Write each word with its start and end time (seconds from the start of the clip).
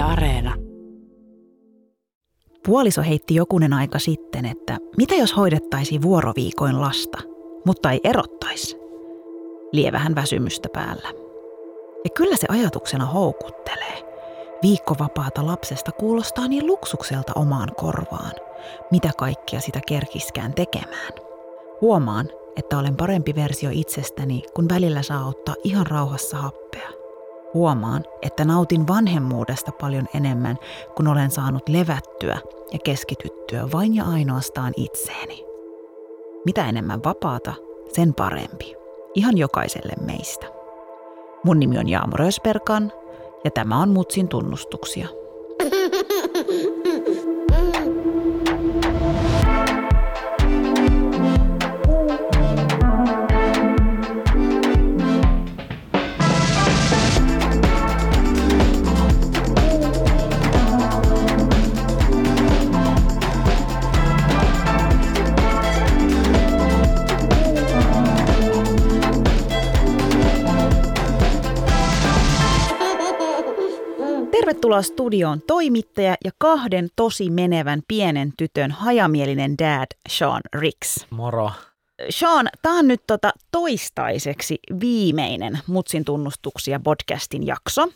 Areena. 0.00 0.54
Puoliso 2.66 3.02
heitti 3.02 3.34
jokunen 3.34 3.72
aika 3.72 3.98
sitten, 3.98 4.46
että 4.46 4.78
mitä 4.96 5.14
jos 5.14 5.36
hoidettaisiin 5.36 6.02
vuoroviikoin 6.02 6.80
lasta, 6.80 7.18
mutta 7.64 7.90
ei 7.90 8.00
erottaisi. 8.04 8.76
Lievähän 9.72 10.14
väsymystä 10.14 10.68
päällä. 10.72 11.08
Ja 12.04 12.10
kyllä 12.14 12.36
se 12.36 12.46
ajatuksena 12.48 13.06
houkuttelee. 13.06 14.10
Viikkovapaata 14.62 15.46
lapsesta 15.46 15.92
kuulostaa 15.92 16.48
niin 16.48 16.66
luksukselta 16.66 17.32
omaan 17.34 17.68
korvaan. 17.76 18.32
Mitä 18.90 19.10
kaikkia 19.18 19.60
sitä 19.60 19.80
kerkiskään 19.86 20.54
tekemään. 20.54 21.12
Huomaan, 21.80 22.28
että 22.56 22.78
olen 22.78 22.96
parempi 22.96 23.34
versio 23.34 23.70
itsestäni, 23.72 24.42
kun 24.54 24.68
välillä 24.68 25.02
saa 25.02 25.26
ottaa 25.26 25.54
ihan 25.64 25.86
rauhassa 25.86 26.36
happea. 26.36 26.99
Huomaan, 27.54 28.04
että 28.22 28.44
nautin 28.44 28.88
vanhemmuudesta 28.88 29.72
paljon 29.72 30.06
enemmän, 30.14 30.56
kun 30.96 31.08
olen 31.08 31.30
saanut 31.30 31.68
levättyä 31.68 32.38
ja 32.72 32.78
keskityttyä 32.84 33.68
vain 33.72 33.94
ja 33.94 34.04
ainoastaan 34.04 34.72
itseeni. 34.76 35.44
Mitä 36.44 36.68
enemmän 36.68 37.04
vapaata, 37.04 37.54
sen 37.92 38.14
parempi. 38.14 38.74
Ihan 39.14 39.38
jokaiselle 39.38 39.92
meistä. 40.00 40.46
Mun 41.44 41.60
nimi 41.60 41.78
on 41.78 41.88
Jaamo 41.88 42.16
Rösperkan 42.16 42.92
ja 43.44 43.50
tämä 43.50 43.82
on 43.82 43.88
Mutsin 43.88 44.28
tunnustuksia. 44.28 45.08
Tervetuloa 74.60 74.82
studioon 74.82 75.42
toimittaja 75.46 76.16
ja 76.24 76.30
kahden 76.38 76.88
tosi 76.96 77.30
menevän 77.30 77.82
pienen 77.88 78.32
tytön 78.36 78.70
hajamielinen 78.70 79.58
dad 79.58 79.86
Sean 80.08 80.40
Ricks. 80.54 81.06
Moro. 81.10 81.50
Sean, 82.10 82.48
tämä 82.62 82.78
on 82.78 82.88
nyt 82.88 83.02
tota 83.06 83.32
toistaiseksi 83.52 84.58
viimeinen 84.80 85.58
Mutsin 85.66 86.04
tunnustuksia 86.04 86.80
podcastin 86.80 87.46
jakso. 87.46 87.88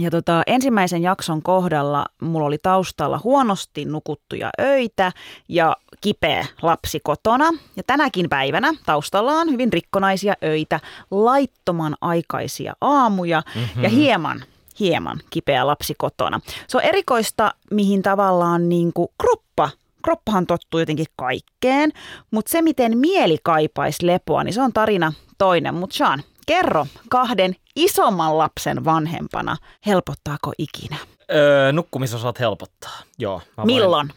Ja 0.00 0.10
tota, 0.10 0.42
ensimmäisen 0.46 1.02
jakson 1.02 1.42
kohdalla 1.42 2.06
mulla 2.22 2.46
oli 2.46 2.58
taustalla 2.58 3.20
huonosti 3.24 3.84
nukuttuja 3.84 4.50
öitä 4.60 5.12
ja 5.48 5.76
kipeä 6.00 6.46
lapsi 6.62 7.00
kotona. 7.02 7.50
Ja 7.76 7.82
tänäkin 7.86 8.28
päivänä 8.28 8.74
taustalla 8.86 9.32
on 9.32 9.50
hyvin 9.50 9.72
rikkonaisia 9.72 10.34
öitä, 10.44 10.80
laittoman 11.10 11.96
aikaisia 12.00 12.74
aamuja 12.80 13.42
mm-hmm. 13.54 13.82
ja 13.82 13.88
hieman 13.88 14.44
hieman 14.80 15.20
kipeä 15.30 15.66
lapsi 15.66 15.94
kotona. 15.98 16.40
Se 16.68 16.76
on 16.76 16.82
erikoista, 16.82 17.54
mihin 17.70 18.02
tavallaan 18.02 18.68
niin 18.68 18.92
kuin 18.92 19.08
kroppa 19.22 19.70
kroppahan 20.04 20.46
tottuu 20.46 20.80
jotenkin 20.80 21.06
kaikkeen, 21.16 21.92
mutta 22.30 22.50
se, 22.50 22.62
miten 22.62 22.98
mieli 22.98 23.38
kaipaisi 23.42 24.06
lepoa, 24.06 24.44
niin 24.44 24.52
se 24.52 24.62
on 24.62 24.72
tarina 24.72 25.12
toinen. 25.38 25.74
Mutta 25.74 25.96
Sean, 25.96 26.22
kerro 26.46 26.86
kahden 27.08 27.56
isomman 27.76 28.38
lapsen 28.38 28.84
vanhempana, 28.84 29.56
helpottaako 29.86 30.52
ikinä? 30.58 30.96
Öö, 31.32 31.72
nukkumisosat 31.72 32.40
helpottaa, 32.40 33.02
joo. 33.18 33.42
Mä 33.56 33.64
Milloin? 33.64 34.08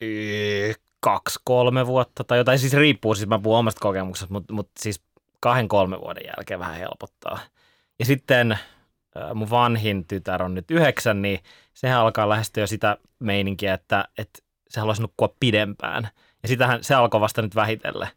Voin, 0.00 0.74
kaksi, 1.00 1.40
kolme 1.44 1.86
vuotta 1.86 2.24
tai 2.24 2.38
jotain, 2.38 2.58
siis 2.58 2.72
riippuu, 2.72 3.14
siis 3.14 3.28
mä 3.28 3.38
puhun 3.38 3.58
omasta 3.58 3.80
kokemuksesta, 3.80 4.32
mutta, 4.32 4.52
mutta 4.52 4.72
siis 4.80 5.00
kahden, 5.40 5.68
kolme 5.68 6.00
vuoden 6.00 6.26
jälkeen 6.26 6.60
vähän 6.60 6.76
helpottaa. 6.76 7.38
Ja 7.98 8.04
sitten 8.04 8.58
mun 9.34 9.50
vanhin 9.50 10.06
tytär 10.06 10.42
on 10.42 10.54
nyt 10.54 10.70
yhdeksän, 10.70 11.22
niin 11.22 11.40
sehän 11.74 12.00
alkaa 12.00 12.28
lähestyä 12.28 12.66
sitä 12.66 12.96
meininkiä, 13.18 13.74
että, 13.74 14.04
että 14.18 14.42
se 14.68 14.80
haluaisi 14.80 15.02
nukkua 15.02 15.34
pidempään. 15.40 16.08
Ja 16.42 16.48
sitähän 16.48 16.84
se 16.84 16.94
alkoi 16.94 17.20
vasta 17.20 17.42
nyt 17.42 17.54
vähitellen. 17.54 18.08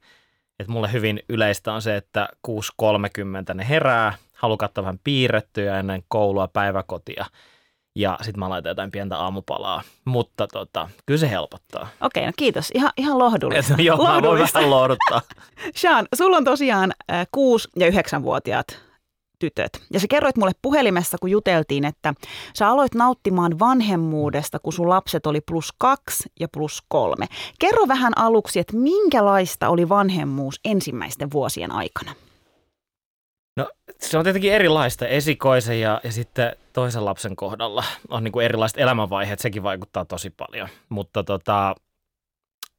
Et 0.60 0.68
mulle 0.68 0.92
hyvin 0.92 1.20
yleistä 1.30 1.74
on 1.74 1.82
se, 1.82 1.96
että 1.96 2.30
6.30 2.48 3.54
ne 3.54 3.70
herää, 3.70 4.14
haluaa 4.34 4.58
katsoa 4.58 4.84
vähän 4.84 5.00
piirrettyä 5.04 5.80
ennen 5.80 6.04
koulua, 6.08 6.48
päiväkotia. 6.48 7.26
Ja 7.96 8.18
sitten 8.22 8.40
mä 8.40 8.50
laitan 8.50 8.70
jotain 8.70 8.92
pientä 8.92 9.18
aamupalaa. 9.18 9.82
Mutta 10.06 10.48
tota, 10.48 10.90
kyllä 11.06 11.20
se 11.20 11.30
helpottaa. 11.30 11.88
Okei, 12.02 12.26
no 12.26 12.32
kiitos. 12.38 12.72
Ihan, 12.74 12.92
ihan 12.98 13.20
lohdullista. 13.20 13.76
Joo, 13.78 13.98
lohdullista. 13.98 14.22
mä 14.22 14.30
voin 14.30 14.54
vähän 14.54 14.70
lohduttaa. 14.70 15.22
Sean, 15.76 16.08
sulla 16.16 16.38
on 16.38 16.44
tosiaan 16.44 16.94
äh, 17.12 17.28
6- 17.38 17.40
ja 17.76 17.90
9-vuotiaat 17.90 18.80
tytöt. 19.44 19.84
Ja 19.94 20.00
sä 20.00 20.08
kerroit 20.10 20.38
mulle 20.38 20.52
puhelimessa, 20.62 21.18
kun 21.22 21.30
juteltiin, 21.30 21.86
että 21.86 22.14
sä 22.56 22.70
aloit 22.70 22.96
nauttimaan 22.96 23.60
vanhemmuudesta, 23.60 24.60
kun 24.60 24.74
sun 24.74 24.90
lapset 24.90 25.26
oli 25.26 25.42
plus 25.42 25.74
kaksi 25.78 26.32
ja 26.40 26.48
plus 26.48 26.84
kolme. 26.88 27.26
Kerro 27.60 27.88
vähän 27.88 28.18
aluksi, 28.18 28.60
että 28.60 28.78
minkälaista 28.78 29.70
oli 29.70 29.90
vanhemmuus 29.90 30.60
ensimmäisten 30.66 31.32
vuosien 31.34 31.72
aikana? 31.72 32.16
No 33.58 33.70
se 34.00 34.18
on 34.18 34.24
tietenkin 34.24 34.54
erilaista 34.54 35.08
esikoisen 35.08 35.82
ja, 35.82 36.02
ja 36.04 36.12
sitten 36.12 36.56
toisen 36.74 37.06
lapsen 37.06 37.36
kohdalla. 37.36 37.84
On 38.10 38.24
niin 38.24 38.32
kuin 38.32 38.46
erilaiset 38.46 38.78
elämänvaiheet, 38.78 39.40
sekin 39.40 39.64
vaikuttaa 39.64 40.06
tosi 40.06 40.30
paljon. 40.30 40.70
Mutta 40.90 41.24
tota, 41.24 41.76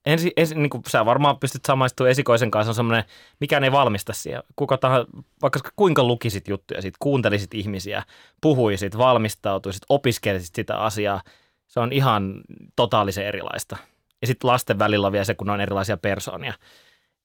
ensi, 0.06 0.32
ensi, 0.37 0.54
niin 0.54 0.70
kuin 0.70 0.82
sä 0.88 1.04
varmaan 1.04 1.38
pystyt 1.38 1.65
samaistumaan 1.65 2.10
esikoisen 2.10 2.50
kanssa, 2.50 2.70
on 2.70 2.75
semmoinen, 2.75 3.04
mikään 3.41 3.65
ei 3.65 3.72
valmista 3.72 4.12
siihen. 4.12 4.42
Kuka 4.56 4.78
tahansa, 4.78 5.09
vaikka 5.42 5.60
kuinka 5.76 6.04
lukisit 6.04 6.48
juttuja, 6.48 6.82
sit, 6.82 6.94
kuuntelisit 6.98 7.54
ihmisiä, 7.54 8.03
puhuisit, 8.41 8.98
valmistautuisit, 8.98 9.82
opiskelisit 9.88 10.54
sitä 10.54 10.76
asiaa, 10.78 11.22
se 11.66 11.81
on 11.81 11.92
ihan 11.92 12.41
totaalisen 12.76 13.26
erilaista. 13.26 13.76
Ja 14.20 14.26
sitten 14.26 14.50
lasten 14.50 14.78
välillä 14.78 15.12
vielä 15.12 15.25
se, 15.25 15.34
kun 15.34 15.50
on 15.50 15.60
erilaisia 15.60 15.97
persoonia. 15.97 16.54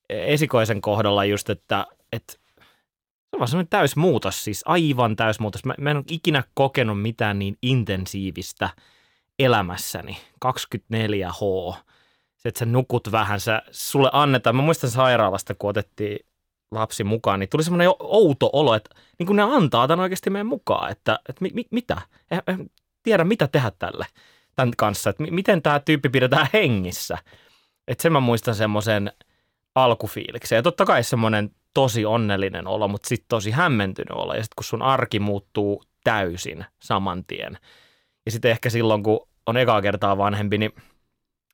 Esikoisen 0.08 0.80
kohdalla 0.80 1.24
just, 1.24 1.50
että, 1.50 1.86
että 2.12 2.32
se 2.32 3.36
on 3.40 3.48
semmoinen 3.48 3.70
täysmuutos, 3.70 4.44
siis 4.44 4.62
aivan 4.66 5.16
täysmuutos. 5.16 5.64
Mä, 5.64 5.74
mä 5.78 5.90
en 5.90 5.96
ole 5.96 6.04
ikinä 6.10 6.44
kokenut 6.54 7.02
mitään 7.02 7.38
niin 7.38 7.56
intensiivistä 7.62 8.70
elämässäni. 9.38 10.16
24H 10.46 11.76
se, 12.40 12.48
että 12.48 12.58
sä 12.58 12.66
nukut 12.66 13.12
vähän, 13.12 13.40
sä, 13.40 13.62
sulle 13.70 14.10
annetaan, 14.12 14.56
mä 14.56 14.62
muistan 14.62 14.90
sairaalasta, 14.90 15.54
kun 15.54 15.70
otettiin 15.70 16.26
lapsi 16.70 17.04
mukaan, 17.04 17.40
niin 17.40 17.48
tuli 17.48 17.64
semmoinen 17.64 17.88
outo 17.98 18.50
olo, 18.52 18.74
että 18.74 18.90
niin 19.18 19.26
kuin 19.26 19.36
ne 19.36 19.42
antaa 19.42 19.88
tämän 19.88 20.02
oikeasti 20.02 20.30
meidän 20.30 20.46
mukaan, 20.46 20.92
että, 20.92 21.18
että 21.28 21.42
mi, 21.42 21.50
mi, 21.54 21.64
mitä, 21.70 22.02
en, 22.30 22.42
en 22.46 22.70
tiedä 23.02 23.24
mitä 23.24 23.48
tehdä 23.48 23.72
tälle 23.78 24.06
tämän 24.56 24.72
kanssa, 24.76 25.10
että 25.10 25.22
miten 25.30 25.62
tämä 25.62 25.80
tyyppi 25.80 26.08
pidetään 26.08 26.46
hengissä. 26.52 27.18
Että 27.88 28.02
sen 28.02 28.12
mä 28.12 28.20
muistan 28.20 28.54
semmoisen 28.54 29.12
alkufiiliksen. 29.74 30.56
Ja 30.56 30.62
totta 30.62 30.84
kai 30.84 31.04
semmoinen 31.04 31.50
tosi 31.74 32.04
onnellinen 32.04 32.66
olo, 32.66 32.88
mutta 32.88 33.08
sitten 33.08 33.28
tosi 33.28 33.50
hämmentynyt 33.50 34.10
olo. 34.10 34.34
Ja 34.34 34.42
sitten 34.42 34.56
kun 34.56 34.64
sun 34.64 34.82
arki 34.82 35.20
muuttuu 35.20 35.84
täysin 36.04 36.64
saman 36.82 37.24
tien. 37.24 37.58
Ja 38.26 38.32
sitten 38.32 38.50
ehkä 38.50 38.70
silloin, 38.70 39.02
kun 39.02 39.28
on 39.46 39.56
ekaa 39.56 39.82
kertaa 39.82 40.18
vanhempi, 40.18 40.58
niin– 40.58 40.72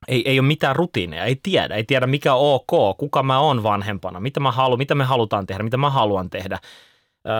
ei, 0.08 0.28
ei 0.30 0.38
ole 0.40 0.46
mitään 0.46 0.76
rutiineja, 0.76 1.24
ei 1.24 1.36
tiedä, 1.42 1.74
ei 1.74 1.84
tiedä 1.84 2.06
mikä 2.06 2.34
on 2.34 2.54
ok, 2.54 2.98
kuka 2.98 3.22
mä 3.22 3.38
oon 3.38 3.62
vanhempana, 3.62 4.20
mitä 4.20 4.40
mä 4.40 4.52
haluan, 4.52 4.78
mitä 4.78 4.94
me 4.94 5.04
halutaan 5.04 5.46
tehdä, 5.46 5.62
mitä 5.62 5.76
mä 5.76 5.90
haluan 5.90 6.30
tehdä, 6.30 6.58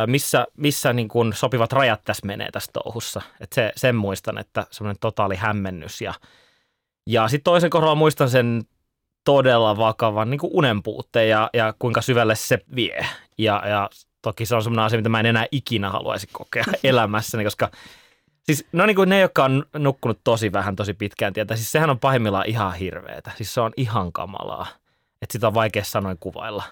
missä, 0.07 0.47
missä 0.57 0.93
niin 0.93 1.09
kuin 1.09 1.33
sopivat 1.33 1.73
rajat 1.73 2.05
tässä 2.05 2.27
menee 2.27 2.51
tässä 2.51 2.73
touhussa. 2.73 3.23
Et 3.41 3.53
se, 3.53 3.73
sen 3.77 3.97
muistan, 3.97 4.39
että 4.39 4.67
semmoinen 4.71 5.01
totaali 5.01 5.37
hämmennys 5.37 6.01
ja, 6.01 6.15
ja 7.07 7.29
sitten 7.29 7.45
toisen 7.45 7.71
kohdalla 7.71 7.95
muistan 7.95 8.31
sen 8.31 8.63
todella 9.25 9.77
vakavan 9.77 10.31
niin 10.31 10.39
kuin 10.39 10.51
unen 10.55 10.83
puutteen 10.83 11.29
ja, 11.29 11.51
ja 11.53 11.75
kuinka 11.79 12.03
syvälle 12.03 12.35
se 12.35 12.59
vie. 12.77 13.07
Ja, 13.39 13.63
ja 13.69 13.91
toki 14.23 14.47
se 14.47 14.55
on 14.55 14.63
semmoinen 14.63 14.85
asia, 14.85 14.99
mitä 14.99 15.09
mä 15.09 15.21
en 15.21 15.27
enää 15.27 15.47
ikinä 15.51 15.91
haluaisi 15.91 16.29
kokea 16.33 16.65
elämässäni, 16.85 17.45
koska– 17.45 17.71
Siis 18.47 18.67
no 18.73 18.87
niin 18.87 18.97
kuin 18.97 19.09
ne, 19.09 19.21
jotka 19.21 19.45
on 19.45 19.65
nukkunut 19.79 20.21
tosi 20.25 20.53
vähän, 20.53 20.77
tosi 20.77 20.95
pitkään 20.95 21.33
tietää, 21.33 21.57
siis 21.57 21.73
sehän 21.73 21.91
on 21.91 21.99
pahimmillaan 21.99 22.49
ihan 22.49 22.75
hirveetä. 22.75 23.31
Siis 23.37 23.55
se 23.55 23.61
on 23.61 23.73
ihan 23.77 24.13
kamalaa. 24.13 24.67
Että 25.23 25.33
sitä 25.33 25.47
on 25.47 25.55
vaikea 25.55 25.85
sanoin 25.85 26.17
kuvailla. 26.21 26.63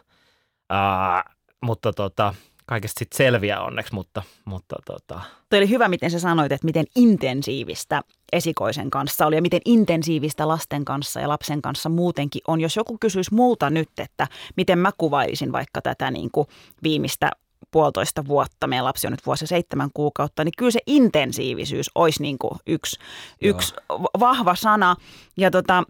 Ää, 0.71 1.25
mutta 1.61 1.93
tota, 1.93 2.35
kaikesta 2.67 2.99
sitten 2.99 3.17
selviää 3.17 3.63
onneksi, 3.63 3.95
mutta, 3.95 4.23
mutta 4.45 4.77
tota. 4.87 5.21
Tuo 5.51 5.59
oli 5.59 5.69
hyvä, 5.69 5.89
miten 5.89 6.11
sä 6.11 6.19
sanoit, 6.19 6.53
että 6.53 6.65
miten 6.65 6.85
intensiivistä 6.97 8.03
esikoisen 8.33 8.91
kanssa 8.91 9.27
oli 9.27 9.37
ja 9.37 9.43
miten 9.43 9.61
intensiivistä 9.65 10.49
lasten 10.49 10.85
kanssa 10.85 11.21
ja 11.21 11.29
lapsen 11.29 11.63
kanssa 11.63 11.89
muutenkin 11.89 12.43
on. 12.49 12.61
Jos 12.61 12.77
joku 12.77 12.99
kysyisi 13.01 13.35
multa 13.35 13.71
nyt, 13.71 13.91
että 13.99 14.27
miten 14.57 14.79
mä 14.79 14.91
kuvailisin 14.99 15.53
vaikka 15.53 15.83
tätä 15.83 16.11
niin 16.11 16.31
kuin 16.33 16.49
viimeistä 16.83 17.31
puolitoista 17.75 18.27
vuotta, 18.27 18.67
meidän 18.67 18.85
lapsi 18.85 19.07
on 19.07 19.13
nyt 19.13 19.27
vuosi 19.27 19.47
seitsemän 19.47 19.91
kuukautta, 19.95 20.45
niin 20.45 20.53
kyllä 20.59 20.71
se 20.71 20.81
intensiivisyys 20.87 21.91
olisi 21.95 22.23
niin 22.23 22.39
kuin 22.39 22.59
yksi, 22.67 22.97
yksi 23.43 23.75
vahva 24.21 24.55
sana. 24.55 24.97
Ja 25.37 25.51
tota, 25.51 25.83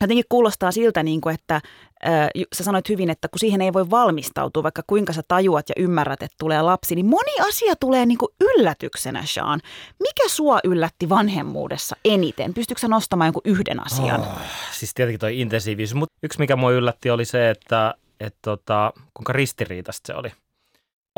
jotenkin 0.00 0.24
kuulostaa 0.28 0.72
siltä, 0.72 1.02
niin 1.02 1.20
kuin, 1.20 1.34
että 1.34 1.54
äh, 1.54 2.28
sä 2.54 2.64
sanoit 2.64 2.88
hyvin, 2.88 3.10
että 3.10 3.28
kun 3.28 3.38
siihen 3.38 3.60
ei 3.60 3.72
voi 3.72 3.90
valmistautua, 3.90 4.62
vaikka 4.62 4.82
kuinka 4.86 5.12
sä 5.12 5.22
tajuat 5.28 5.68
ja 5.68 5.74
ymmärrät, 5.78 6.22
että 6.22 6.36
tulee 6.38 6.62
lapsi, 6.62 6.94
niin 6.94 7.06
moni 7.06 7.40
asia 7.48 7.74
tulee 7.76 8.06
niin 8.06 8.18
kuin 8.18 8.32
yllätyksenä, 8.40 9.22
Sean. 9.26 9.60
Mikä 10.00 10.28
sua 10.28 10.58
yllätti 10.64 11.08
vanhemmuudessa 11.08 11.96
eniten? 12.04 12.54
Pystytkö 12.54 12.80
sä 12.80 12.88
nostamaan 12.88 13.26
jonkun 13.26 13.42
yhden 13.44 13.86
asian? 13.86 14.20
Oh, 14.20 14.26
siis 14.72 14.94
tietenkin 14.94 15.20
toi 15.20 15.40
intensiivisyys, 15.40 15.94
mutta 15.94 16.16
yksi 16.22 16.38
mikä 16.38 16.56
mua 16.56 16.70
yllätti 16.70 17.10
oli 17.10 17.24
se, 17.24 17.50
että 17.50 17.94
et 18.20 18.34
tota, 18.42 18.92
kuinka 19.14 19.32
ristiriitasta 19.32 20.06
se 20.06 20.14
oli. 20.14 20.32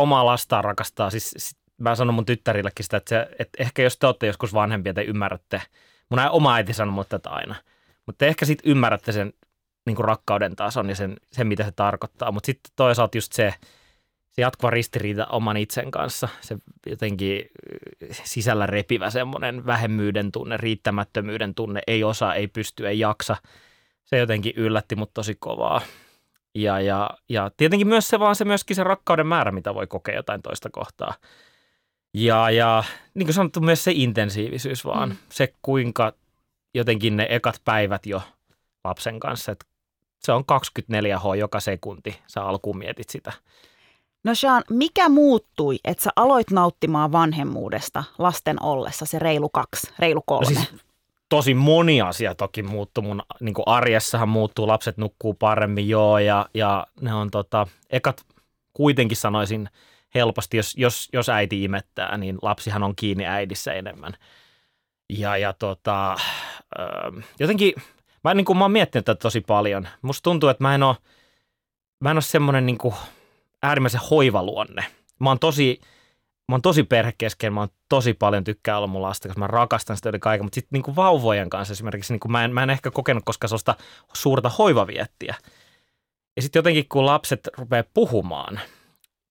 Omaa 0.02 0.26
lastaan 0.26 0.64
rakastaa, 0.64 1.10
siis 1.10 1.56
mä 1.78 1.94
sanon 1.94 2.14
mun 2.14 2.26
tyttärillekin 2.26 2.84
sitä, 2.84 2.96
että, 2.96 3.08
se, 3.08 3.36
että 3.38 3.62
ehkä 3.62 3.82
jos 3.82 3.98
te 3.98 4.06
olette 4.06 4.26
joskus 4.26 4.54
vanhempia, 4.54 4.94
te 4.94 5.02
ymmärrätte. 5.02 5.62
Mun 6.08 6.20
oma 6.30 6.54
äiti 6.54 6.72
sanoi 6.72 6.92
mulle 6.92 7.06
tätä 7.08 7.30
aina– 7.30 7.54
mutta 8.10 8.26
ehkä 8.26 8.46
sitten 8.46 8.70
ymmärrätte 8.70 9.12
sen 9.12 9.32
niin 9.86 9.96
kuin 9.96 10.04
rakkauden 10.04 10.56
tason 10.56 10.88
ja 10.88 10.94
sen, 10.94 11.16
sen, 11.32 11.46
mitä 11.46 11.64
se 11.64 11.72
tarkoittaa. 11.72 12.32
Mutta 12.32 12.46
sitten 12.46 12.72
toisaalta 12.76 13.16
just 13.16 13.32
se, 13.32 13.54
se 14.30 14.42
jatkuva 14.42 14.70
ristiriita 14.70 15.26
oman 15.26 15.56
itsen 15.56 15.90
kanssa, 15.90 16.28
se 16.40 16.56
jotenkin 16.86 17.44
sisällä 18.12 18.66
repivä 18.66 19.10
semmoinen 19.10 19.66
vähemmyyden 19.66 20.32
tunne, 20.32 20.56
riittämättömyyden 20.56 21.54
tunne, 21.54 21.80
ei 21.86 22.04
osaa, 22.04 22.34
ei 22.34 22.48
pysty, 22.48 22.88
ei 22.88 22.98
jaksa. 22.98 23.36
Se 24.04 24.18
jotenkin 24.18 24.52
yllätti 24.56 24.96
mut 24.96 25.14
tosi 25.14 25.36
kovaa. 25.38 25.80
Ja, 26.54 26.80
ja, 26.80 27.10
ja 27.28 27.50
tietenkin 27.56 27.88
myös 27.88 28.08
se 28.08 28.18
vaan 28.18 28.36
se 28.36 28.44
myöskin 28.44 28.76
se 28.76 28.84
rakkauden 28.84 29.26
määrä, 29.26 29.52
mitä 29.52 29.74
voi 29.74 29.86
kokea 29.86 30.14
jotain 30.14 30.42
toista 30.42 30.70
kohtaa. 30.70 31.14
Ja, 32.14 32.50
ja 32.50 32.84
niin 33.14 33.26
kuin 33.26 33.34
sanottu, 33.34 33.60
myös 33.60 33.84
se 33.84 33.92
intensiivisyys 33.94 34.84
vaan, 34.84 35.08
mm. 35.08 35.16
se 35.28 35.54
kuinka 35.62 36.12
jotenkin 36.74 37.16
ne 37.16 37.26
ekat 37.30 37.60
päivät 37.64 38.06
jo 38.06 38.22
lapsen 38.84 39.20
kanssa, 39.20 39.52
että 39.52 39.66
se 40.18 40.32
on 40.32 40.44
24H 40.52 41.36
joka 41.38 41.60
sekunti, 41.60 42.18
sä 42.26 42.42
alkuun 42.42 42.78
mietit 42.78 43.08
sitä. 43.08 43.32
No 44.24 44.34
Sean, 44.34 44.62
mikä 44.70 45.08
muuttui, 45.08 45.78
että 45.84 46.02
sä 46.02 46.10
aloit 46.16 46.50
nauttimaan 46.50 47.12
vanhemmuudesta 47.12 48.04
lasten 48.18 48.62
ollessa 48.62 49.06
se 49.06 49.18
reilu 49.18 49.48
kaksi, 49.48 49.92
reilu 49.98 50.22
kolme? 50.26 50.54
No 50.54 50.60
siis 50.60 50.89
tosi 51.30 51.54
moni 51.54 52.02
asia 52.02 52.34
toki 52.34 52.62
muuttuu. 52.62 53.04
Mun 53.04 53.22
niin 53.40 53.54
arjessahan 53.66 54.28
muuttuu, 54.28 54.68
lapset 54.68 54.96
nukkuu 54.96 55.34
paremmin 55.34 55.88
joo 55.88 56.18
ja, 56.18 56.46
ja 56.54 56.86
ne 57.00 57.14
on 57.14 57.30
tota, 57.30 57.66
ekat 57.90 58.26
kuitenkin 58.72 59.16
sanoisin 59.16 59.68
helposti, 60.14 60.56
jos, 60.56 60.74
jos, 60.76 61.08
jos 61.12 61.28
äiti 61.28 61.64
imettää, 61.64 62.16
niin 62.16 62.38
lapsihan 62.42 62.82
on 62.82 62.96
kiinni 62.96 63.26
äidissä 63.26 63.72
enemmän. 63.72 64.12
Ja, 65.08 65.36
ja 65.36 65.52
tota, 65.52 66.16
jotenkin, 67.38 67.72
mä, 68.24 68.34
niin 68.34 68.44
kuin, 68.44 68.58
mä 68.58 68.64
oon 68.64 68.72
miettinyt 68.72 69.04
tätä 69.04 69.18
tosi 69.18 69.40
paljon. 69.40 69.88
Musta 70.02 70.22
tuntuu, 70.22 70.48
että 70.48 70.64
mä 70.64 70.74
en 70.74 70.82
ole, 70.82 70.96
mä 72.00 72.10
en 72.10 72.16
ole 72.16 72.22
semmoinen 72.22 72.66
niin 72.66 72.78
kuin 72.78 72.94
äärimmäisen 73.62 74.00
hoivaluonne. 74.10 74.84
Mä 75.18 75.30
oon 75.30 75.38
tosi, 75.38 75.80
mä 76.50 76.54
oon 76.54 76.62
tosi 76.62 76.82
perhekeskeinen, 76.82 77.54
mä 77.54 77.60
oon 77.60 77.68
tosi 77.88 78.14
paljon 78.14 78.44
tykkää 78.44 78.76
olla 78.76 78.86
mun 78.86 79.02
lasta, 79.02 79.28
koska 79.28 79.38
mä 79.38 79.46
rakastan 79.46 79.96
sitä 79.96 80.08
yli 80.08 80.18
kaiken, 80.18 80.44
mutta 80.44 80.54
sitten 80.54 80.82
niin 80.82 80.96
vauvojen 80.96 81.50
kanssa 81.50 81.72
esimerkiksi 81.72 82.12
niin 82.12 82.20
kuin 82.20 82.32
mä, 82.32 82.44
en, 82.44 82.54
mä 82.54 82.62
en 82.62 82.70
ehkä 82.70 82.90
kokenut 82.90 83.24
koskaan 83.24 83.48
sellaista 83.48 83.74
suurta 84.12 84.48
hoivaviettiä. 84.48 85.34
Ja 86.36 86.42
sitten 86.42 86.60
jotenkin 86.60 86.86
kun 86.88 87.06
lapset 87.06 87.48
rupeaa 87.58 87.84
puhumaan, 87.94 88.60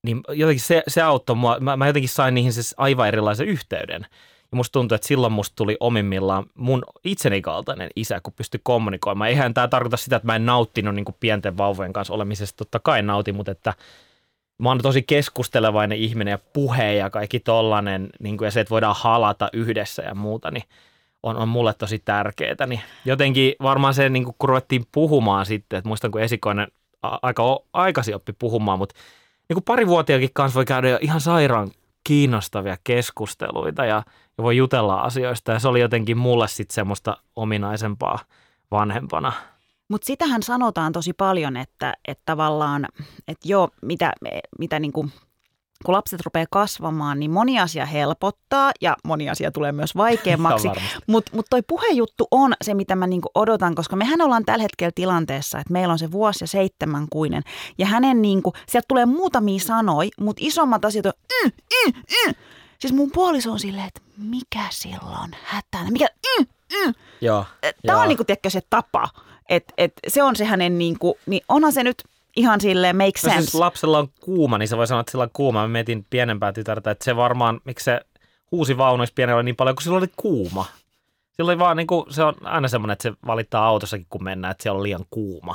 niin 0.06 0.20
jotenkin 0.28 0.64
se, 0.64 0.82
se 0.88 1.02
auttoi 1.02 1.36
mua, 1.36 1.60
mä, 1.60 1.76
mä 1.76 1.86
jotenkin 1.86 2.08
sain 2.08 2.34
niihin 2.34 2.52
siis 2.52 2.74
aivan 2.78 3.08
erilaisen 3.08 3.48
yhteyden. 3.48 4.06
Ja 4.52 4.56
musta 4.56 4.72
tuntuu, 4.72 4.94
että 4.94 5.08
silloin 5.08 5.32
musta 5.32 5.56
tuli 5.56 5.76
omimmillaan 5.80 6.46
mun 6.54 6.82
itseni 7.04 7.42
kaltainen 7.42 7.90
isä, 7.96 8.20
kun 8.22 8.32
pystyi 8.32 8.60
kommunikoimaan. 8.62 9.30
Eihän 9.30 9.54
tämä 9.54 9.68
tarkoita 9.68 9.96
sitä, 9.96 10.16
että 10.16 10.26
mä 10.26 10.36
en 10.36 10.46
nauttinut 10.46 10.94
niin 10.94 11.04
pienten 11.20 11.56
vauvojen 11.56 11.92
kanssa 11.92 12.14
olemisesta. 12.14 12.56
Totta 12.56 12.80
kai 12.80 13.02
nautin, 13.02 13.34
mutta 13.34 13.52
että 13.52 13.74
mä 14.60 14.68
oon 14.68 14.78
tosi 14.78 15.02
keskustelevainen 15.02 15.98
ihminen 15.98 16.32
ja 16.32 16.38
puhe 16.52 16.94
ja 16.94 17.10
kaikki 17.10 17.40
tollanen, 17.40 18.10
niin 18.20 18.36
kuin, 18.36 18.46
ja 18.46 18.50
se, 18.50 18.60
että 18.60 18.70
voidaan 18.70 18.96
halata 18.98 19.48
yhdessä 19.52 20.02
ja 20.02 20.14
muuta, 20.14 20.50
niin 20.50 20.64
on, 21.22 21.36
on 21.36 21.48
mulle 21.48 21.74
tosi 21.74 21.98
tärkeää. 21.98 22.66
Niin 22.66 22.80
jotenkin 23.04 23.54
varmaan 23.62 23.94
se, 23.94 24.08
niin 24.08 24.24
kuin, 24.24 24.34
kun 24.38 24.48
ruvettiin 24.48 24.84
puhumaan 24.92 25.46
sitten, 25.46 25.78
että 25.78 25.88
muistan 25.88 26.10
kun 26.10 26.20
esikoinen 26.20 26.68
aika 27.02 27.60
aikaisin 27.72 28.14
oppi 28.14 28.32
puhumaan, 28.32 28.78
mutta 28.78 28.94
niin 29.48 29.54
kuin 29.54 29.64
parivuotiaakin 29.64 30.30
kanssa 30.32 30.56
voi 30.56 30.64
käydä 30.64 30.88
jo 30.88 30.98
ihan 31.00 31.20
sairaan 31.20 31.70
kiinnostavia 32.04 32.76
keskusteluita 32.84 33.84
ja, 33.84 34.02
ja 34.38 34.44
voi 34.44 34.56
jutella 34.56 35.00
asioista. 35.00 35.52
Ja 35.52 35.58
se 35.58 35.68
oli 35.68 35.80
jotenkin 35.80 36.18
mulle 36.18 36.48
sitten 36.48 36.74
semmoista 36.74 37.16
ominaisempaa 37.36 38.18
vanhempana. 38.70 39.32
Mutta 39.90 40.06
sitähän 40.06 40.42
sanotaan 40.42 40.92
tosi 40.92 41.12
paljon, 41.12 41.56
että, 41.56 41.94
että 42.08 42.22
tavallaan, 42.26 42.86
että 43.28 43.48
joo, 43.48 43.68
mitä, 43.82 44.12
mitä 44.58 44.80
niin 44.80 44.92
kuin 44.92 45.12
kun 45.84 45.94
lapset 45.94 46.20
rupeaa 46.20 46.46
kasvamaan, 46.50 47.20
niin 47.20 47.30
moni 47.30 47.60
asia 47.60 47.86
helpottaa 47.86 48.72
ja 48.80 48.96
moni 49.04 49.30
asia 49.30 49.52
tulee 49.52 49.72
myös 49.72 49.96
vaikeammaksi. 49.96 50.68
Mutta 51.06 51.32
mut 51.34 51.46
toi 51.50 51.62
puhejuttu 51.62 52.28
on 52.30 52.52
se, 52.62 52.74
mitä 52.74 52.96
mä 52.96 53.06
niinku 53.06 53.28
odotan, 53.34 53.74
koska 53.74 53.96
mehän 53.96 54.20
ollaan 54.20 54.44
tällä 54.44 54.62
hetkellä 54.62 54.92
tilanteessa, 54.94 55.58
että 55.58 55.72
meillä 55.72 55.92
on 55.92 55.98
se 55.98 56.12
vuosi 56.12 56.44
ja 56.44 56.48
seitsemän 56.48 57.06
kuinen. 57.10 57.42
Ja 57.78 57.86
hänen 57.86 58.22
niinku, 58.22 58.52
sieltä 58.68 58.86
tulee 58.88 59.06
muutamia 59.06 59.58
sanoi, 59.58 60.08
mutta 60.20 60.40
isommat 60.44 60.84
asiat 60.84 61.06
on 61.06 61.12
mm, 61.44 61.50
mm, 61.86 61.92
mm. 62.26 62.34
Siis 62.78 62.92
mun 62.92 63.10
puoliso 63.10 63.52
on 63.52 63.58
silleen, 63.58 63.86
että 63.86 64.00
mikä 64.16 64.64
silloin 64.70 65.36
hätänä, 65.42 65.90
mikä 65.90 66.06
mm, 66.38 66.46
mm. 66.84 66.94
Joo, 67.20 67.44
Tämä 67.60 67.72
joo. 67.82 68.00
on 68.00 68.08
niinku, 68.08 68.24
tiedätkö, 68.24 68.50
se 68.50 68.60
tapa. 68.70 69.08
Että 69.50 69.74
et 69.78 69.92
se 70.08 70.22
on 70.22 70.36
se 70.36 70.44
hänen, 70.44 70.78
niinku, 70.78 71.18
niin 71.26 71.42
onhan 71.48 71.72
se 71.72 71.84
nyt 71.84 72.02
ihan 72.36 72.60
silleen 72.60 72.96
make 72.96 73.18
sense. 73.18 73.36
No 73.36 73.42
siis 73.42 73.54
lapsella 73.54 73.98
on 73.98 74.08
kuuma, 74.20 74.58
niin 74.58 74.68
se 74.68 74.76
voi 74.76 74.86
sanoa, 74.86 75.00
että 75.00 75.10
sillä 75.10 75.24
on 75.24 75.30
kuuma. 75.32 75.62
Mä 75.62 75.68
mietin 75.68 76.06
pienempää 76.10 76.52
tytärtä, 76.52 76.90
että 76.90 77.04
se 77.04 77.16
varmaan, 77.16 77.60
miksi 77.64 77.84
se 77.84 78.00
huusi 78.52 78.76
vaunuissa 78.78 79.12
pienellä 79.14 79.42
niin 79.42 79.56
paljon, 79.56 79.76
kun 79.76 79.82
sillä 79.82 79.98
oli 79.98 80.12
kuuma. 80.16 80.66
Sillä 81.32 81.50
oli 81.50 81.58
vaan 81.58 81.76
niin 81.76 81.86
kuin, 81.86 82.04
se 82.08 82.22
on 82.22 82.34
aina 82.44 82.68
semmoinen, 82.68 82.92
että 82.92 83.02
se 83.02 83.12
valittaa 83.26 83.66
autossakin, 83.66 84.06
kun 84.10 84.24
mennään, 84.24 84.50
että 84.52 84.62
siellä 84.62 84.76
on 84.76 84.82
liian 84.82 85.04
kuuma. 85.10 85.54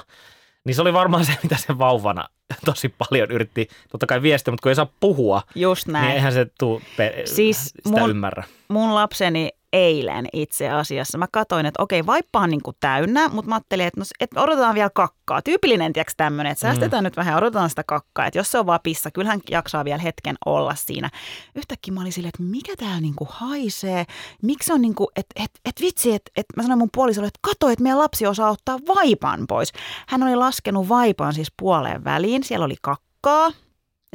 Niin 0.66 0.76
se 0.76 0.82
oli 0.82 0.94
varmaan 0.94 1.26
se, 1.26 1.38
mitä 1.44 1.58
se 1.58 1.78
vauvana 1.78 2.26
tosi 2.66 2.90
paljon 3.10 3.32
yritti, 3.32 3.68
totta 3.92 4.06
kai 4.06 4.22
viestiä, 4.22 4.52
mutta 4.52 4.62
kun 4.64 4.70
ei 4.70 4.76
saa 4.76 4.88
puhua, 5.00 5.42
Just 5.56 5.88
näin. 5.88 6.06
niin 6.06 6.16
eihän 6.16 6.34
se 6.34 6.48
tuu 6.60 6.82
pe- 6.98 7.22
siis 7.26 7.66
sitä 7.66 8.00
mun, 8.00 8.10
ymmärrä. 8.10 8.44
Mun 8.68 8.96
lapseni 8.96 9.50
eilen 9.76 10.28
itse 10.34 10.70
asiassa. 10.70 11.18
Mä 11.18 11.28
katsoin, 11.32 11.66
että 11.66 11.84
okei, 11.84 12.06
vaippa 12.06 12.40
on 12.40 12.50
niin 12.50 12.64
kuin 12.64 12.78
täynnä, 12.80 13.30
mutta 13.30 13.50
mä 13.50 13.56
ajattelin, 13.56 13.88
että, 13.88 14.00
no, 14.00 14.06
että 14.20 14.42
odotetaan 14.42 14.76
vielä 14.76 14.90
kakkaa. 14.90 15.42
Tyypillinen, 15.42 15.94
tiedätkö 15.94 16.14
tämmöinen, 16.18 16.52
että 16.52 16.62
säästetään 16.62 17.04
mm. 17.04 17.06
nyt 17.06 17.18
vähän, 17.18 17.38
odotetaan 17.38 17.70
sitä 17.70 17.84
kakkaa. 17.88 18.26
Että 18.26 18.40
jos 18.40 18.52
se 18.52 18.60
on 18.60 18.66
vaan 18.66 18.80
pissa, 18.84 19.12
kyllähän 19.12 19.40
jaksaa 19.50 19.86
vielä 19.86 19.98
hetken 19.98 20.36
olla 20.46 20.76
siinä. 20.76 21.10
Yhtäkkiä 21.56 21.94
mä 21.94 22.02
olin 22.02 22.12
silleen, 22.12 22.30
että 22.30 22.44
mikä 22.44 22.76
täällä 22.76 23.02
niin 23.02 23.16
kuin 23.16 23.28
haisee, 23.32 24.06
miksi 24.42 24.74
on 24.74 24.82
niin 24.82 24.96
kuin, 24.96 25.08
että, 25.16 25.44
että, 25.44 25.60
että 25.66 25.82
vitsi, 25.82 26.14
että, 26.14 26.32
että 26.38 26.54
mä 26.58 26.64
sanoin 26.64 26.80
mun 26.80 26.90
puolisolle, 26.96 27.28
että 27.28 27.40
kato, 27.42 27.70
että 27.70 27.84
meidän 27.84 28.00
lapsi 28.00 28.28
osaa 28.28 28.50
ottaa 28.50 28.80
vaipan 28.96 29.48
pois. 29.48 29.74
Hän 30.08 30.24
oli 30.24 30.36
laskenut 30.36 30.90
vaipan 30.90 31.34
siis 31.34 31.52
puoleen 31.60 32.04
väliin, 32.04 32.44
siellä 32.44 32.66
oli 32.66 32.76
kakkaa, 32.82 33.52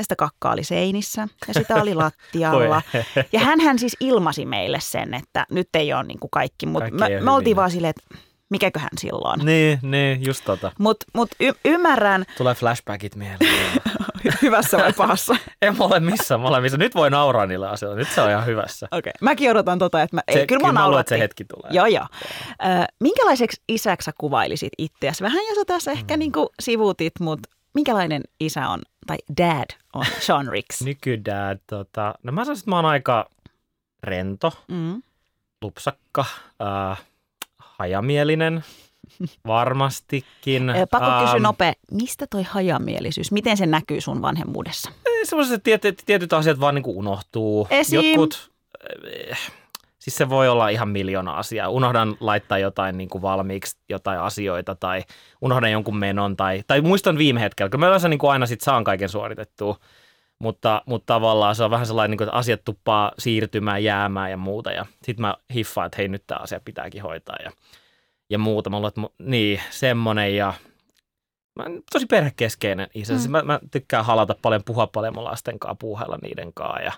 ja 0.01 0.05
sitä 0.05 0.17
kakkaa 0.17 0.53
oli 0.53 0.65
seinissä 0.65 1.29
ja 1.49 1.55
sitä 1.55 1.75
oli 1.75 1.95
lattialla. 2.05 2.83
ja 3.33 3.41
hän 3.41 3.79
siis 3.79 3.97
ilmasi 4.01 4.47
meille 4.47 4.79
sen, 4.81 5.15
että 5.15 5.47
nyt 5.51 5.69
ei 5.75 5.93
ole 5.93 6.05
niin 6.05 6.19
kuin 6.19 6.31
kaikki, 6.31 6.67
mutta 6.67 6.91
me, 6.91 7.21
me 7.21 7.31
oltiin 7.31 7.57
vaan 7.57 7.71
silleen, 7.71 7.91
että 7.91 8.15
mikäköhän 8.51 8.91
silloin. 8.99 9.41
Niin, 9.45 9.79
niin 9.83 10.27
just 10.27 10.45
tota. 10.45 10.73
Mutta 10.79 11.07
mut 11.15 11.29
y- 11.41 11.53
ymmärrän. 11.65 12.25
Tulee 12.39 12.55
flashbackit 12.55 13.17
mieleen. 13.17 13.41
hyvässä 14.43 14.79
vai 14.79 14.93
pahassa? 14.93 15.37
en 15.63 15.77
molemmissa, 15.77 16.39
molemmissa. 16.39 16.79
Nyt 16.79 16.95
voi 16.95 17.11
nauraa 17.11 17.47
niille 17.47 17.69
asioille. 17.69 17.99
Nyt 17.99 18.11
se 18.11 18.21
on 18.21 18.31
ihan 18.31 18.47
hyvässä. 18.47 18.89
Okei, 18.91 18.99
okay. 18.99 19.13
mäkin 19.21 19.51
odotan 19.51 19.79
tota, 19.79 20.03
että 20.03 20.17
mä, 20.17 20.23
se, 20.33 20.41
ei, 20.41 20.47
kyllä, 20.47 20.61
kyllä 20.61 20.73
mä 20.73 20.87
luulen, 20.87 21.01
että 21.01 21.15
se 21.15 21.19
hetki 21.19 21.45
tulee. 21.45 21.71
Joo, 21.73 21.87
joo. 21.87 22.07
Äh, 22.65 22.87
minkälaiseksi 23.01 23.63
isäksi 23.69 24.05
sä 24.05 24.13
kuvailisit 24.19 24.73
itseäsi? 24.79 25.25
Vähän 25.25 25.45
jo 25.49 25.55
sä 25.55 25.65
tässä 25.67 25.91
ehkä 25.91 26.17
mm. 26.17 26.19
niin 26.19 26.33
kuin 26.33 26.49
sivuutit, 26.61 27.13
mutta 27.21 27.49
minkälainen 27.75 28.23
isä 28.41 28.69
on, 28.69 28.83
tai 29.07 29.19
dad 29.39 29.67
on 29.93 30.07
Sean 30.27 30.49
Ricks? 30.49 30.83
Nykydad, 30.83 31.59
tota, 31.67 32.15
no 32.23 32.33
mä 32.33 32.45
sanoisin, 32.45 32.63
että 32.63 32.71
mä 32.71 32.77
oon 32.77 32.85
aika 32.85 33.31
rento, 34.03 34.53
mm. 34.69 35.03
lupsakka, 35.63 36.25
äh, 36.63 37.03
hajamielinen, 37.59 38.65
varmastikin. 39.47 40.73
Pakko 40.91 41.11
kysyä 41.21 41.37
um, 41.37 41.43
nopea, 41.43 41.73
mistä 41.91 42.27
toi 42.27 42.43
hajamielisyys, 42.43 43.33
miten 43.33 43.57
se 43.57 43.67
näkyy 43.67 44.01
sun 44.01 44.23
vanhemmuudessa? 44.23 44.91
Sellaiset 45.25 45.63
tietyt, 45.63 46.03
tietyt 46.07 46.33
asiat 46.33 46.61
vaan 46.61 46.75
niin 46.75 46.83
kuin 46.83 46.97
unohtuu. 46.97 47.67
Esim. 47.71 48.01
Jotkut, 48.01 48.51
Siis 50.01 50.17
se 50.17 50.29
voi 50.29 50.49
olla 50.49 50.69
ihan 50.69 50.89
miljoona 50.89 51.33
asiaa. 51.33 51.69
Unohdan 51.69 52.17
laittaa 52.21 52.59
jotain 52.59 52.99
niin 52.99 53.09
kuin 53.09 53.23
valmiiksi, 53.23 53.79
jotain 53.89 54.21
asioita 54.21 54.75
tai 54.75 55.03
unohdan 55.41 55.73
jonkun 55.73 55.97
menon 55.97 56.37
tai, 56.37 56.63
tai 56.67 56.81
muistan 56.81 57.19
viime 57.19 57.41
hetkellä, 57.41 57.71
kun 57.71 57.81
mä 57.81 57.87
yleensä 57.87 58.09
niin 58.09 58.19
kuin 58.19 58.31
aina 58.31 58.47
sit 58.47 58.61
saan 58.61 58.85
kaiken 58.85 59.09
suoritettua. 59.09 59.77
mutta, 60.39 60.83
mutta 60.87 61.15
tavallaan 61.15 61.55
se 61.55 61.65
on 61.65 61.71
vähän 61.71 61.87
sellainen, 61.87 62.17
niin 62.19 62.29
että 62.29 62.37
asiat 62.37 62.65
tuppaa 62.65 63.13
siirtymään, 63.19 63.85
jäämään 63.85 64.31
ja 64.31 64.37
muuta. 64.37 64.73
Ja 64.73 64.87
sitten 65.05 65.21
mä 65.21 65.35
hiffaan, 65.55 65.87
että 65.87 65.97
hei 65.99 66.09
nyt 66.09 66.27
tämä 66.27 66.41
asia 66.43 66.61
pitääkin 66.65 67.03
hoitaa 67.03 67.37
ja, 67.45 67.51
ja 68.31 68.39
muuta. 68.39 68.71
Mä 68.71 68.77
luulen, 68.77 68.89
että 68.89 69.01
niin, 69.19 69.61
semmoinen 69.71 70.37
ja 70.37 70.55
mä 71.57 71.65
tosi 71.93 72.07
perhekeskeinen 72.07 72.89
isä. 72.95 73.15
Mm. 73.15 73.31
Mä, 73.31 73.43
mä, 73.43 73.61
tykkään 73.71 74.05
halata 74.05 74.35
paljon, 74.43 74.63
puhua 74.65 74.87
paljon 74.87 75.15
mun 75.15 75.25
lasten 75.25 75.59
kanssa, 75.59 75.77
puuhailla 75.81 76.19
niiden 76.23 76.53
kanssa 76.55 76.83
ja, 76.83 76.93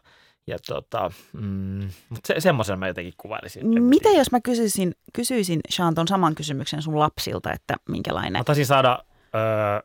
ja 0.46 0.58
tota, 0.66 1.11
mm, 1.32 1.88
mutta 2.08 2.26
se, 2.26 2.40
semmoisen 2.40 2.78
mä 2.78 2.88
jotenkin 2.88 3.14
kuvailisin. 3.16 3.82
Mitä 3.82 4.08
jos 4.08 4.32
mä 4.32 4.40
kysyisin, 4.40 4.94
kysyisin 5.12 5.61
Sean 5.68 5.94
ton 5.94 6.08
saman 6.08 6.34
kysymyksen 6.34 6.82
sun 6.82 6.99
lapsilta, 6.99 7.52
että 7.52 7.75
minkälainen? 7.88 8.32
Mä 8.40 8.44
taisin 8.44 8.66
saada 8.66 9.04
öö, 9.34 9.80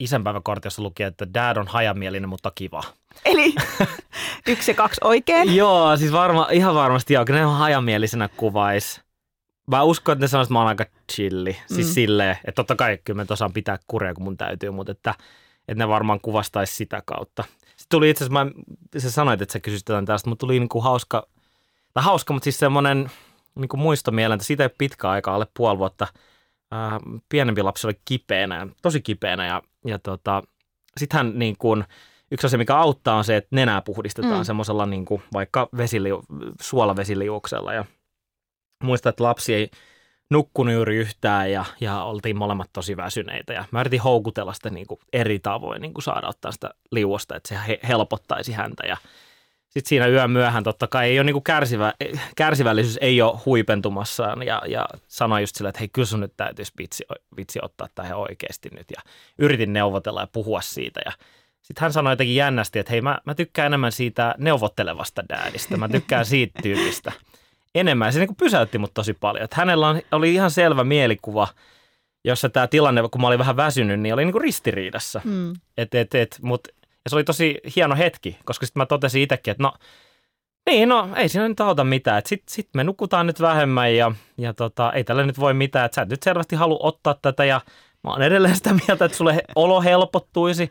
isänpäiväkortti, 0.00 0.66
jossa 0.66 0.82
luki, 0.82 1.02
että 1.02 1.26
dad 1.34 1.56
on 1.56 1.68
hajamielinen, 1.68 2.28
mutta 2.28 2.52
kiva. 2.54 2.82
Eli 3.24 3.54
yksi 4.46 4.70
ja 4.70 4.74
kaksi 4.74 5.00
oikein? 5.04 5.56
joo, 5.56 5.96
siis 5.96 6.12
varma, 6.12 6.48
ihan 6.52 6.74
varmasti 6.74 7.14
joo, 7.14 7.24
kyllä 7.24 7.40
ne 7.40 7.46
hajamielisenä 7.46 8.28
kuvais. 8.36 9.00
Mä 9.66 9.82
uskon, 9.82 10.12
että 10.12 10.24
ne 10.24 10.28
sanoisivat, 10.28 10.46
että 10.46 10.52
mä 10.52 10.58
oon 10.58 10.68
aika 10.68 10.84
chilli. 11.12 11.56
Siis 11.66 11.86
mm. 11.86 11.92
silleen, 11.92 12.36
että 12.44 12.52
totta 12.52 12.76
kai 12.76 12.98
kyllä 13.04 13.22
mä 13.22 13.26
osaan 13.30 13.52
pitää 13.52 13.78
kuria, 13.86 14.14
kun 14.14 14.24
mun 14.24 14.36
täytyy, 14.36 14.70
mutta 14.70 14.92
että, 14.92 15.14
että 15.68 15.84
ne 15.84 15.88
varmaan 15.88 16.20
kuvastaisi 16.20 16.74
sitä 16.74 17.02
kautta. 17.06 17.44
Tuli 17.90 18.10
itse 18.10 18.24
asiassa, 18.24 18.44
mä, 18.44 18.50
sä 18.98 19.10
sanoit, 19.10 19.42
että 19.42 19.52
sä 19.52 19.60
kysyt 19.60 19.84
tästä, 20.06 20.28
mutta 20.28 20.40
tuli 20.40 20.58
niin 20.58 20.68
kuin 20.68 20.84
hauska, 20.84 21.28
tai 21.94 22.04
hauska, 22.04 22.32
mutta 22.32 22.44
siis 22.44 22.58
semmoinen 22.58 23.10
niin 23.54 23.68
kuin 23.68 23.80
muistomielentä. 23.80 24.44
Siitä 24.44 24.62
ei 24.62 24.70
pitkä 24.78 25.10
aika, 25.10 25.34
alle 25.34 25.46
puoli 25.56 25.78
vuotta. 25.78 26.06
Ää, 26.70 27.00
pienempi 27.28 27.62
lapsi 27.62 27.86
oli 27.86 28.00
kipeänä, 28.04 28.66
tosi 28.82 29.00
kipeänä 29.00 29.46
ja, 29.46 29.62
ja 29.84 29.98
tota, 29.98 30.42
sitten 30.96 31.16
hän 31.16 31.38
niin 31.38 31.56
kuin, 31.58 31.84
yksi 32.30 32.46
asia, 32.46 32.58
mikä 32.58 32.76
auttaa 32.76 33.16
on 33.16 33.24
se, 33.24 33.36
että 33.36 33.56
nenää 33.56 33.82
puhdistetaan 33.82 34.38
mm. 34.38 34.44
semmoisella 34.44 34.86
niin 34.86 35.04
kuin 35.04 35.22
vaikka 35.32 35.68
vesiliu, 35.76 36.22
suolavesiliuksella 36.60 37.74
ja 37.74 37.84
muistan, 38.82 39.10
että 39.10 39.24
lapsi 39.24 39.54
ei 39.54 39.70
nukkunut 40.30 40.74
juuri 40.74 40.96
yhtään 40.96 41.52
ja, 41.52 41.64
ja 41.80 42.02
oltiin 42.02 42.36
molemmat 42.36 42.70
tosi 42.72 42.96
väsyneitä. 42.96 43.52
Ja 43.52 43.64
mä 43.70 43.80
yritin 43.80 44.00
houkutella 44.00 44.52
sitä 44.52 44.70
niin 44.70 44.86
kuin 44.86 45.00
eri 45.12 45.38
tavoin 45.38 45.82
niin 45.82 45.94
kuin 45.94 46.02
saada 46.02 46.28
ottaa 46.28 46.52
sitä 46.52 46.70
liuosta, 46.90 47.36
että 47.36 47.48
se 47.48 47.58
he, 47.68 47.80
helpottaisi 47.88 48.52
häntä. 48.52 48.86
Ja 48.86 48.96
sitten 49.68 49.88
siinä 49.88 50.06
yön 50.06 50.30
myöhään 50.30 50.64
totta 50.64 50.86
kai 50.86 51.06
ei 51.06 51.18
ole 51.18 51.24
niin 51.24 51.34
kuin 51.34 51.44
kärsivä, 51.44 51.92
kärsivällisyys 52.36 52.98
ei 53.00 53.22
ole 53.22 53.38
huipentumassaan 53.46 54.42
ja, 54.42 54.62
ja 54.68 54.88
sanoi 55.08 55.40
just 55.40 55.56
sillä, 55.56 55.68
että 55.68 55.78
hei 55.78 55.88
kyllä 55.88 56.06
sun 56.06 56.20
nyt 56.20 56.36
täytyisi 56.36 56.72
vitsi, 56.78 57.04
vitsi 57.36 57.58
ottaa 57.62 57.88
tähän 57.94 58.18
oikeasti 58.18 58.68
nyt. 58.72 58.86
Ja 58.96 59.02
yritin 59.38 59.72
neuvotella 59.72 60.20
ja 60.20 60.28
puhua 60.32 60.60
siitä 60.60 61.00
ja 61.04 61.12
sitten 61.62 61.82
hän 61.82 61.92
sanoi 61.92 62.12
jotenkin 62.12 62.36
jännästi, 62.36 62.78
että 62.78 62.90
hei 62.90 63.00
mä, 63.00 63.18
mä 63.24 63.34
tykkään 63.34 63.66
enemmän 63.66 63.92
siitä 63.92 64.34
neuvottelevasta 64.38 65.24
däädistä, 65.28 65.76
mä 65.76 65.88
tykkään 65.88 66.26
siitä 66.26 66.62
tyypistä 66.62 67.12
enemmän. 67.80 68.12
Se 68.12 68.18
niin 68.18 68.28
kuin 68.28 68.36
pysäytti 68.36 68.78
mut 68.78 68.94
tosi 68.94 69.12
paljon. 69.12 69.44
Että 69.44 69.56
hänellä 69.56 69.88
on, 69.88 70.00
oli 70.12 70.34
ihan 70.34 70.50
selvä 70.50 70.84
mielikuva, 70.84 71.48
jossa 72.24 72.48
tämä 72.48 72.66
tilanne, 72.66 73.02
kun 73.10 73.20
mä 73.20 73.26
olin 73.26 73.38
vähän 73.38 73.56
väsynyt, 73.56 74.00
niin 74.00 74.14
oli 74.14 74.24
niin 74.24 74.32
kuin 74.32 74.42
ristiriidassa. 74.42 75.20
Mm. 75.24 75.52
Et, 75.76 75.94
et, 75.94 76.14
et, 76.14 76.38
mut, 76.42 76.68
ja 76.82 77.10
se 77.10 77.16
oli 77.16 77.24
tosi 77.24 77.60
hieno 77.76 77.96
hetki, 77.96 78.38
koska 78.44 78.66
sitten 78.66 78.80
mä 78.80 78.86
totesin 78.86 79.22
itsekin, 79.22 79.50
että 79.50 79.62
no, 79.62 79.72
niin, 80.70 80.88
no 80.88 81.08
ei 81.16 81.28
siinä 81.28 81.48
nyt 81.48 81.60
auta 81.60 81.84
mitään. 81.84 82.22
Sitten 82.26 82.54
sit 82.54 82.68
me 82.74 82.84
nukutaan 82.84 83.26
nyt 83.26 83.40
vähemmän 83.40 83.96
ja, 83.96 84.12
ja 84.38 84.54
tota, 84.54 84.92
ei 84.92 85.04
tällä 85.04 85.26
nyt 85.26 85.40
voi 85.40 85.54
mitään. 85.54 85.86
Että 85.86 85.94
sä 85.94 86.02
et 86.02 86.08
nyt 86.08 86.22
selvästi 86.22 86.56
halua 86.56 86.78
ottaa 86.80 87.14
tätä 87.22 87.44
ja 87.44 87.60
mä 88.04 88.10
oon 88.10 88.22
edelleen 88.22 88.56
sitä 88.56 88.74
mieltä, 88.74 89.04
että 89.04 89.18
sulle 89.18 89.42
olo 89.54 89.80
helpottuisi. 89.80 90.70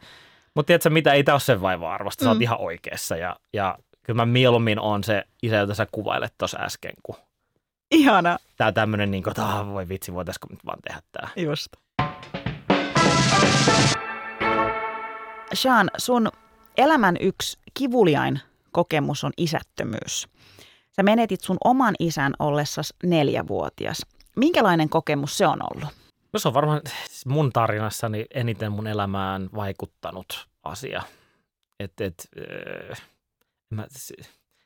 Mutta 0.55 0.67
tiedätkö 0.67 0.89
mitä, 0.89 1.13
ei 1.13 1.23
tämä 1.23 1.33
ole 1.33 1.39
sen 1.39 1.61
vaiva 1.61 1.93
arvosta. 1.93 2.23
Sä 2.23 2.29
oot 2.29 2.37
mm. 2.37 2.41
ihan 2.41 2.61
oikeassa 2.61 3.17
ja, 3.17 3.35
ja 3.53 3.77
kyllä 4.05 4.17
mä 4.17 4.25
mieluummin 4.25 4.79
on 4.79 5.03
se 5.03 5.23
isä, 5.43 5.55
jota 5.55 5.73
sä 5.73 5.87
kuvailet 5.91 6.33
tuossa 6.37 6.59
äsken, 6.59 6.93
kun 7.03 7.15
Ihana. 7.91 8.37
Tää 8.57 8.71
tämmönen 8.71 9.11
niin 9.11 9.23
kuin, 9.23 9.31
että 9.31 9.45
ah, 9.45 9.67
voi 9.67 9.89
vitsi, 9.89 10.13
voitaisko 10.13 10.47
nyt 10.51 10.65
vaan 10.65 10.79
tehdä 10.87 11.01
tää. 11.11 11.29
Just. 11.35 11.67
Sean, 15.53 15.91
sun 15.97 16.29
elämän 16.77 17.17
yksi 17.19 17.59
kivuliain 17.73 18.39
kokemus 18.71 19.23
on 19.23 19.31
isättömyys. 19.37 20.27
Sä 20.95 21.03
menetit 21.03 21.41
sun 21.41 21.57
oman 21.63 21.95
isän 21.99 22.33
ollessas 22.39 22.93
neljävuotias. 23.03 24.05
Minkälainen 24.35 24.89
kokemus 24.89 25.37
se 25.37 25.47
on 25.47 25.59
ollut? 25.61 25.89
No 26.33 26.39
se 26.39 26.47
on 26.47 26.53
varmaan 26.53 26.81
mun 27.25 27.51
tarinassani 27.53 28.25
eniten 28.33 28.71
mun 28.71 28.87
elämään 28.87 29.49
vaikuttanut 29.55 30.47
asia. 30.63 31.03
Et, 31.79 32.01
et, 32.01 32.29
äh, 32.91 33.01
mä, 33.69 33.87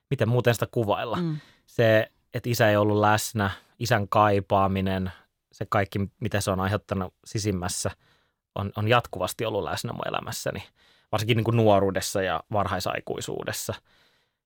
miten 0.09 0.29
muuten 0.29 0.53
sitä 0.53 0.67
kuvailla. 0.71 1.15
Mm. 1.15 1.37
Se, 1.65 2.11
että 2.33 2.49
isä 2.49 2.69
ei 2.69 2.77
ollut 2.77 2.99
läsnä, 2.99 3.51
isän 3.79 4.07
kaipaaminen, 4.07 5.11
se 5.51 5.65
kaikki, 5.69 5.99
mitä 6.19 6.41
se 6.41 6.51
on 6.51 6.59
aiheuttanut 6.59 7.13
sisimmässä, 7.25 7.91
on, 8.55 8.71
on 8.75 8.87
jatkuvasti 8.87 9.45
ollut 9.45 9.63
läsnä 9.63 9.93
mun 9.93 10.07
elämässäni, 10.07 10.63
varsinkin 11.11 11.37
niin 11.37 11.45
kuin 11.45 11.57
nuoruudessa 11.57 12.21
ja 12.21 12.43
varhaisaikuisuudessa. 12.51 13.73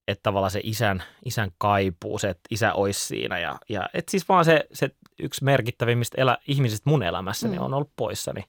Että 0.07 0.23
tavallaan 0.23 0.51
se 0.51 0.61
isän, 0.63 1.03
isän 1.25 1.51
kaipuu, 1.57 2.19
se, 2.19 2.29
että 2.29 2.41
isä 2.51 2.73
olisi 2.73 3.05
siinä. 3.05 3.39
Ja, 3.39 3.55
ja 3.69 3.89
että 3.93 4.11
siis 4.11 4.29
vaan 4.29 4.45
se, 4.45 4.65
se 4.73 4.89
yksi 5.19 5.43
merkittävimmistä 5.43 6.21
elä, 6.21 6.37
ihmisistä 6.47 6.89
mun 6.89 7.03
elämässäni 7.03 7.57
mm. 7.57 7.63
on 7.63 7.73
ollut 7.73 7.91
poissa, 7.95 8.33
niin 8.33 8.45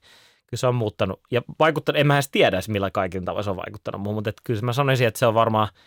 kyllä 0.47 0.61
se 0.61 0.67
on 0.67 0.75
muuttanut. 0.75 1.21
Ja 1.31 1.43
vaikuttanut, 1.59 2.01
en 2.01 2.07
mä 2.07 2.15
edes 2.15 2.29
tiedä, 2.29 2.61
millä 2.69 2.91
kaikin 2.91 3.25
tavoin 3.25 3.45
se 3.45 3.51
on 3.51 3.57
vaikuttanut 3.57 4.01
muuhun, 4.01 4.17
mutta 4.17 4.31
että 4.31 4.43
kyllä 4.45 4.61
mä 4.63 4.73
sanoisin, 4.73 5.07
että 5.07 5.19
se 5.19 5.27
on 5.27 5.35
varmaan– 5.35 5.69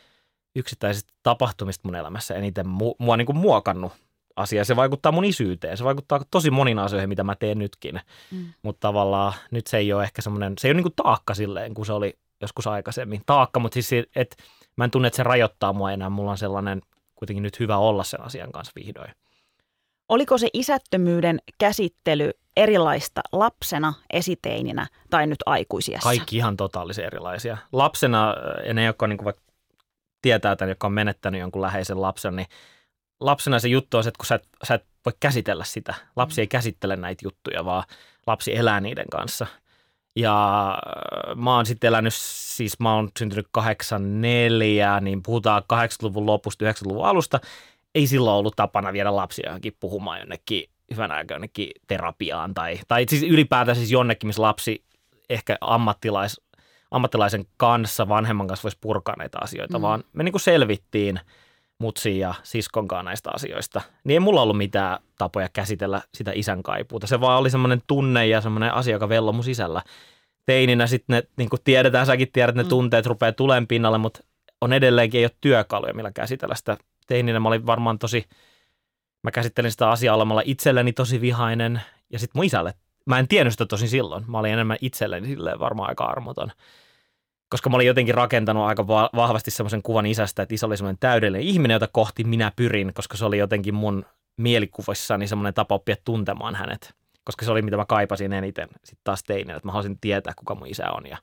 yksittäisistä 0.58 1.14
tapahtumista 1.24 1.88
mun 1.88 1.96
elämässä 1.96 2.36
eniten 2.36 2.66
mu- 2.66 2.96
mua 3.00 3.18
niin 3.18 3.26
kuin 3.26 3.38
muokannut 3.38 3.92
asia. 4.36 4.66
Se 4.66 4.76
vaikuttaa 4.76 5.12
mun 5.12 5.26
isyyteen. 5.26 5.78
Se 5.78 5.84
vaikuttaa 5.84 6.22
tosi 6.32 6.52
monin 6.52 6.80
asioihin, 6.80 7.10
mitä 7.10 7.24
mä 7.24 7.36
teen 7.36 7.60
nytkin. 7.60 8.02
Mm. 8.32 8.46
Mutta 8.62 8.80
tavallaan 8.80 9.34
nyt 9.52 9.68
se 9.68 9.78
ei 9.78 9.94
ole 9.94 10.04
ehkä 10.04 10.22
semmoinen, 10.22 10.54
se 10.60 10.68
ei 10.68 10.72
ole 10.72 10.76
niin 10.76 10.84
kuin 10.84 10.96
taakka 10.96 11.34
silleen, 11.34 11.74
kun 11.74 11.86
se 11.86 11.94
oli 11.94 12.18
joskus 12.42 12.68
aikaisemmin. 12.68 13.22
Taakka, 13.26 13.60
mutta 13.60 13.74
siis 13.74 14.06
että 14.16 14.36
mä 14.76 14.84
en 14.84 14.92
tunne, 14.92 15.08
että 15.08 15.18
se 15.18 15.24
rajoittaa 15.24 15.74
mua 15.74 15.92
enää. 15.92 16.10
Mulla 16.10 16.32
on 16.32 16.38
sellainen 16.38 16.82
kuitenkin 17.16 17.44
nyt 17.44 17.60
hyvä 17.60 17.78
olla 17.78 18.04
sen 18.04 18.22
asian 18.22 18.52
kanssa 18.52 18.72
vihdoin. 18.76 19.12
Oliko 20.10 20.38
se 20.38 20.48
isättömyyden 20.54 21.40
käsittely 21.58 22.32
erilaista 22.58 23.22
lapsena, 23.32 23.94
esiteininä 24.10 24.88
tai 25.10 25.28
nyt 25.28 25.40
aikuisiassa? 25.46 26.10
Kaikki 26.10 26.38
ihan 26.38 26.58
totaalisen 26.58 27.06
erilaisia. 27.06 27.58
Lapsena, 27.72 28.36
ja 28.66 28.74
ne, 28.74 28.84
jotka 28.84 29.06
on 29.06 29.10
niin 29.10 29.24
vaikka 29.26 29.42
tietää 30.22 30.56
tämän, 30.56 30.70
joka 30.70 30.88
on 30.88 30.94
menettänyt 30.94 31.42
jonkun 31.42 31.62
läheisen 31.62 32.02
lapsen, 32.02 32.36
niin 32.36 32.48
lapsena 33.20 33.60
se 33.60 33.68
juttu 33.68 33.98
on 33.98 34.04
se, 34.04 34.08
että 34.08 34.18
kun 34.18 34.26
sä 34.26 34.36
et, 34.36 34.48
sä 34.68 34.74
et 34.74 34.86
voi 35.06 35.14
käsitellä 35.20 35.64
sitä. 35.64 35.94
Lapsi 36.16 36.42
ei 36.42 36.48
käsittele 36.48 36.96
näitä 36.96 37.26
juttuja, 37.26 37.66
vaan 37.66 37.84
lapsi 38.28 38.56
elää 38.56 38.82
niiden 38.82 39.06
kanssa. 39.12 39.48
Ja 40.16 40.70
äh, 40.70 41.36
mä 41.36 41.56
oon 41.56 41.66
sitten 41.66 41.88
elänyt, 41.88 42.14
siis 42.14 42.80
mä 42.80 42.96
oon 42.96 43.10
syntynyt 43.20 43.48
84, 43.52 45.00
niin 45.00 45.24
puhutaan 45.24 45.64
80-luvun 45.74 46.26
lopusta, 46.26 46.66
90-luvun 46.66 47.06
alusta. 47.06 47.40
Ei 47.96 48.08
silloin 48.08 48.38
ollut 48.38 48.56
tapana 48.56 48.94
viedä 48.94 49.16
lapsia 49.16 49.50
johonkin 49.50 49.78
puhumaan 49.80 50.20
jonnekin 50.20 50.70
hyvän 50.92 51.12
aikaa 51.12 51.36
jonnekin 51.36 51.72
terapiaan 51.88 52.54
tai, 52.54 52.80
tai 52.88 53.06
siis 53.10 53.24
ylipäätään 53.24 53.78
siis 53.78 53.92
jonnekin, 53.92 54.28
missä 54.28 54.42
lapsi 54.42 54.84
ehkä 55.30 55.58
ammattilais 55.62 56.42
ammattilaisen 56.92 57.46
kanssa, 57.58 58.10
vanhemman 58.10 58.48
kanssa 58.48 58.64
voisi 58.64 58.78
purkaa 58.82 59.16
näitä 59.18 59.38
asioita, 59.42 59.78
mm. 59.78 59.82
vaan 59.82 60.04
me 60.14 60.24
niin 60.24 60.34
kuin 60.34 60.42
selvittiin 60.42 61.20
mutsi 61.80 62.20
ja 62.20 62.34
siskonkaan 62.44 63.06
näistä 63.06 63.30
asioista. 63.34 63.82
Niin 64.04 64.14
ei 64.14 64.20
mulla 64.20 64.42
ollut 64.42 64.58
mitään 64.58 65.00
tapoja 65.18 65.50
käsitellä 65.54 66.02
sitä 66.14 66.32
isän 66.36 66.64
kaipuuta. 66.64 67.08
Se 67.08 67.22
vaan 67.22 67.40
oli 67.40 67.50
semmoinen 67.50 67.82
tunne 67.88 68.28
ja 68.28 68.42
semmoinen 68.42 68.74
asia, 68.74 68.96
joka 68.96 69.10
vello 69.10 69.32
mun 69.32 69.44
sisällä. 69.44 69.82
Teininä 70.46 70.88
sitten 70.88 71.16
ne, 71.16 71.24
niin 71.38 71.50
kuin 71.50 71.60
tiedetään, 71.64 72.06
säkin 72.06 72.32
tiedät, 72.34 72.56
ne 72.56 72.64
mm. 72.64 72.70
tunteet 72.70 73.06
rupeaa 73.06 73.32
tulemaan 73.32 73.68
pinnalle, 73.68 73.98
mutta 73.98 74.20
on 74.62 74.74
edelleenkin 74.74 75.20
ei 75.20 75.26
ole 75.26 75.32
työkaluja, 75.42 75.94
millä 75.94 76.12
käsitellä 76.12 76.56
sitä. 76.56 76.78
Teininä 77.08 77.40
mä 77.40 77.48
olin 77.48 77.66
varmaan 77.66 78.00
tosi, 78.00 78.26
mä 79.24 79.32
käsittelin 79.32 79.72
sitä 79.72 79.90
asiaa 79.90 80.16
olemalla 80.16 80.42
itselleni 80.46 80.94
tosi 80.94 81.22
vihainen 81.22 81.82
ja 82.10 82.20
sitten 82.20 82.40
mun 82.40 82.46
isälle 82.46 82.74
Mä 83.08 83.20
en 83.20 83.28
tiennyt 83.28 83.54
sitä 83.54 83.66
tosin 83.66 83.90
silloin. 83.90 84.24
Mä 84.28 84.40
olin 84.40 84.54
enemmän 84.54 84.78
itselleni 84.82 85.28
silleen 85.28 85.60
varmaan 85.60 85.90
aika 85.90 86.06
armoton. 86.06 86.52
Koska 87.50 87.70
mä 87.70 87.76
olin 87.76 87.88
jotenkin 87.88 88.16
rakentanut 88.16 88.64
aika 88.64 88.88
vahvasti 88.88 89.52
semmoisen 89.52 89.84
kuvan 89.84 90.06
isästä, 90.06 90.44
että 90.44 90.56
isä 90.56 90.66
oli 90.66 90.78
semmoinen 90.78 91.00
täydellinen 91.00 91.48
ihminen, 91.48 91.76
jota 91.76 91.88
kohti 91.88 92.24
minä 92.24 92.52
pyrin, 92.56 92.94
koska 92.94 93.18
se 93.18 93.26
oli 93.26 93.38
jotenkin 93.38 93.76
mun 93.76 94.06
mielikuvissani 94.38 95.28
semmoinen 95.28 95.54
tapa 95.54 95.76
oppia 95.76 95.96
tuntemaan 96.06 96.56
hänet. 96.56 96.94
Koska 97.24 97.46
se 97.46 97.52
oli 97.52 97.62
mitä 97.62 97.78
mä 97.78 97.86
kaipasin 97.86 98.34
eniten 98.34 98.70
sitten 98.84 99.04
taas 99.04 99.24
tein, 99.24 99.50
että 99.50 99.68
mä 99.68 99.72
haluaisin 99.72 100.00
tietää, 100.00 100.34
kuka 100.38 100.56
mun 100.56 100.68
isä 100.68 100.92
on. 100.92 101.08
Ja, 101.08 101.18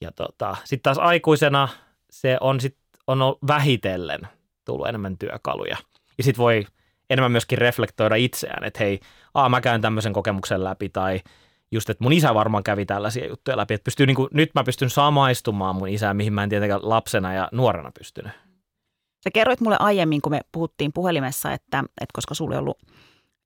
ja 0.00 0.12
tota, 0.12 0.56
sitten 0.64 0.82
taas 0.82 0.98
aikuisena 0.98 1.68
se 2.10 2.36
on 2.40 2.60
sit, 2.60 2.76
on 3.06 3.18
vähitellen 3.46 4.20
tullut 4.64 4.86
enemmän 4.88 5.18
työkaluja. 5.18 5.76
Ja 6.18 6.24
sitten 6.24 6.42
voi 6.42 6.66
enemmän 7.10 7.32
myöskin 7.32 7.58
reflektoida 7.58 8.14
itseään, 8.14 8.64
että 8.64 8.84
hei, 8.84 9.00
aa, 9.34 9.48
mä 9.48 9.60
käyn 9.60 9.80
tämmöisen 9.80 10.12
kokemuksen 10.12 10.64
läpi 10.64 10.88
tai 10.88 11.20
just, 11.72 11.90
että 11.90 12.04
mun 12.04 12.12
isä 12.12 12.34
varmaan 12.34 12.64
kävi 12.64 12.86
tällaisia 12.86 13.26
juttuja 13.28 13.56
läpi, 13.56 13.74
että 13.74 13.84
pystyy, 13.84 14.06
niin 14.06 14.16
kuin, 14.16 14.28
nyt 14.32 14.50
mä 14.54 14.64
pystyn 14.64 14.90
samaistumaan 14.90 15.76
mun 15.76 15.88
isään, 15.88 16.16
mihin 16.16 16.32
mä 16.32 16.42
en 16.42 16.48
tietenkään 16.48 16.80
lapsena 16.82 17.34
ja 17.34 17.48
nuorena 17.52 17.92
pystynyt. 17.98 18.32
Sä 19.24 19.30
kerroit 19.30 19.60
mulle 19.60 19.76
aiemmin, 19.80 20.22
kun 20.22 20.32
me 20.32 20.40
puhuttiin 20.52 20.92
puhelimessa, 20.92 21.52
että, 21.52 21.78
että 21.78 22.12
koska 22.12 22.34
sulla 22.34 22.54
ei 22.54 22.58
ollut 22.58 22.78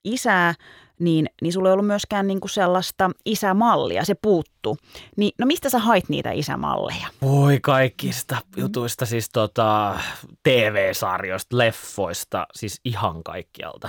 isää, 0.04 0.54
niin, 1.00 1.26
niin 1.42 1.52
sulla 1.52 1.68
ei 1.68 1.72
ollut 1.72 1.86
myöskään 1.86 2.26
niin 2.26 2.40
kuin 2.40 2.50
sellaista 2.50 3.10
isämallia, 3.24 4.04
se 4.04 4.14
puuttu. 4.14 4.76
Niin, 5.16 5.32
no 5.38 5.46
mistä 5.46 5.70
sä 5.70 5.78
hait 5.78 6.08
niitä 6.08 6.30
isämalleja? 6.30 7.06
Voi 7.22 7.58
kaikista 7.62 8.36
jutuista, 8.56 9.06
siis 9.06 9.30
tota, 9.30 10.00
TV-sarjoista, 10.42 11.58
leffoista, 11.58 12.46
siis 12.54 12.80
ihan 12.84 13.22
kaikkialta 13.22 13.88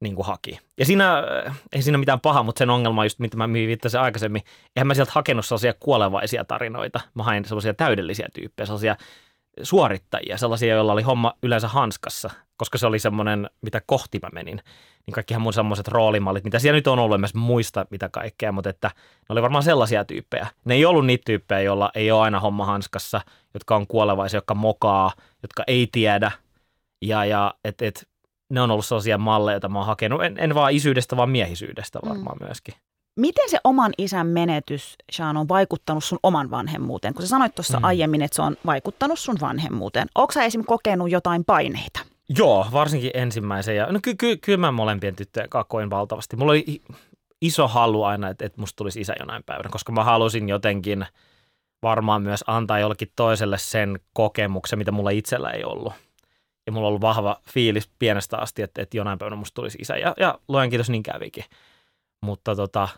niin 0.00 0.14
kuin 0.14 0.26
haki. 0.26 0.58
Ja 0.78 0.86
siinä, 0.86 1.22
ei 1.72 1.82
siinä 1.82 1.98
mitään 1.98 2.20
pahaa, 2.20 2.42
mutta 2.42 2.58
sen 2.58 2.70
ongelma 2.70 3.04
just, 3.04 3.18
mitä 3.18 3.36
mä 3.36 3.52
viittasin 3.52 4.00
aikaisemmin, 4.00 4.42
eihän 4.76 4.86
mä 4.86 4.94
sieltä 4.94 5.12
hakenut 5.14 5.46
sellaisia 5.46 5.74
kuolevaisia 5.80 6.44
tarinoita. 6.44 7.00
Mä 7.14 7.22
hain 7.22 7.44
sellaisia 7.44 7.74
täydellisiä 7.74 8.28
tyyppejä, 8.34 8.66
sellaisia 8.66 8.96
suorittajia, 9.62 10.36
sellaisia, 10.36 10.74
joilla 10.74 10.92
oli 10.92 11.02
homma 11.02 11.32
yleensä 11.42 11.68
hanskassa, 11.68 12.30
koska 12.56 12.78
se 12.78 12.86
oli 12.86 12.98
semmoinen, 12.98 13.50
mitä 13.62 13.82
kohti 13.86 14.18
mä 14.22 14.28
menin. 14.32 14.60
Niin 15.06 15.14
kaikkihan 15.14 15.42
mun 15.42 15.52
semmoiset 15.52 15.88
roolimallit, 15.88 16.44
mitä 16.44 16.58
siellä 16.58 16.76
nyt 16.76 16.86
on 16.86 16.98
ollut, 16.98 17.14
en 17.14 17.20
mä 17.20 17.26
muista 17.34 17.86
mitä 17.90 18.08
kaikkea, 18.08 18.52
mutta 18.52 18.70
että 18.70 18.90
ne 18.96 19.32
oli 19.32 19.42
varmaan 19.42 19.64
sellaisia 19.64 20.04
tyyppejä. 20.04 20.46
Ne 20.64 20.74
ei 20.74 20.84
ollut 20.84 21.06
niitä 21.06 21.22
tyyppejä, 21.26 21.60
joilla 21.60 21.90
ei 21.94 22.10
ole 22.10 22.22
aina 22.22 22.40
homma 22.40 22.66
hanskassa, 22.66 23.20
jotka 23.54 23.76
on 23.76 23.86
kuolevaisia, 23.86 24.38
jotka 24.38 24.54
mokaa, 24.54 25.12
jotka 25.42 25.64
ei 25.66 25.88
tiedä. 25.92 26.32
Ja, 27.02 27.24
ja 27.24 27.54
et, 27.64 27.82
et, 27.82 28.08
ne 28.50 28.60
on 28.60 28.70
ollut 28.70 28.86
sellaisia 28.86 29.18
malleja, 29.18 29.54
joita 29.54 29.68
mä 29.68 29.78
oon 29.78 29.86
hakenut, 29.86 30.22
en, 30.22 30.38
en 30.38 30.54
vaan 30.54 30.72
isyydestä, 30.72 31.16
vaan 31.16 31.30
miehisyydestä 31.30 31.98
varmaan 32.08 32.36
mm. 32.40 32.46
myöskin. 32.46 32.74
Miten 33.18 33.50
se 33.50 33.58
oman 33.64 33.92
isän 33.98 34.26
menetys, 34.26 34.96
Sean, 35.12 35.36
on 35.36 35.48
vaikuttanut 35.48 36.04
sun 36.04 36.18
oman 36.22 36.50
vanhemmuuteen? 36.50 37.14
Kun 37.14 37.22
sä 37.22 37.28
sanoit 37.28 37.54
tuossa 37.54 37.78
mm. 37.78 37.84
aiemmin, 37.84 38.22
että 38.22 38.36
se 38.36 38.42
on 38.42 38.56
vaikuttanut 38.66 39.18
sun 39.18 39.36
vanhemmuuteen. 39.40 40.08
Onko 40.14 40.32
sä 40.32 40.44
esim. 40.44 40.64
kokenut 40.64 41.10
jotain 41.10 41.44
paineita? 41.44 42.00
Joo, 42.38 42.66
varsinkin 42.72 43.10
ensimmäisen. 43.14 43.76
Ja, 43.76 43.86
no 43.92 43.98
ky- 44.02 44.14
ky- 44.14 44.36
kyllä 44.36 44.58
mä 44.58 44.72
molempien 44.72 45.16
tyttöjen 45.16 45.48
kakoin 45.48 45.90
valtavasti. 45.90 46.36
Mulla 46.36 46.52
oli 46.52 46.82
iso 47.40 47.68
halu 47.68 48.04
aina, 48.04 48.28
että, 48.28 48.46
että 48.46 48.60
musta 48.60 48.76
tulisi 48.76 49.00
isä 49.00 49.14
jonain 49.20 49.44
päivänä, 49.44 49.68
koska 49.72 49.92
mä 49.92 50.04
halusin 50.04 50.48
jotenkin 50.48 51.06
varmaan 51.82 52.22
myös 52.22 52.44
antaa 52.46 52.78
jollekin 52.78 53.12
toiselle 53.16 53.58
sen 53.58 54.00
kokemuksen, 54.12 54.78
mitä 54.78 54.92
mulla 54.92 55.10
itsellä 55.10 55.50
ei 55.50 55.64
ollut. 55.64 55.92
Ja 56.66 56.72
mulla 56.72 56.86
on 56.86 56.88
ollut 56.88 57.00
vahva 57.00 57.40
fiilis 57.52 57.90
pienestä 57.98 58.38
asti, 58.38 58.62
että, 58.62 58.82
että 58.82 58.96
jonain 58.96 59.18
päivänä 59.18 59.36
musta 59.36 59.54
tulisi 59.54 59.78
isä. 59.80 59.96
Ja, 59.96 60.14
ja 60.16 60.38
luen 60.48 60.70
kiitos, 60.70 60.90
niin 60.90 61.02
kävikin. 61.02 61.44
Mutta 62.22 62.56
tota, 62.56 62.88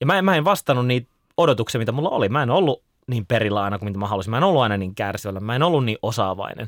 ja 0.00 0.06
mä, 0.06 0.22
mä 0.22 0.36
en 0.36 0.44
vastannut 0.44 0.86
niitä 0.86 1.08
odotuksia, 1.36 1.78
mitä 1.78 1.92
mulla 1.92 2.10
oli. 2.10 2.28
Mä 2.28 2.42
en 2.42 2.50
ollut 2.50 2.82
niin 3.06 3.26
perillä 3.26 3.62
aina 3.62 3.78
kuin 3.78 3.88
mitä 3.88 3.98
mä 3.98 4.06
halusin. 4.06 4.30
Mä 4.30 4.38
en 4.38 4.44
ollut 4.44 4.62
aina 4.62 4.76
niin 4.76 4.94
kärsivällä. 4.94 5.40
Mä 5.40 5.56
en 5.56 5.62
ollut 5.62 5.84
niin 5.84 5.98
osaavainen. 6.02 6.66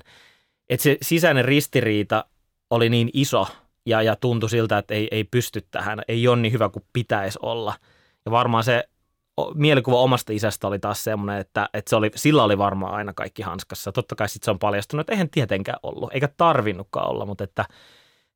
Että 0.69 0.83
se 0.83 0.99
sisäinen 1.03 1.45
ristiriita 1.45 2.25
oli 2.71 2.89
niin 2.89 3.11
iso 3.13 3.49
ja, 3.87 4.03
ja 4.03 4.17
tuntui 4.17 4.51
siltä, 4.51 4.79
että 4.79 4.95
ei, 4.95 5.09
ei 5.11 5.25
pysty 5.25 5.67
tähän. 5.71 6.03
Ei 6.09 6.29
ole 6.29 6.37
niin 6.37 6.53
hyvä 6.53 6.69
kuin 6.69 6.85
pitäisi 6.93 7.39
olla. 7.43 7.75
Ja 8.25 8.31
varmaan 8.31 8.65
se 8.65 8.85
mielikuva 9.55 10.01
omasta 10.01 10.33
isästä 10.33 10.67
oli 10.67 10.79
taas 10.79 11.05
semmoinen, 11.05 11.41
että, 11.41 11.69
että 11.75 11.91
se 11.91 11.97
oli, 11.97 12.11
sillä 12.15 12.45
oli 12.45 12.59
varmaan 12.59 12.95
aina 12.95 13.13
kaikki 13.13 13.43
hanskassa. 13.43 13.93
Totta 13.93 14.15
kai 14.15 14.29
sitten 14.29 14.45
se 14.45 14.51
on 14.51 14.59
paljastunut, 14.59 15.01
että 15.01 15.13
eihän 15.13 15.31
tietenkään 15.31 15.79
ollut, 15.83 16.11
eikä 16.13 16.29
tarvinnutkaan 16.37 17.11
olla, 17.11 17.27
mutta 17.27 17.45
että 17.45 17.65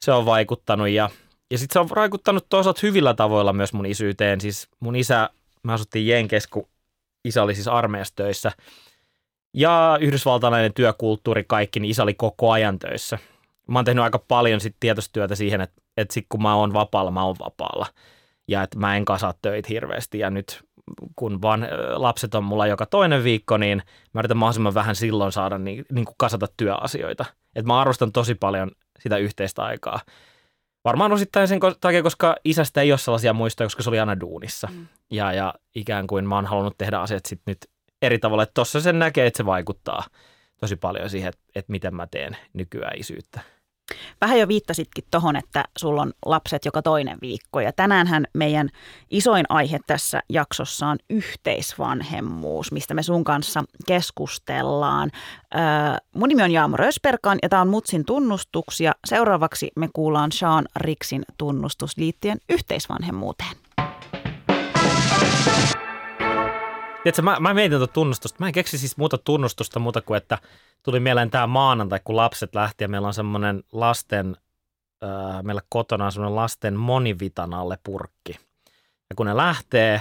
se 0.00 0.12
on 0.12 0.26
vaikuttanut 0.26 0.88
ja– 0.88 1.10
ja 1.54 1.58
sitten 1.58 1.72
se 1.72 1.78
on 1.78 1.96
vaikuttanut 1.96 2.46
toisaalta 2.48 2.80
hyvillä 2.82 3.14
tavoilla 3.14 3.52
myös 3.52 3.72
mun 3.72 3.86
isyyteen. 3.86 4.40
Siis 4.40 4.68
mun 4.80 4.96
isä, 4.96 5.30
mä 5.62 5.72
asuttiin 5.72 6.06
Jenkes, 6.06 6.46
kun 6.46 6.68
isä 7.24 7.42
oli 7.42 7.54
siis 7.54 7.68
armeijassa 7.68 8.14
töissä. 8.16 8.52
Ja 9.54 9.98
yhdysvaltalainen 10.00 10.74
työkulttuuri 10.74 11.44
kaikki, 11.44 11.80
niin 11.80 11.90
isä 11.90 12.02
oli 12.02 12.14
koko 12.14 12.50
ajan 12.50 12.78
töissä. 12.78 13.18
Mä 13.68 13.78
oon 13.78 13.84
tehnyt 13.84 14.04
aika 14.04 14.18
paljon 14.18 14.60
sit 14.60 14.76
tietostyötä 14.80 15.34
siihen, 15.34 15.60
että, 15.60 15.82
että 15.96 16.14
sit 16.14 16.26
kun 16.28 16.42
mä 16.42 16.54
oon 16.54 16.72
vapaalla, 16.72 17.10
mä 17.10 17.24
oon 17.24 17.36
vapaalla. 17.38 17.86
Ja 18.48 18.62
että 18.62 18.78
mä 18.78 18.96
en 18.96 19.04
kasaa 19.04 19.34
töitä 19.42 19.68
hirveästi. 19.70 20.18
Ja 20.18 20.30
nyt 20.30 20.64
kun 21.16 21.42
vaan 21.42 21.68
lapset 21.94 22.34
on 22.34 22.44
mulla 22.44 22.66
joka 22.66 22.86
toinen 22.86 23.24
viikko, 23.24 23.56
niin 23.56 23.82
mä 24.12 24.20
yritän 24.20 24.36
mahdollisimman 24.36 24.74
vähän 24.74 24.96
silloin 24.96 25.32
saada 25.32 25.58
niin, 25.58 25.84
niin 25.92 26.04
kuin 26.04 26.14
kasata 26.18 26.46
työasioita. 26.56 27.24
Että 27.56 27.66
mä 27.66 27.80
arvostan 27.80 28.12
tosi 28.12 28.34
paljon 28.34 28.70
sitä 28.98 29.16
yhteistä 29.16 29.62
aikaa. 29.62 30.00
Varmaan 30.84 31.12
osittain 31.12 31.48
sen 31.48 31.60
takia, 31.80 32.02
koska 32.02 32.36
isästä 32.44 32.80
ei 32.80 32.92
ole 32.92 32.98
sellaisia 32.98 33.32
muistoja, 33.32 33.66
koska 33.66 33.82
se 33.82 33.90
oli 33.90 34.00
aina 34.00 34.20
duunissa. 34.20 34.68
Mm. 34.72 34.86
Ja, 35.10 35.32
ja 35.32 35.54
ikään 35.74 36.06
kuin 36.06 36.28
mä 36.28 36.34
oon 36.34 36.46
halunnut 36.46 36.78
tehdä 36.78 36.98
asiat 36.98 37.26
sitten 37.26 37.52
nyt 37.52 37.70
eri 38.02 38.18
tavalla. 38.18 38.42
Että 38.42 38.54
tossa 38.54 38.80
sen 38.80 38.98
näkee, 38.98 39.26
että 39.26 39.36
se 39.36 39.46
vaikuttaa 39.46 40.04
tosi 40.60 40.76
paljon 40.76 41.10
siihen, 41.10 41.28
että, 41.28 41.42
että 41.54 41.72
miten 41.72 41.94
mä 41.94 42.06
teen 42.06 42.36
nykyään 42.52 42.98
isyyttä. 42.98 43.40
Vähän 44.20 44.38
jo 44.38 44.48
viittasitkin 44.48 45.04
tuohon, 45.10 45.36
että 45.36 45.64
sulla 45.78 46.02
on 46.02 46.12
lapset 46.26 46.64
joka 46.64 46.82
toinen 46.82 47.18
viikko 47.22 47.60
ja 47.60 47.72
tänäänhän 47.72 48.26
meidän 48.32 48.68
isoin 49.10 49.46
aihe 49.48 49.78
tässä 49.86 50.22
jaksossa 50.28 50.86
on 50.86 50.98
yhteisvanhemmuus, 51.10 52.72
mistä 52.72 52.94
me 52.94 53.02
sun 53.02 53.24
kanssa 53.24 53.64
keskustellaan. 53.86 55.10
Öö, 55.54 55.60
mun 56.14 56.28
nimi 56.28 56.42
on 56.42 56.50
Jaamo 56.50 56.76
Rösperkan 56.76 57.38
ja 57.42 57.48
tämä 57.48 57.62
on 57.62 57.68
Mutsin 57.68 58.04
tunnustuksia. 58.04 58.92
Seuraavaksi 59.04 59.70
me 59.76 59.88
kuullaan 59.92 60.32
Sean 60.32 60.64
Riksin 60.76 61.22
tunnustus 61.38 61.96
liittyen 61.96 62.38
yhteisvanhemmuuteen. 62.48 63.63
Tiedätkö, 67.04 67.22
mä, 67.22 67.36
mä 67.40 67.54
mietin 67.54 67.78
tuota 67.78 67.92
tunnustusta. 67.92 68.36
Mä 68.40 68.46
en 68.46 68.52
keksi 68.52 68.78
siis 68.78 68.96
muuta 68.96 69.18
tunnustusta 69.18 69.80
muuta 69.80 70.00
kuin, 70.00 70.16
että 70.16 70.38
tuli 70.82 71.00
mieleen 71.00 71.30
tämä 71.30 71.46
maanantai, 71.46 72.00
kun 72.04 72.16
lapset 72.16 72.54
lähti 72.54 72.84
ja 72.84 72.88
meillä 72.88 73.08
on 73.08 73.14
semmoinen 73.14 73.62
lasten, 73.72 74.36
äh, 75.04 75.42
meillä 75.42 75.62
kotona 75.68 76.04
on 76.04 76.12
semmoinen 76.12 76.36
lasten 76.36 76.74
monivitanalle 76.74 77.78
purkki. 77.84 78.38
Ja 79.10 79.16
kun 79.16 79.26
ne 79.26 79.36
lähtee, 79.36 80.00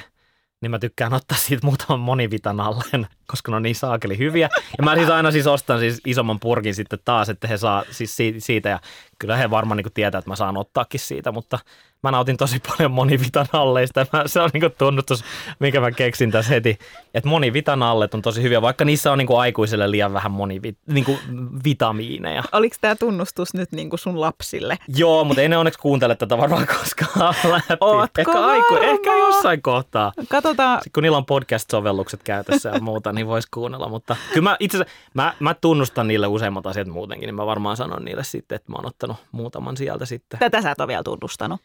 niin 0.61 0.71
mä 0.71 0.79
tykkään 0.79 1.13
ottaa 1.13 1.37
siitä 1.37 1.65
muutaman 1.65 1.99
monivitanalleen, 1.99 3.07
koska 3.27 3.51
ne 3.51 3.55
on 3.55 3.63
niin 3.63 3.75
saakeli 3.75 4.17
hyviä. 4.17 4.49
Ja 4.77 4.83
mä 4.83 4.95
siis 4.95 5.09
aina 5.09 5.31
siis 5.31 5.47
ostan 5.47 5.79
siis 5.79 6.01
isomman 6.05 6.39
purkin 6.39 6.75
sitten 6.75 6.99
taas, 7.05 7.29
että 7.29 7.47
he 7.47 7.57
saa 7.57 7.83
siis 7.91 8.17
siitä. 8.37 8.69
Ja 8.69 8.79
kyllä 9.19 9.37
he 9.37 9.49
varmaan 9.49 9.77
niin 9.77 9.93
tietää, 9.93 10.19
että 10.19 10.31
mä 10.31 10.35
saan 10.35 10.57
ottaakin 10.57 10.99
siitä, 10.99 11.31
mutta 11.31 11.59
mä 12.03 12.11
nautin 12.11 12.37
tosi 12.37 12.61
paljon 12.67 12.91
monivitanalleista. 12.91 14.05
Mä, 14.13 14.23
se 14.25 14.41
on 14.41 14.49
niin 14.53 14.63
tunnustus, 14.77 15.23
mikä 15.59 15.81
mä 15.81 15.91
keksin 15.91 16.31
tässä 16.31 16.53
heti. 16.53 16.77
Että 17.13 17.29
monivitanallet 17.29 18.13
on 18.13 18.21
tosi 18.21 18.41
hyviä, 18.41 18.61
vaikka 18.61 18.85
niissä 18.85 19.11
on 19.11 19.17
niin 19.17 19.27
kuin 19.27 19.39
aikuisille 19.39 19.91
liian 19.91 20.13
vähän 20.13 20.31
monivitamiineja. 20.31 20.93
niin 20.93 21.05
kuin 21.05 21.19
vitamiineja. 21.63 22.43
Oliko 22.51 22.75
tämä 22.81 22.95
tunnustus 22.95 23.53
nyt 23.53 23.71
niin 23.71 23.89
kuin 23.89 23.99
sun 23.99 24.21
lapsille? 24.21 24.77
Joo, 24.87 25.23
mutta 25.23 25.41
ei 25.41 25.49
ne 25.49 25.57
onneksi 25.57 25.79
kuuntele 25.79 26.15
tätä 26.15 26.37
varmaan 26.37 26.67
koskaan 26.79 27.35
läpi. 27.43 27.77
Ootko 27.79 28.21
ehkä, 28.21 28.45
aiku, 28.45 28.75
ehkä 28.75 29.17
jossain 29.17 29.61
kohtaa. 29.61 30.11
Katsotaan. 30.29 30.77
Sitten 30.77 30.91
kun 30.93 31.03
niillä 31.03 31.17
on 31.17 31.25
podcast-sovellukset 31.25 32.23
käytössä 32.23 32.69
ja 32.69 32.79
muuta, 32.79 33.13
niin 33.13 33.27
voisi 33.27 33.47
kuunnella. 33.53 33.89
Mutta 33.89 34.15
kyllä 34.33 34.49
mä 34.49 34.57
itse 34.59 34.77
asiassa, 34.77 34.95
mä, 35.13 35.33
mä 35.39 35.53
tunnustan 35.53 36.07
niille 36.07 36.27
useimmat 36.27 36.67
asiat 36.67 36.87
muutenkin, 36.87 37.27
niin 37.27 37.35
mä 37.35 37.45
varmaan 37.45 37.77
sanon 37.77 38.05
niille 38.05 38.23
sitten, 38.23 38.55
että 38.55 38.71
mä 38.71 38.75
oon 38.75 38.85
ottanut 38.85 39.17
muutaman 39.31 39.77
sieltä 39.77 40.05
sitten. 40.05 40.39
Tätä 40.39 40.61
sä 40.61 40.71
et 40.71 40.79
ole 40.79 40.87
vielä 40.87 41.03
tunnustanut. 41.03 41.61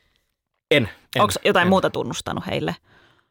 En. 0.71 0.89
en 1.17 1.23
Onko 1.23 1.35
jotain 1.45 1.67
en. 1.67 1.69
muuta 1.69 1.91
tunnustanut 1.91 2.47
heille? 2.47 2.77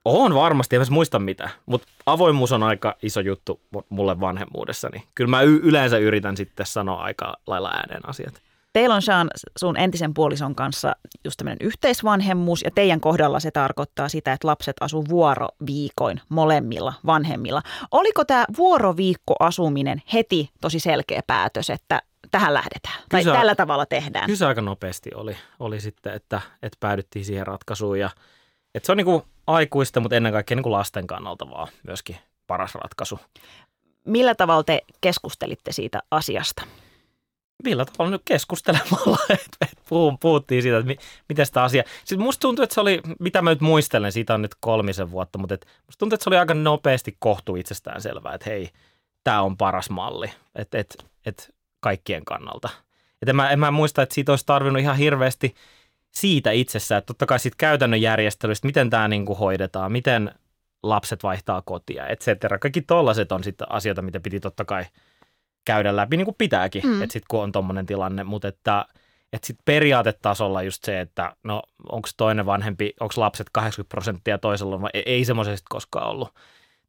On 0.06 0.36
varmasti, 0.36 0.76
en 0.76 0.82
muista 0.90 1.20
mitä, 1.20 1.50
mutta 1.66 1.88
avoimuus 2.06 2.52
on 2.52 2.64
aika 2.64 2.96
iso 3.04 3.20
juttu 3.22 3.62
mulle 3.90 4.20
vanhemmuudessa, 4.20 4.90
niin 4.90 5.04
kyllä 5.16 5.30
mä 5.30 5.42
y- 5.42 5.60
yleensä 5.64 5.98
yritän 5.98 6.38
sitten 6.38 6.66
sanoa 6.66 7.04
aika 7.04 7.34
lailla 7.48 7.70
ääneen 7.70 8.10
asiat. 8.10 8.42
Teillä 8.74 8.96
on 8.96 9.02
Sean 9.02 9.30
sun 9.58 9.78
entisen 9.78 10.14
puolison 10.14 10.56
kanssa 10.56 10.96
just 11.26 11.38
tämmöinen 11.38 11.68
yhteisvanhemmuus 11.68 12.62
ja 12.62 12.72
teidän 12.76 13.00
kohdalla 13.00 13.40
se 13.40 13.52
tarkoittaa 13.52 14.10
sitä, 14.10 14.34
että 14.34 14.48
lapset 14.48 14.76
asuu 14.82 15.06
vuoroviikoin 15.10 16.22
molemmilla 16.30 16.94
vanhemmilla. 17.06 17.62
Oliko 17.92 18.26
tämä 18.26 18.46
vuoroviikkoasuminen 18.58 20.02
heti 20.14 20.50
tosi 20.62 20.80
selkeä 20.80 21.22
päätös, 21.28 21.70
että 21.70 22.02
tähän 22.32 22.54
lähdetään 22.54 22.96
tai 23.10 23.24
kyllä, 23.24 23.38
tällä 23.38 23.56
tavalla 23.56 23.86
tehdään? 23.86 24.26
Kyllä 24.26 24.38
se 24.38 24.46
aika 24.46 24.62
nopeasti 24.62 25.10
oli, 25.16 25.38
oli 25.60 25.80
sitten, 25.80 26.14
että, 26.14 26.42
että 26.62 26.78
päädyttiin 26.80 27.26
siihen 27.26 27.48
ratkaisuun 27.48 28.00
ja 28.00 28.10
että 28.76 28.86
se 28.86 28.92
on 28.92 28.98
niin 28.98 29.06
kuin 29.06 29.24
aikuista, 29.48 30.00
mutta 30.00 30.16
ennen 30.16 30.34
kaikkea 30.34 30.56
niin 30.56 30.64
kuin 30.64 30.74
lasten 30.74 31.08
kannalta 31.08 31.50
vaan 31.50 31.68
myöskin 31.88 32.18
paras 32.48 32.76
ratkaisu. 32.76 33.20
Millä 34.06 34.36
tavalla 34.36 34.64
te 34.64 34.82
keskustelitte 35.02 35.72
siitä 35.72 36.00
asiasta? 36.12 36.64
millä 37.64 37.86
tavalla 37.86 38.12
nyt 38.12 38.22
keskustelemalla, 38.26 39.18
että 39.30 39.68
puhuttiin 40.20 40.62
siitä, 40.62 40.78
että 40.78 40.94
miten 41.30 41.46
sitä 41.46 41.64
asiaa. 41.64 41.86
Sitten 42.00 42.26
musta 42.26 42.42
tuntuu, 42.42 42.64
että 42.64 42.74
se 42.74 42.82
oli, 42.82 43.02
mitä 43.20 43.42
mä 43.42 43.50
nyt 43.50 43.62
muistelen, 43.62 44.12
siitä 44.12 44.34
on 44.34 44.42
nyt 44.42 44.56
kolmisen 44.60 45.12
vuotta, 45.12 45.40
mutta 45.40 45.54
että 45.54 45.68
musta 45.86 46.00
tuntuu, 46.00 46.16
että 46.16 46.24
se 46.24 46.30
oli 46.30 46.38
aika 46.38 46.54
nopeasti 46.54 47.16
kohtu 47.20 47.56
itsestään 47.56 48.02
selvää, 48.02 48.34
että 48.34 48.50
hei, 48.50 48.70
tämä 49.24 49.42
on 49.42 49.58
paras 49.58 49.90
malli, 49.90 50.32
että 50.56 50.78
et, 50.78 51.06
et 51.26 51.56
kaikkien 51.88 52.26
kannalta. 52.26 52.70
Että 53.22 53.32
en 53.32 53.36
mä, 53.36 53.50
en 53.50 53.60
mä 53.60 53.72
muista, 53.72 54.02
että 54.02 54.16
siitä 54.16 54.32
olisi 54.32 54.46
tarvinnut 54.46 54.82
ihan 54.82 54.98
hirveästi 54.98 55.56
siitä 56.12 56.52
itsessään, 56.52 57.00
että 57.00 57.08
totta 57.08 57.26
kai 57.26 57.40
siitä 57.40 57.56
käytännön 57.58 58.02
järjestelystä, 58.02 58.68
miten 58.68 58.90
tämä 58.90 59.08
niin 59.08 59.26
kuin 59.26 59.40
hoidetaan, 59.40 59.92
miten 59.92 60.32
lapset 60.84 61.24
vaihtaa 61.24 61.62
kotia, 61.62 62.08
et 62.08 62.22
cetera. 62.22 62.60
Kaikki 62.60 62.82
tollaiset 62.82 63.32
on 63.32 63.44
sitten 63.44 63.72
asioita, 63.72 64.02
mitä 64.02 64.20
piti 64.20 64.40
totta 64.40 64.66
kai 64.66 64.86
käydä 65.66 65.96
läpi, 65.96 66.18
niin 66.18 66.26
kuin 66.26 66.36
pitääkin, 66.38 66.86
mm. 66.86 67.02
että 67.02 67.14
sitten 67.14 67.28
kun 67.28 67.44
on 67.44 67.52
tuommoinen 67.52 67.86
tilanne, 67.86 68.24
mutta 68.24 68.48
että 68.48 68.86
että 69.34 69.48
sitten 69.48 69.64
periaatetasolla 69.66 70.64
just 70.64 70.84
se, 70.84 71.02
että 71.02 71.36
no 71.44 71.62
onko 71.92 72.10
toinen 72.18 72.46
vanhempi, 72.46 72.94
onko 73.00 73.14
lapset 73.18 73.48
80 73.52 73.90
prosenttia 73.90 74.38
toisella, 74.38 74.82
vai 74.82 74.90
ei, 74.94 75.04
ei 75.06 75.26
semmoisesti 75.26 75.66
koskaan 75.70 76.10
ollut 76.10 76.30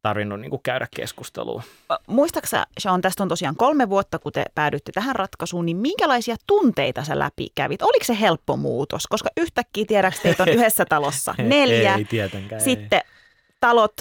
tarvinnut 0.01 0.39
niin 0.39 0.49
kuin 0.49 0.61
käydä 0.63 0.87
keskustelua. 0.95 1.63
Muistaaksä, 2.07 2.67
Sean, 2.79 3.01
tästä 3.01 3.23
on 3.23 3.29
tosiaan 3.29 3.55
kolme 3.55 3.89
vuotta, 3.89 4.19
kun 4.19 4.31
te 4.31 4.45
päädytte 4.55 4.91
tähän 4.91 5.15
ratkaisuun, 5.15 5.65
niin 5.65 5.77
minkälaisia 5.77 6.35
tunteita 6.47 7.03
sä 7.03 7.19
läpi 7.19 7.47
kävit? 7.55 7.81
Oliko 7.81 8.05
se 8.05 8.19
helppo 8.19 8.57
muutos? 8.57 9.07
Koska 9.07 9.29
yhtäkkiä 9.37 9.85
tiedäks 9.87 10.19
teitä 10.19 10.43
on 10.43 10.49
yhdessä 10.57 10.85
talossa 10.85 11.35
neljä. 11.37 11.95
ei 11.95 12.05
tietenkään. 12.05 12.61
Sitten 12.61 13.01
ei. 13.05 13.11
talot 13.59 13.93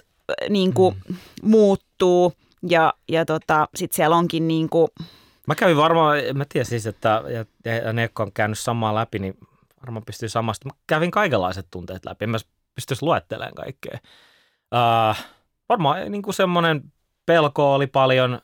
niin 0.49 0.75
kuin, 0.75 0.97
mm. 1.09 1.17
muuttuu 1.43 2.33
ja, 2.69 2.95
ja 3.09 3.25
tota, 3.25 3.69
sitten 3.75 3.97
siellä 3.97 4.17
onkin 4.17 4.49
niin 4.49 4.69
kuin, 4.69 4.89
Mä 5.47 5.55
kävin 5.55 5.77
varmaan, 5.77 6.19
mä 6.35 6.45
tiedän 6.49 6.67
siis, 6.67 6.87
että 6.87 7.23
ja, 7.29 7.45
ja 7.75 7.93
ne, 7.93 8.03
jotka 8.03 8.23
on 8.23 8.33
käynyt 8.33 8.59
samaa 8.59 8.95
läpi, 8.95 9.19
niin 9.19 9.39
varmaan 9.83 10.05
pystyy 10.05 10.29
samasta. 10.29 10.69
Mä 10.69 10.73
kävin 10.87 11.11
kaikenlaiset 11.11 11.67
tunteet 11.71 12.05
läpi, 12.05 12.25
en 12.25 12.31
mä 12.31 12.39
pystyisi 12.75 13.05
luettelemaan 13.05 13.55
kaikkea. 13.55 13.99
Uh, 14.75 15.17
varmaan 15.69 16.13
niin 16.13 16.23
kuin 16.23 16.35
semmoinen 16.35 16.93
pelko 17.27 17.75
oli 17.75 17.87
paljon. 17.87 18.41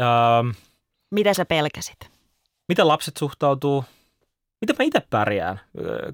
Uh, 0.00 0.54
Mitä 1.10 1.34
sä 1.34 1.44
pelkäsit? 1.44 2.10
Miten 2.68 2.88
lapset 2.88 3.16
suhtautuu? 3.16 3.84
Miten 4.60 4.76
mä 4.78 4.84
itse 4.84 5.02
pärjään, 5.10 5.60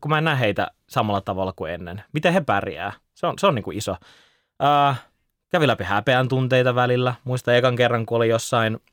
kun 0.00 0.11
mä 0.11 0.18
en 0.18 0.24
näe 0.24 0.38
heitä 0.38 0.70
samalla 0.88 1.20
tavalla 1.20 1.53
kuin 1.53 1.72
ennen? 1.72 2.05
Miten 2.12 2.33
he 2.33 2.40
pärjää? 2.40 2.92
Se 3.14 3.27
on, 3.27 3.35
se 3.38 3.46
on 3.46 3.55
niin 3.55 3.62
kuin 3.62 3.77
iso. 3.77 3.92
Uh, 4.62 4.96
kävi 5.50 5.66
läpi 5.66 5.85
häpeän 5.85 6.29
tunteita 6.29 6.74
välillä. 6.74 7.14
Muista 7.24 7.55
ekan 7.55 7.77
kerran, 7.77 8.07
kun 8.07 8.16
oli 8.16 8.29
jossain– 8.29 8.79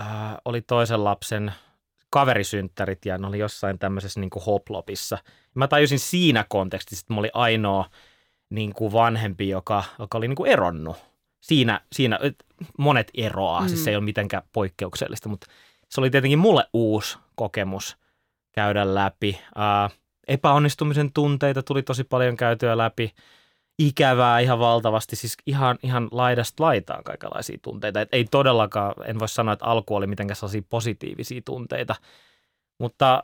äh, 0.00 0.36
oli 0.44 0.62
toisen 0.62 1.04
lapsen 1.04 1.52
kaverisynttärit 2.10 3.06
ja 3.06 3.18
ne 3.18 3.26
oli 3.26 3.38
jossain 3.38 3.78
tämmöisessä 3.78 4.20
niin 4.20 4.30
kuin 4.30 4.44
hoplopissa. 4.44 5.18
Mä 5.54 5.68
tajusin 5.68 5.98
siinä 5.98 6.44
kontekstissa, 6.48 7.04
että 7.04 7.14
mä 7.14 7.20
olin 7.20 7.30
ainoa 7.34 7.90
niin 8.50 8.72
kuin 8.72 8.92
vanhempi, 8.92 9.48
joka, 9.48 9.84
joka 9.98 10.18
oli 10.18 10.28
niin 10.28 10.36
kuin 10.36 10.50
eronnut. 10.50 10.96
Siinä, 11.40 11.80
siinä 11.92 12.18
monet 12.78 13.10
eroaa, 13.14 13.60
mm. 13.60 13.68
siis 13.68 13.84
se 13.84 13.90
ei 13.90 13.96
ole 13.96 14.04
mitenkään 14.04 14.42
poikkeuksellista, 14.52 15.28
mutta 15.28 15.46
se 15.88 16.00
oli 16.00 16.10
tietenkin 16.10 16.38
mulle 16.38 16.64
uusi 16.72 17.18
kokemus 17.34 17.96
käydä 18.52 18.94
läpi. 18.94 19.38
Äh, 19.58 19.98
epäonnistumisen 20.28 21.12
tunteita 21.12 21.62
tuli 21.62 21.82
tosi 21.82 22.04
paljon 22.04 22.36
käytyä 22.36 22.78
läpi 22.78 23.14
ikävää 23.78 24.38
ihan 24.38 24.58
valtavasti, 24.58 25.16
siis 25.16 25.36
ihan, 25.46 25.78
ihan 25.82 26.08
laidasta 26.10 26.64
laitaan 26.64 27.04
kaikenlaisia 27.04 27.58
tunteita. 27.62 28.00
Et 28.00 28.08
ei 28.12 28.24
todellakaan, 28.24 28.94
en 29.04 29.18
voi 29.18 29.28
sanoa, 29.28 29.52
että 29.52 29.64
alku 29.64 29.94
oli 29.94 30.06
mitenkään 30.06 30.36
sellaisia 30.36 30.62
positiivisia 30.68 31.40
tunteita, 31.44 31.94
mutta 32.78 33.22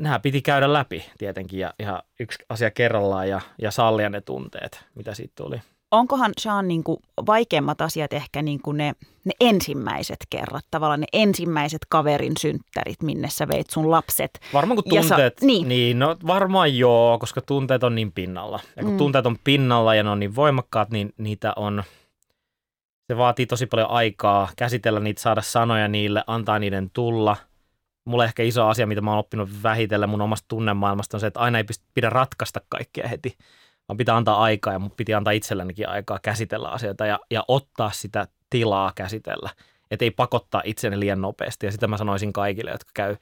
nämä 0.00 0.18
piti 0.18 0.42
käydä 0.42 0.72
läpi 0.72 1.04
tietenkin 1.18 1.60
ja 1.60 1.74
ihan 1.78 2.02
yksi 2.20 2.38
asia 2.48 2.70
kerrallaan 2.70 3.28
ja, 3.28 3.40
ja 3.62 3.70
sallia 3.70 4.10
ne 4.10 4.20
tunteet, 4.20 4.84
mitä 4.94 5.14
siitä 5.14 5.32
tuli 5.36 5.60
onkohan 5.90 6.32
Sean 6.38 6.68
niin 6.68 6.84
kuin 6.84 6.98
vaikeimmat 7.26 7.80
asiat 7.80 8.12
ehkä 8.12 8.42
niin 8.42 8.62
kuin 8.62 8.76
ne, 8.76 8.94
ne 9.24 9.32
ensimmäiset 9.40 10.18
kerrat, 10.30 10.64
tavallaan 10.70 11.00
ne 11.00 11.06
ensimmäiset 11.12 11.80
kaverin 11.88 12.32
synttärit, 12.40 13.02
minne 13.02 13.28
sä 13.30 13.48
veit 13.48 13.70
sun 13.70 13.90
lapset. 13.90 14.40
Varmaan 14.54 14.76
kun 14.76 14.84
tunteet, 14.88 15.38
sa- 15.38 15.46
niin. 15.46 15.68
niin. 15.68 15.98
no 15.98 16.16
varmaan 16.26 16.78
joo, 16.78 17.18
koska 17.18 17.40
tunteet 17.40 17.84
on 17.84 17.94
niin 17.94 18.12
pinnalla. 18.12 18.60
Ja 18.76 18.82
kun 18.82 18.92
mm. 18.92 18.98
tunteet 18.98 19.26
on 19.26 19.36
pinnalla 19.44 19.94
ja 19.94 20.02
ne 20.02 20.10
on 20.10 20.20
niin 20.20 20.36
voimakkaat, 20.36 20.90
niin 20.90 21.14
niitä 21.18 21.52
on, 21.56 21.84
se 23.08 23.16
vaatii 23.16 23.46
tosi 23.46 23.66
paljon 23.66 23.90
aikaa 23.90 24.48
käsitellä 24.56 25.00
niitä, 25.00 25.20
saada 25.20 25.42
sanoja 25.42 25.88
niille, 25.88 26.24
antaa 26.26 26.58
niiden 26.58 26.90
tulla. 26.90 27.36
Mulle 28.10 28.24
ehkä 28.24 28.42
iso 28.42 28.66
asia, 28.66 28.86
mitä 28.86 29.00
mä 29.00 29.10
oon 29.10 29.18
oppinut 29.18 29.50
vähitellen 29.62 30.08
mun 30.08 30.20
omasta 30.20 30.48
tunnemaailmasta 30.48 31.16
on 31.16 31.20
se, 31.20 31.26
että 31.26 31.40
aina 31.40 31.58
ei 31.58 31.64
pidä 31.94 32.10
ratkaista 32.10 32.60
kaikkea 32.68 33.08
heti 33.08 33.36
vaan 33.90 33.96
pitää 33.96 34.16
antaa 34.16 34.42
aikaa 34.42 34.72
ja 34.72 34.78
mun 34.78 34.90
piti 34.90 35.14
antaa 35.14 35.32
itsellenikin 35.32 35.88
aikaa 35.88 36.18
käsitellä 36.22 36.68
asioita 36.68 37.06
ja, 37.06 37.20
ja 37.30 37.44
ottaa 37.48 37.90
sitä 37.90 38.26
tilaa 38.50 38.92
käsitellä. 38.94 39.50
Että 39.90 40.04
ei 40.04 40.10
pakottaa 40.10 40.62
itseni 40.64 41.00
liian 41.00 41.20
nopeasti 41.20 41.66
ja 41.66 41.72
sitä 41.72 41.86
mä 41.86 41.96
sanoisin 41.96 42.32
kaikille, 42.32 42.70
jotka 42.70 42.90
käy 42.94 43.16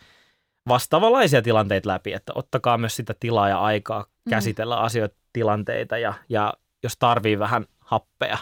vastaavanlaisia 0.69 1.43
tilanteita 1.43 1.89
läpi, 1.89 2.13
että 2.13 2.33
ottakaa 2.35 2.79
myös 2.79 2.97
sitä 2.97 3.15
tilaa 3.21 3.49
ja 3.49 3.61
aikaa 3.61 4.03
mm. 4.03 4.31
käsitellä 4.31 4.77
mm. 4.77 4.83
asioita, 4.83 5.17
tilanteita 5.33 5.99
ja, 5.99 6.15
ja 6.29 6.55
jos 6.83 6.97
tarvii 6.99 7.39
vähän 7.39 7.67
happea, 7.79 8.39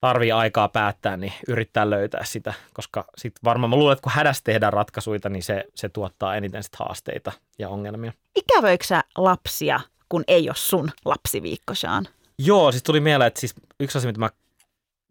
tarvii 0.00 0.32
aikaa 0.32 0.68
päättää, 0.68 1.16
niin 1.16 1.32
yrittää 1.48 1.90
löytää 1.90 2.24
sitä, 2.24 2.54
koska 2.74 3.04
sitten 3.18 3.40
varmaan 3.44 3.70
mä 3.70 3.76
luulen, 3.76 3.92
että 3.92 4.02
kun 4.02 4.12
hädässä 4.12 4.44
tehdään 4.44 4.72
ratkaisuja, 4.72 5.20
niin 5.28 5.42
se, 5.42 5.64
se 5.74 5.88
tuottaa 5.88 6.36
eniten 6.36 6.62
sit 6.62 6.76
haasteita 6.76 7.32
ja 7.58 7.68
ongelmia. 7.68 8.12
Ikävöiksä 8.36 9.04
lapsia 9.18 9.80
kun 10.08 10.24
ei 10.28 10.48
ole 10.48 10.56
sun 10.56 10.90
lapsiviikko, 11.04 11.74
Sean? 11.74 12.08
Joo, 12.38 12.72
siis 12.72 12.82
tuli 12.82 13.00
mieleen, 13.00 13.28
että 13.28 13.40
siis 13.40 13.54
yksi 13.80 13.98
asia, 13.98 14.08
mitä 14.08 14.20
mä 14.20 14.30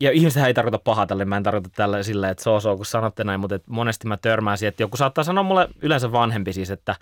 ja 0.01 0.11
ihmiset 0.11 0.45
ei 0.45 0.53
tarkoita 0.53 0.79
pahaa 0.79 1.07
tälle, 1.07 1.25
mä 1.25 1.37
en 1.37 1.43
tarkoita 1.43 1.69
tälle 1.75 2.03
silleen, 2.03 2.31
että 2.31 2.43
so, 2.43 2.59
so 2.59 2.75
kun 2.75 2.85
sanotte 2.85 3.23
näin, 3.23 3.39
mutta 3.39 3.55
että 3.55 3.71
monesti 3.71 4.07
mä 4.07 4.17
törmään 4.17 4.57
siihen, 4.57 4.69
että 4.69 4.83
joku 4.83 4.97
saattaa 4.97 5.23
sanoa 5.23 5.43
mulle 5.43 5.69
yleensä 5.81 6.11
vanhempi 6.11 6.53
siis, 6.53 6.71
että 6.71 6.95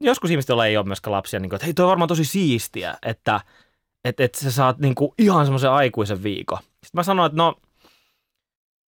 joskus 0.00 0.30
ihmiset, 0.30 0.48
joilla 0.48 0.66
ei 0.66 0.76
ole 0.76 0.86
myöskään 0.86 1.12
lapsia, 1.12 1.40
niin 1.40 1.50
kuin, 1.50 1.56
että 1.56 1.66
hei, 1.66 1.74
toi 1.74 1.84
on 1.84 1.90
varmaan 1.90 2.08
tosi 2.08 2.24
siistiä, 2.24 2.94
että 3.02 3.40
että, 4.04 4.24
että 4.24 4.40
sä 4.40 4.50
saat 4.50 4.78
niin 4.78 4.94
kuin 4.94 5.12
ihan 5.18 5.46
semmoisen 5.46 5.70
aikuisen 5.70 6.22
viikon. 6.22 6.58
Sitten 6.84 6.98
mä 6.98 7.02
sanoin, 7.02 7.26
että 7.26 7.36
no, 7.36 7.54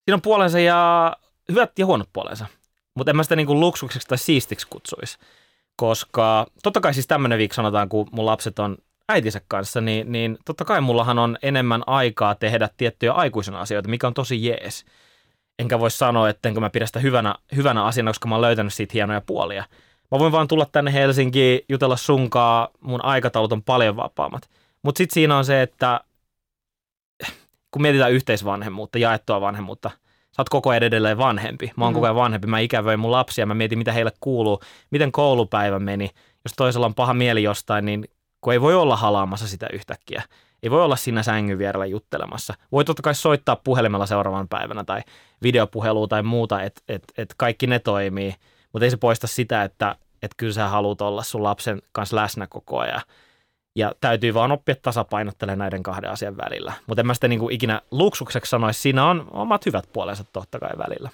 siinä 0.06 0.16
on 0.16 0.22
puolensa 0.22 0.60
ja 0.60 1.14
hyvät 1.50 1.80
ja 1.80 1.86
huonot 1.86 2.10
puolensa, 2.14 2.46
mutta 2.96 3.12
en 3.12 3.16
mä 3.16 3.24
sitä 3.24 3.36
niin 3.36 3.48
kuin 3.48 3.60
luksukseksi 3.60 4.08
tai 4.08 4.18
siistiksi 4.18 4.68
kutsuisi 4.70 5.18
koska 5.76 6.48
totta 6.64 6.82
kai 6.82 6.94
siis 6.94 7.08
tämmöinen 7.08 7.38
viikko 7.38 7.54
sanotaan, 7.54 7.90
kun 7.90 8.08
mun 8.12 8.26
lapset 8.26 8.60
on 8.60 8.78
äitinsä 9.10 9.42
kanssa, 9.48 9.82
niin, 9.82 10.12
niin 10.12 10.38
totta 10.46 10.66
kai 10.66 10.82
mullahan 10.82 11.20
on 11.20 11.38
enemmän 11.42 11.84
aikaa 11.88 12.36
tehdä 12.36 12.70
tiettyjä 12.78 13.12
aikuisen 13.12 13.56
asioita, 13.56 13.90
mikä 13.90 14.08
on 14.08 14.14
tosi 14.14 14.46
jees. 14.46 14.86
Enkä 15.60 15.80
voi 15.80 15.92
sanoa, 15.92 16.30
että 16.30 16.50
enkä 16.50 16.62
mä 16.62 16.70
pidä 16.70 16.86
sitä 16.86 17.00
hyvänä, 17.00 17.36
hyvänä 17.56 17.84
asiana, 17.86 18.10
koska 18.10 18.28
mä 18.28 18.36
oon 18.36 18.42
löytänyt 18.42 18.74
siitä 18.74 18.92
hienoja 18.94 19.22
puolia. 19.22 19.66
Mä 20.12 20.20
voin 20.20 20.32
vaan 20.32 20.48
tulla 20.48 20.68
tänne 20.72 20.94
Helsinkiin, 20.94 21.60
jutella 21.70 21.98
sunkaa, 21.98 22.70
mun 22.80 23.06
aikataulut 23.06 23.52
on 23.52 23.64
paljon 23.64 23.96
vapaammat. 23.96 24.50
Mutta 24.84 24.98
sitten 24.98 25.14
siinä 25.14 25.38
on 25.38 25.46
se, 25.46 25.62
että 25.62 26.02
kun 27.74 27.82
mietitään 27.82 28.12
yhteisvanhemmuutta, 28.12 28.98
jaettua 28.98 29.42
vanhemmuutta– 29.42 29.92
sä 30.36 30.42
oot 30.42 30.50
koko 30.50 30.70
ajan 30.70 30.84
edelleen 30.84 31.18
vanhempi. 31.18 31.72
Mä 31.76 31.86
oon 31.86 31.94
mm. 31.94 31.96
koko 31.96 32.06
ajan 32.06 32.16
vanhempi. 32.16 32.48
Mä 32.48 32.60
ikävöin 32.60 33.00
mun 33.00 33.12
lapsia, 33.12 33.46
mä 33.46 33.54
mietin, 33.54 33.78
mitä 33.78 33.92
heille 33.92 34.12
kuuluu, 34.20 34.62
miten 34.92 35.12
koulupäivä 35.12 35.80
meni. 35.80 36.10
Jos 36.46 36.54
toisella 36.58 36.86
on 36.86 36.96
paha 36.96 37.14
mieli 37.14 37.44
jostain, 37.44 37.86
niin 37.86 38.06
kun 38.42 38.54
ei 38.54 38.62
voi 38.62 38.76
olla 38.76 38.96
halaamassa 38.96 39.48
sitä 39.48 39.68
yhtäkkiä. 39.74 40.24
Ei 40.64 40.72
voi 40.72 40.84
olla 40.84 40.96
siinä 40.96 41.24
sängyn 41.24 41.58
vierellä 41.58 41.86
juttelemassa. 41.86 42.54
Voi 42.72 42.86
totta 42.86 43.02
kai 43.02 43.16
soittaa 43.16 43.56
puhelimella 43.56 44.06
seuraavan 44.06 44.48
päivänä 44.48 44.84
tai 44.84 45.02
videopuhelua 45.44 46.08
tai 46.08 46.24
muuta, 46.24 46.62
että 46.62 46.82
et, 46.88 47.04
et 47.18 47.34
kaikki 47.38 47.68
ne 47.68 47.80
toimii. 47.80 48.36
Mutta 48.74 48.86
ei 48.86 48.92
se 48.92 48.98
poista 48.98 49.28
sitä, 49.28 49.64
että 49.64 49.96
et 50.22 50.32
kyllä 50.38 50.54
sä 50.54 50.68
haluat 50.68 51.02
olla 51.02 51.24
sun 51.24 51.44
lapsen 51.44 51.82
kanssa 51.92 52.16
läsnä 52.16 52.48
koko 52.48 52.80
ajan. 52.80 53.02
Ja 53.76 53.92
täytyy 54.02 54.34
vaan 54.34 54.52
oppia 54.52 54.76
tasapainottelemaan 54.82 55.60
näiden 55.60 55.84
kahden 55.84 56.12
asian 56.12 56.38
välillä. 56.38 56.74
Mutta 56.88 57.02
en 57.02 57.08
mä 57.08 57.14
sitä 57.14 57.28
niin 57.28 57.40
kuin 57.40 57.56
ikinä 57.56 57.82
luksukseksi 57.92 58.50
sanoisi, 58.50 58.82
siinä 58.82 59.06
on 59.06 59.28
omat 59.32 59.66
hyvät 59.66 59.90
puolensa 59.94 60.24
totta 60.24 60.60
kai 60.60 60.78
välillä. 60.78 61.10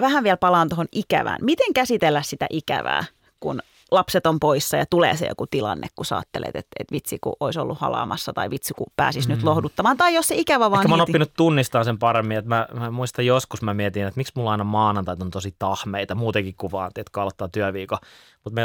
Vähän 0.00 0.24
vielä 0.24 0.36
palaan 0.36 0.68
tuohon 0.68 0.86
ikävään. 0.92 1.38
Miten 1.40 1.74
käsitellä 1.74 2.22
sitä 2.22 2.46
ikävää, 2.50 3.04
kun 3.40 3.60
lapset 3.90 4.26
on 4.26 4.40
poissa 4.40 4.76
ja 4.76 4.86
tulee 4.90 5.16
se 5.16 5.26
joku 5.26 5.46
tilanne, 5.46 5.88
kun 5.96 6.04
sä 6.04 6.16
ajattelet, 6.16 6.56
että, 6.56 6.76
että 6.78 6.92
vitsi 6.92 7.18
kun 7.20 7.36
olisi 7.40 7.60
ollut 7.60 7.78
halaamassa 7.78 8.32
tai 8.32 8.50
vitsi 8.50 8.74
kun 8.74 8.86
pääsisi 8.96 9.28
mm. 9.28 9.34
nyt 9.34 9.42
lohduttamaan. 9.42 9.96
Tai 9.96 10.14
jos 10.14 10.28
se 10.28 10.34
ikävä 10.34 10.70
vaan... 10.70 10.80
Ehkä 10.80 10.88
mä 10.88 10.94
oon 10.94 11.00
oppinut 11.00 11.32
tunnistaa 11.36 11.84
sen 11.84 11.98
paremmin, 11.98 12.36
että 12.36 12.48
mä, 12.48 12.68
mä 12.72 12.90
muistan 12.90 13.26
joskus 13.26 13.62
mä 13.62 13.74
mietin, 13.74 14.06
että 14.06 14.18
miksi 14.18 14.32
mulla 14.36 14.50
aina 14.50 14.64
maanantait 14.64 15.22
on 15.22 15.30
tosi 15.30 15.54
tahmeita, 15.58 16.14
muutenkin 16.14 16.54
kuin 16.54 16.72
vaan, 16.72 16.90
että 16.96 17.20
aloittaa 17.20 17.48
työviikon. 17.48 17.98
Mutta 18.44 18.54
me 18.54 18.62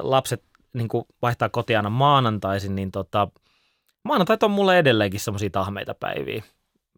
lapset 0.00 0.42
niin 0.76 0.88
kuin 0.88 1.04
vaihtaa 1.22 1.48
kotia 1.48 1.78
aina 1.78 1.90
maanantaisin, 1.90 2.76
niin 2.76 2.90
tota, 2.90 3.28
maanantait 4.04 4.42
on 4.42 4.50
mulle 4.50 4.78
edelleenkin 4.78 5.20
semmoisia 5.20 5.50
tahmeita 5.50 5.94
päiviä. 5.94 6.42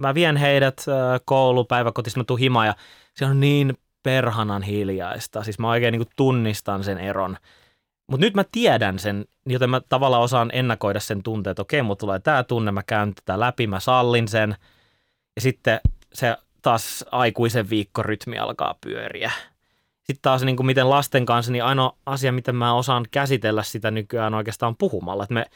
Mä 0.00 0.14
vien 0.14 0.36
heidät 0.36 0.84
koulupäiväkotissa, 1.24 2.20
mä 2.20 2.24
tuun 2.24 2.38
himaan 2.38 2.66
ja 2.66 2.74
se 3.14 3.24
on 3.24 3.40
niin 3.40 3.78
perhanan 4.02 4.62
hiljaista. 4.62 5.44
Siis 5.44 5.58
mä 5.58 5.70
oikein 5.70 5.92
niin 5.92 6.00
kuin 6.00 6.14
tunnistan 6.16 6.84
sen 6.84 6.98
eron. 6.98 7.36
Mutta 8.10 8.26
nyt 8.26 8.34
mä 8.34 8.44
tiedän 8.52 8.98
sen, 8.98 9.24
joten 9.46 9.70
mä 9.70 9.80
tavallaan 9.88 10.22
osaan 10.22 10.50
ennakoida 10.52 11.00
sen 11.00 11.22
tunteen, 11.22 11.50
että 11.50 11.62
okei, 11.62 11.82
mulla 11.82 11.96
tulee 11.96 12.18
tämä 12.18 12.42
tunne, 12.42 12.72
mä 12.72 12.82
käyn 12.82 13.14
tätä 13.14 13.40
läpi, 13.40 13.66
mä 13.66 13.80
sallin 13.80 14.28
sen. 14.28 14.56
Ja 15.36 15.42
sitten 15.42 15.80
se 16.12 16.36
taas 16.62 17.04
aikuisen 17.10 17.70
viikkorytmi 17.70 18.38
alkaa 18.38 18.74
pyöriä 18.80 19.32
sitten 20.12 20.22
taas 20.22 20.42
niin 20.42 20.56
kuin 20.56 20.66
miten 20.66 20.90
lasten 20.90 21.26
kanssa, 21.26 21.52
niin 21.52 21.64
ainoa 21.64 21.96
asia, 22.06 22.32
miten 22.32 22.56
mä 22.56 22.74
osaan 22.74 23.04
käsitellä 23.10 23.62
sitä 23.62 23.90
nykyään 23.90 24.34
oikeastaan 24.34 24.76
puhumalla. 24.76 25.22
Että 25.22 25.34
me, 25.34 25.46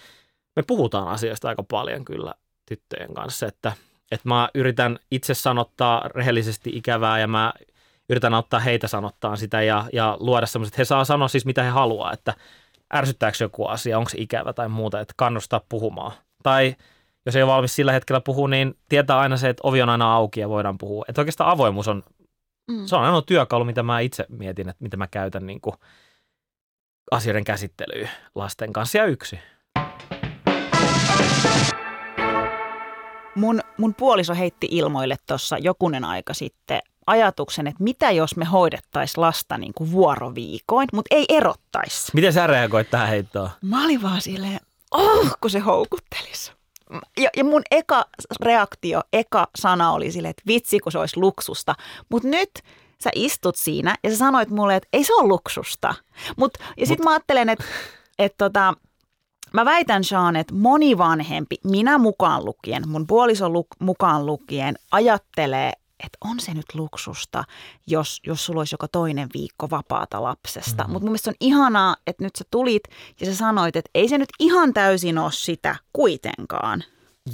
me 0.56 0.62
puhutaan 0.62 1.08
asioista 1.08 1.48
aika 1.48 1.62
paljon 1.62 2.04
kyllä 2.04 2.34
tyttöjen 2.66 3.14
kanssa, 3.14 3.46
että, 3.46 3.72
että 4.10 4.28
mä 4.28 4.48
yritän 4.54 4.98
itse 5.10 5.34
sanottaa 5.34 6.08
rehellisesti 6.14 6.70
ikävää 6.74 7.18
ja 7.18 7.28
mä 7.28 7.52
yritän 8.08 8.34
auttaa 8.34 8.60
heitä 8.60 8.88
sanottaa 8.88 9.36
sitä 9.36 9.62
ja, 9.62 9.84
ja 9.92 10.16
luoda 10.20 10.46
semmoiset, 10.46 10.78
he 10.78 10.84
saa 10.84 11.04
sanoa 11.04 11.28
siis 11.28 11.46
mitä 11.46 11.62
he 11.62 11.68
haluaa, 11.68 12.12
että 12.12 12.34
ärsyttääkö 12.94 13.36
joku 13.40 13.66
asia, 13.66 13.98
onko 13.98 14.10
se 14.10 14.18
ikävä 14.20 14.52
tai 14.52 14.68
muuta, 14.68 15.00
että 15.00 15.14
kannustaa 15.16 15.60
puhumaan. 15.68 16.12
Tai 16.42 16.76
jos 17.26 17.36
ei 17.36 17.42
ole 17.42 17.52
valmis 17.52 17.76
sillä 17.76 17.92
hetkellä 17.92 18.20
puhua, 18.20 18.48
niin 18.48 18.76
tietää 18.88 19.18
aina 19.18 19.36
se, 19.36 19.48
että 19.48 19.60
ovi 19.64 19.82
on 19.82 19.88
aina 19.88 20.14
auki 20.14 20.40
ja 20.40 20.48
voidaan 20.48 20.78
puhua. 20.78 21.04
Että 21.08 21.20
oikeastaan 21.20 21.50
avoimuus 21.50 21.88
on, 21.88 22.02
mm. 22.68 22.86
se 22.86 22.96
on 22.96 23.04
ainoa 23.04 23.22
työkalu, 23.22 23.64
mitä 23.64 23.82
mä 23.82 24.00
itse 24.00 24.26
mietin, 24.28 24.68
että 24.68 24.82
mitä 24.82 24.96
mä 24.96 25.06
käytän 25.06 25.46
niin 25.46 25.60
kuin 25.60 25.74
asioiden 27.10 27.44
käsittelyyn 27.44 28.10
lasten 28.34 28.72
kanssa 28.72 28.98
ja 28.98 29.04
yksi. 29.04 29.38
Mun, 33.34 33.60
mun 33.78 33.94
puoliso 33.94 34.34
heitti 34.34 34.68
ilmoille 34.70 35.16
tuossa 35.26 35.58
jokunen 35.58 36.04
aika 36.04 36.34
sitten 36.34 36.80
ajatuksen, 37.06 37.66
että 37.66 37.84
mitä 37.84 38.10
jos 38.10 38.36
me 38.36 38.44
hoidettaisiin 38.44 39.20
lasta 39.22 39.58
niin 39.58 39.72
kuin 39.74 39.92
vuoroviikoin, 39.92 40.88
mutta 40.92 41.14
ei 41.14 41.24
erottaisi. 41.28 42.12
Miten 42.14 42.32
sä 42.32 42.46
reagoit 42.46 42.90
tähän 42.90 43.08
heittoon? 43.08 43.50
Mä 43.62 43.84
olin 43.84 44.02
vaan 44.02 44.20
silleen, 44.20 44.60
oh, 44.90 45.36
kun 45.40 45.50
se 45.50 45.58
houkuttelisi. 45.58 46.52
Ja, 47.20 47.30
ja 47.36 47.44
mun 47.44 47.62
eka 47.70 48.04
reaktio, 48.40 49.00
eka 49.12 49.48
sana 49.58 49.92
oli 49.92 50.10
silleen, 50.10 50.30
että 50.30 50.42
vitsi, 50.46 50.78
kun 50.78 50.92
se 50.92 50.98
olisi 50.98 51.20
luksusta. 51.20 51.74
Mutta 52.08 52.28
nyt 52.28 52.50
sä 53.04 53.10
istut 53.14 53.56
siinä 53.56 53.96
ja 54.02 54.10
sä 54.10 54.16
sanoit 54.16 54.50
mulle, 54.50 54.76
että 54.76 54.88
ei 54.92 55.04
se 55.04 55.14
ole 55.14 55.28
luksusta. 55.28 55.94
Mut, 56.36 56.58
ja 56.76 56.86
sitten 56.86 57.04
Mut... 57.04 57.04
mä 57.04 57.10
ajattelen, 57.10 57.48
että 57.48 57.64
et 58.18 58.34
tota, 58.38 58.74
Mä 59.52 59.64
väitän, 59.64 60.04
Sean, 60.04 60.36
että 60.36 60.54
moni 60.54 60.98
vanhempi, 60.98 61.56
minä 61.64 61.98
mukaan 61.98 62.44
lukien, 62.44 62.88
mun 62.88 63.06
puoliso 63.06 63.48
luk- 63.48 63.76
mukaan 63.78 64.26
lukien, 64.26 64.74
ajattelee, 64.90 65.72
että 66.06 66.18
on 66.24 66.40
se 66.40 66.54
nyt 66.54 66.74
luksusta, 66.74 67.44
jos, 67.86 68.20
jos 68.26 68.46
sulla 68.46 68.60
olisi 68.60 68.74
joka 68.74 68.88
toinen 68.88 69.28
viikko 69.34 69.70
vapaata 69.70 70.22
lapsesta. 70.22 70.82
Mm-hmm. 70.82 70.92
Mutta 70.92 71.04
mun 71.04 71.10
mielestä 71.10 71.30
on 71.30 71.36
ihanaa, 71.40 71.96
että 72.06 72.24
nyt 72.24 72.36
sä 72.36 72.44
tulit 72.50 72.82
ja 73.20 73.26
sä 73.26 73.34
sanoit, 73.34 73.76
että 73.76 73.90
ei 73.94 74.08
se 74.08 74.18
nyt 74.18 74.28
ihan 74.40 74.74
täysin 74.74 75.18
ole 75.18 75.32
sitä 75.32 75.76
kuitenkaan. 75.92 76.84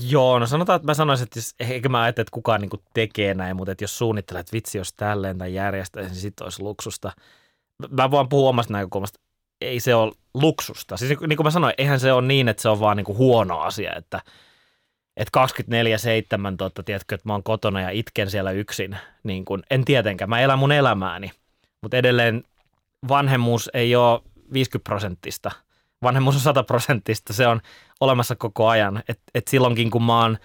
Joo, 0.08 0.38
no 0.38 0.46
sanotaan, 0.46 0.76
että 0.76 0.86
mä 0.86 0.94
sanoisin, 0.94 1.24
että 1.24 1.38
jos, 1.38 1.54
eikä 1.60 1.88
mä 1.88 2.02
ajattele, 2.02 2.22
että 2.22 2.34
kukaan 2.34 2.60
niin 2.60 2.70
tekee 2.94 3.34
näin, 3.34 3.56
mutta 3.56 3.72
että 3.72 3.84
jos 3.84 3.98
suunnittelee, 3.98 4.40
että 4.40 4.52
vitsi, 4.52 4.78
jos 4.78 4.92
tälleen 4.92 5.38
tai 5.38 5.54
järjestäisi, 5.54 6.10
niin 6.10 6.20
sitten 6.20 6.44
olisi 6.44 6.62
luksusta. 6.62 7.12
Mä 7.90 8.10
voin 8.10 8.28
puhua 8.28 8.48
omasta 8.48 8.72
näkökulmasta. 8.72 9.20
Ei 9.60 9.80
se 9.80 9.94
ole 9.94 10.12
luksusta. 10.34 10.96
Siis 10.96 11.20
niin 11.20 11.36
kuin 11.36 11.46
mä 11.46 11.50
sanoin, 11.50 11.74
eihän 11.78 12.00
se 12.00 12.12
ole 12.12 12.26
niin, 12.26 12.48
että 12.48 12.62
se 12.62 12.68
on 12.68 12.80
vaan 12.80 12.96
niin 12.96 13.06
huono 13.18 13.60
asia, 13.60 13.92
että– 13.96 14.20
että 15.18 15.40
24-7, 16.52 16.56
totta, 16.58 16.82
tiedätkö, 16.82 17.14
että 17.14 17.28
mä 17.28 17.32
oon 17.32 17.42
kotona 17.42 17.80
ja 17.80 17.90
itken 17.90 18.30
siellä 18.30 18.50
yksin. 18.50 18.96
Niin 19.22 19.44
kun, 19.44 19.62
en 19.70 19.84
tietenkään, 19.84 20.30
mä 20.30 20.40
elän 20.40 20.58
mun 20.58 20.72
elämääni, 20.72 21.30
mutta 21.82 21.96
edelleen 21.96 22.44
vanhemmuus 23.08 23.70
ei 23.74 23.96
ole 23.96 24.20
50 24.52 24.88
prosenttista. 24.88 25.50
Vanhemmuus 26.02 26.34
on 26.34 26.40
100 26.40 26.62
prosenttista, 26.62 27.32
se 27.32 27.46
on 27.46 27.60
olemassa 28.00 28.36
koko 28.36 28.68
ajan. 28.68 29.02
Et, 29.08 29.20
et 29.34 29.48
silloinkin, 29.48 29.90
kun 29.90 30.02
mä 30.02 30.22
oon 30.22 30.38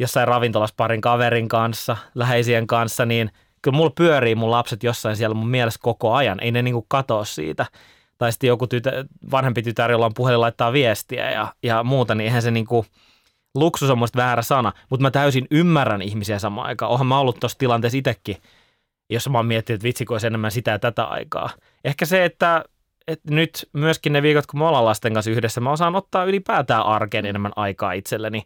jossain 0.00 0.28
ravintolassa 0.28 0.74
parin 0.76 1.00
kaverin 1.00 1.48
kanssa, 1.48 1.96
läheisien 2.14 2.66
kanssa, 2.66 3.06
niin 3.06 3.30
kyllä 3.62 3.76
mulla 3.76 3.92
pyörii 3.96 4.34
mun 4.34 4.50
lapset 4.50 4.82
jossain 4.82 5.16
siellä 5.16 5.34
mun 5.34 5.48
mielessä 5.48 5.80
koko 5.82 6.14
ajan. 6.14 6.40
Ei 6.40 6.52
ne 6.52 6.62
niinku 6.62 6.84
katoa 6.88 7.24
siitä. 7.24 7.66
Tai 8.18 8.32
sitten 8.32 8.48
joku 8.48 8.66
tytö, 8.66 9.04
vanhempi 9.30 9.62
tytär, 9.62 9.90
jolla 9.90 10.06
on 10.06 10.14
puhelin 10.14 10.40
laittaa 10.40 10.72
viestiä 10.72 11.30
ja, 11.30 11.54
ja 11.62 11.84
muuta, 11.84 12.14
niin 12.14 12.24
eihän 12.24 12.42
se 12.42 12.50
niinku– 12.50 12.86
luksus 13.54 13.90
on 13.90 13.98
muista 13.98 14.18
väärä 14.18 14.42
sana, 14.42 14.72
mutta 14.90 15.02
mä 15.02 15.10
täysin 15.10 15.46
ymmärrän 15.50 16.02
ihmisiä 16.02 16.38
samaan 16.38 16.66
aikaan. 16.66 16.92
Ohan 16.92 17.06
mä 17.06 17.18
ollut 17.18 17.40
tuossa 17.40 17.58
tilanteessa 17.58 17.98
itsekin, 17.98 18.36
jos 19.10 19.28
mä 19.28 19.38
oon 19.38 19.46
miettinyt, 19.46 19.78
että 19.78 19.84
vitsi, 19.84 20.04
olisi 20.08 20.26
enemmän 20.26 20.50
sitä 20.50 20.70
ja 20.70 20.78
tätä 20.78 21.04
aikaa. 21.04 21.50
Ehkä 21.84 22.06
se, 22.06 22.24
että, 22.24 22.64
että 23.08 23.34
nyt 23.34 23.68
myöskin 23.72 24.12
ne 24.12 24.22
viikot, 24.22 24.46
kun 24.46 24.60
me 24.60 24.66
ollaan 24.66 24.84
lasten 24.84 25.14
kanssa 25.14 25.30
yhdessä, 25.30 25.60
mä 25.60 25.70
osaan 25.70 25.96
ottaa 25.96 26.24
ylipäätään 26.24 26.86
arkeen 26.86 27.26
enemmän 27.26 27.52
aikaa 27.56 27.92
itselleni. 27.92 28.42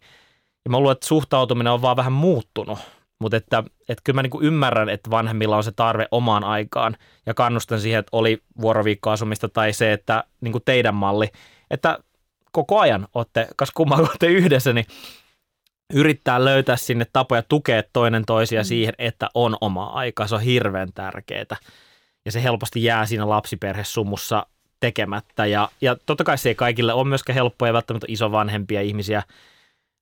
Ja 0.64 0.70
mä 0.70 0.78
luulen, 0.78 0.92
että 0.92 1.06
suhtautuminen 1.06 1.72
on 1.72 1.82
vaan 1.82 1.96
vähän 1.96 2.12
muuttunut. 2.12 2.78
Mutta 3.20 3.36
että, 3.36 3.64
että 3.88 4.02
kyllä 4.04 4.16
mä 4.16 4.22
niin 4.22 4.42
ymmärrän, 4.42 4.88
että 4.88 5.10
vanhemmilla 5.10 5.56
on 5.56 5.64
se 5.64 5.72
tarve 5.72 6.08
omaan 6.10 6.44
aikaan 6.44 6.96
ja 7.26 7.34
kannustan 7.34 7.80
siihen, 7.80 7.98
että 7.98 8.16
oli 8.16 8.42
vuoroviikkoasumista 8.60 9.48
tai 9.48 9.72
se, 9.72 9.92
että 9.92 10.24
niin 10.40 10.52
kuin 10.52 10.62
teidän 10.64 10.94
malli, 10.94 11.28
että 11.70 11.98
koko 12.56 12.80
ajan 12.80 13.08
olette, 13.14 13.48
kas 13.56 13.70
kumman 13.70 14.00
olette 14.00 14.26
yhdessä, 14.26 14.72
niin 14.72 14.86
yrittää 15.94 16.44
löytää 16.44 16.76
sinne 16.76 17.06
tapoja 17.12 17.42
tukea 17.48 17.82
toinen 17.92 18.24
toisia 18.26 18.60
mm. 18.60 18.64
siihen, 18.64 18.94
että 18.98 19.28
on 19.34 19.56
oma 19.60 19.86
aika. 19.86 20.26
Se 20.26 20.34
on 20.34 20.40
hirveän 20.40 20.92
tärkeää. 20.92 21.56
Ja 22.24 22.32
se 22.32 22.42
helposti 22.42 22.84
jää 22.84 23.06
siinä 23.06 23.28
lapsiperhesumussa 23.28 24.46
tekemättä. 24.80 25.46
Ja, 25.46 25.68
ja 25.80 25.96
totta 26.06 26.24
kai 26.24 26.38
se 26.38 26.48
ei 26.48 26.54
kaikille 26.54 26.92
ole 26.92 27.08
myöskään 27.08 27.34
helppoa 27.34 27.68
ja 27.68 27.74
välttämättä 27.74 28.06
isovanhempia 28.08 28.80
ihmisiä 28.80 29.22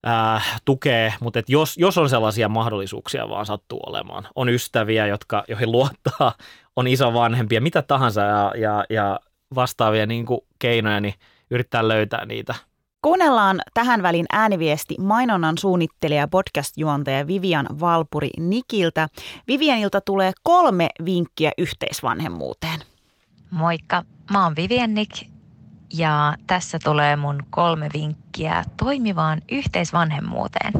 ää, 0.05 0.41
tukee, 0.65 1.13
mutta 1.19 1.39
et 1.39 1.49
jos, 1.49 1.77
jos 1.77 1.97
on 1.97 2.09
sellaisia 2.09 2.49
mahdollisuuksia 2.49 3.29
vaan 3.29 3.45
sattuu 3.45 3.79
olemaan, 3.85 4.27
on 4.35 4.49
ystäviä, 4.49 5.07
jotka, 5.07 5.43
joihin 5.47 5.71
luottaa, 5.71 6.33
on 6.75 6.87
isovanhempia, 6.87 7.61
mitä 7.61 7.81
tahansa 7.81 8.21
ja, 8.21 8.53
ja, 8.57 8.85
ja 8.89 9.19
vastaavia 9.55 10.05
niin 10.05 10.25
kuin 10.25 10.41
keinoja, 10.59 11.01
niin– 11.01 11.13
yrittää 11.51 11.87
löytää 11.87 12.25
niitä. 12.25 12.55
Kuunnellaan 13.01 13.61
tähän 13.73 14.03
välin 14.03 14.25
ääniviesti 14.31 14.95
mainonnan 14.99 15.57
suunnittelija 15.57 16.21
ja 16.21 16.27
podcast-juontaja 16.27 17.27
Vivian 17.27 17.67
Valpuri 17.79 18.29
Nikiltä. 18.39 19.07
Vivianilta 19.47 20.01
tulee 20.01 20.31
kolme 20.43 20.89
vinkkiä 21.05 21.51
yhteisvanhemmuuteen. 21.57 22.79
Moikka, 23.51 24.03
mä 24.31 24.43
oon 24.43 24.55
Vivian 24.55 24.93
Nick 24.93 25.27
ja 25.93 26.35
tässä 26.47 26.79
tulee 26.83 27.15
mun 27.15 27.43
kolme 27.49 27.89
vinkkiä 27.93 28.63
toimivaan 28.77 29.41
yhteisvanhemmuuteen. 29.51 30.73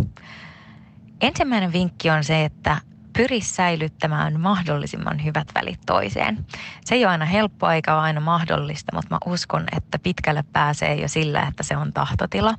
Ensimmäinen 1.21 1.73
vinkki 1.73 2.09
on 2.09 2.23
se, 2.23 2.45
että 2.45 2.77
pyri 3.17 3.41
säilyttämään 3.41 4.39
mahdollisimman 4.39 5.23
hyvät 5.23 5.47
välit 5.55 5.79
toiseen. 5.85 6.45
Se 6.85 6.95
ei 6.95 7.05
ole 7.05 7.11
aina 7.11 7.25
helppoa 7.25 7.73
eikä 7.73 7.93
ole 7.93 8.01
aina 8.01 8.21
mahdollista, 8.21 8.95
mutta 8.95 9.15
mä 9.15 9.33
uskon, 9.33 9.63
että 9.77 9.99
pitkälle 9.99 10.43
pääsee 10.53 10.95
jo 10.95 11.07
sillä, 11.07 11.47
että 11.47 11.63
se 11.63 11.77
on 11.77 11.93
tahtotila. 11.93 12.53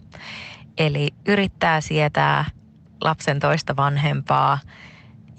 Eli 0.79 1.09
yrittää 1.29 1.81
sietää 1.81 2.45
lapsen 3.01 3.41
toista 3.41 3.77
vanhempaa 3.77 4.59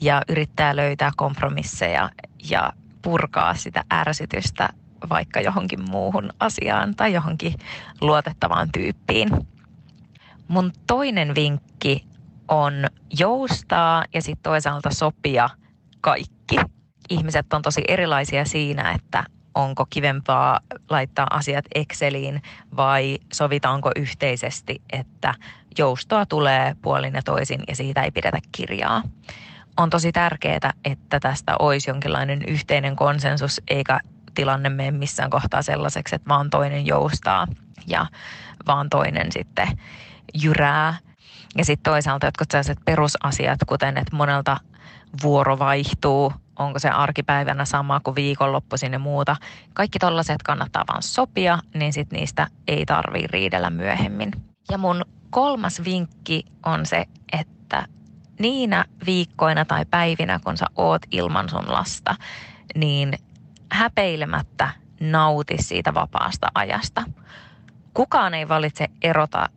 ja 0.01 0.21
yrittää 0.29 0.75
löytää 0.75 1.11
kompromisseja 1.17 2.09
ja 2.49 2.73
purkaa 3.01 3.53
sitä 3.53 3.83
ärsytystä 3.93 4.69
vaikka 5.09 5.41
johonkin 5.41 5.89
muuhun 5.89 6.29
asiaan 6.39 6.95
tai 6.95 7.13
johonkin 7.13 7.53
luotettavaan 8.01 8.69
tyyppiin. 8.71 9.29
Mun 10.47 10.71
toinen 10.87 11.35
vinkki 11.35 12.05
on 12.47 12.73
joustaa 13.19 14.05
ja 14.13 14.21
sitten 14.21 14.43
toisaalta 14.43 14.89
sopia 14.93 15.49
kaikki. 16.01 16.57
Ihmiset 17.09 17.53
on 17.53 17.61
tosi 17.61 17.81
erilaisia 17.87 18.45
siinä, 18.45 18.91
että 18.91 19.23
onko 19.55 19.85
kivempaa 19.89 20.59
laittaa 20.89 21.27
asiat 21.29 21.65
Exceliin 21.75 22.41
vai 22.75 23.17
sovitaanko 23.33 23.91
yhteisesti, 23.95 24.81
että 24.93 25.33
joustoa 25.77 26.25
tulee 26.25 26.75
puolin 26.81 27.13
ja 27.13 27.21
toisin 27.21 27.59
ja 27.67 27.75
siitä 27.75 28.03
ei 28.03 28.11
pidetä 28.11 28.39
kirjaa. 28.51 29.03
On 29.77 29.89
tosi 29.89 30.11
tärkeää, 30.11 30.73
että 30.85 31.19
tästä 31.19 31.55
olisi 31.59 31.89
jonkinlainen 31.89 32.41
yhteinen 32.47 32.95
konsensus 32.95 33.61
eikä 33.67 33.99
tilanne 34.35 34.69
mene 34.69 34.91
missään 34.91 35.29
kohtaa 35.29 35.61
sellaiseksi, 35.61 36.15
että 36.15 36.29
vaan 36.29 36.49
toinen 36.49 36.85
joustaa 36.85 37.47
ja 37.87 38.05
vaan 38.67 38.89
toinen 38.89 39.31
sitten 39.31 39.67
jyrää 40.43 40.95
ja 41.57 41.65
sitten 41.65 41.91
toisaalta 41.91 42.27
jotkut 42.27 42.51
sellaiset 42.51 42.77
perusasiat, 42.85 43.59
kuten 43.67 43.97
että 43.97 44.15
monelta 44.15 44.57
vuoro 45.23 45.59
vaihtuu, 45.59 46.33
onko 46.59 46.79
se 46.79 46.89
arkipäivänä 46.89 47.65
sama 47.65 47.99
kuin 47.99 48.15
viikonloppuisin 48.15 48.93
ja 48.93 48.99
muuta. 48.99 49.35
Kaikki 49.73 49.99
tollaiset 49.99 50.43
kannattaa 50.43 50.83
vaan 50.87 51.03
sopia, 51.03 51.59
niin 51.73 51.93
sitten 51.93 52.19
niistä 52.19 52.47
ei 52.67 52.85
tarvii 52.85 53.27
riidellä 53.27 53.69
myöhemmin. 53.69 54.31
Ja 54.71 54.77
mun 54.77 55.05
kolmas 55.29 55.83
vinkki 55.83 56.43
on 56.65 56.85
se, 56.85 57.05
että 57.33 57.87
niinä 58.39 58.85
viikkoina 59.05 59.65
tai 59.65 59.85
päivinä, 59.85 60.39
kun 60.43 60.57
sä 60.57 60.65
oot 60.75 61.01
ilman 61.11 61.49
sun 61.49 61.65
lasta, 61.67 62.15
niin 62.75 63.13
häpeilemättä 63.71 64.69
nauti 64.99 65.55
siitä 65.59 65.93
vapaasta 65.93 66.47
ajasta. 66.55 67.03
Kukaan 67.93 68.33
ei 68.33 68.49
valitse 68.49 68.87
erota 69.01 69.49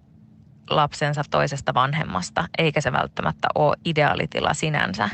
lapsensa 0.70 1.22
toisesta 1.30 1.74
vanhemmasta, 1.74 2.44
eikä 2.58 2.80
se 2.80 2.92
välttämättä 2.92 3.48
ole 3.54 3.76
ideaalitila 3.84 4.54
sinänsä. 4.54 5.10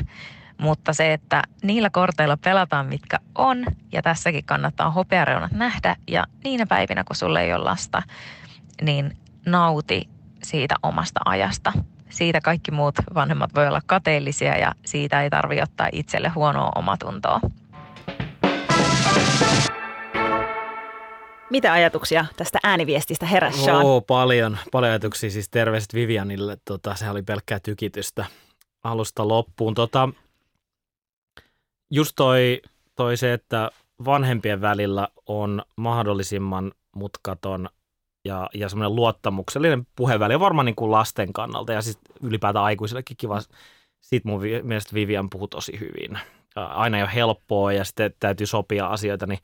Mutta 0.57 0.93
se, 0.93 1.13
että 1.13 1.41
niillä 1.63 1.89
korteilla 1.89 2.37
pelataan 2.37 2.85
mitkä 2.85 3.19
on 3.35 3.65
ja 3.91 4.01
tässäkin 4.01 4.45
kannattaa 4.45 4.91
hopeareunat 4.91 5.51
nähdä 5.51 5.95
ja 6.07 6.23
niinä 6.43 6.65
päivinä 6.65 7.03
kun 7.03 7.15
sulle 7.15 7.41
ei 7.41 7.53
ole 7.53 7.63
lasta, 7.63 8.01
niin 8.81 9.17
nauti 9.45 10.09
siitä 10.43 10.75
omasta 10.83 11.19
ajasta. 11.25 11.73
Siitä 12.09 12.41
kaikki 12.41 12.71
muut 12.71 12.95
vanhemmat 13.15 13.55
voi 13.55 13.67
olla 13.67 13.81
kateellisia 13.85 14.57
ja 14.57 14.71
siitä 14.85 15.21
ei 15.21 15.29
tarvitse 15.29 15.63
ottaa 15.63 15.89
itselle 15.91 16.29
huonoa 16.29 16.71
omatuntoa. 16.75 17.39
Mitä 21.49 21.73
ajatuksia 21.73 22.25
tästä 22.37 22.59
ääniviestistä 22.63 23.25
heräsi 23.25 23.61
Sean? 23.61 23.85
Oo, 23.85 24.01
paljon, 24.01 24.57
paljon 24.71 24.91
ajatuksia. 24.91 25.29
Siis 25.29 25.49
terveiset 25.49 25.93
Vivianille. 25.93 26.57
Tota, 26.65 26.95
se 26.95 27.09
oli 27.09 27.23
pelkkää 27.23 27.59
tykitystä 27.59 28.25
alusta 28.83 29.27
loppuun. 29.27 29.73
Tota, 29.73 30.09
just 31.91 32.11
toi, 32.15 32.61
toi 32.95 33.17
se, 33.17 33.33
että 33.33 33.71
vanhempien 34.05 34.61
välillä 34.61 35.07
on 35.25 35.61
mahdollisimman 35.75 36.71
mutkaton 36.95 37.69
ja, 38.25 38.49
ja 38.53 38.69
semmoinen 38.69 38.95
luottamuksellinen 38.95 39.87
puheväli 39.95 40.33
on 40.33 40.39
varmaan 40.39 40.65
niin 40.65 40.75
kuin 40.75 40.91
lasten 40.91 41.33
kannalta 41.33 41.73
ja 41.73 41.81
siis 41.81 41.99
ylipäätään 42.21 42.65
aikuisillekin 42.65 43.17
kiva. 43.17 43.41
Siitä 44.01 44.29
mun 44.29 44.41
mielestä 44.63 44.93
Vivian 44.93 45.29
puhuu 45.29 45.47
tosi 45.47 45.79
hyvin. 45.79 46.19
Aina 46.55 46.97
ei 46.97 47.03
ole 47.03 47.13
helppoa 47.13 47.73
ja 47.73 47.83
sitten 47.83 48.13
täytyy 48.19 48.47
sopia 48.47 48.87
asioita, 48.87 49.27
niin, 49.27 49.39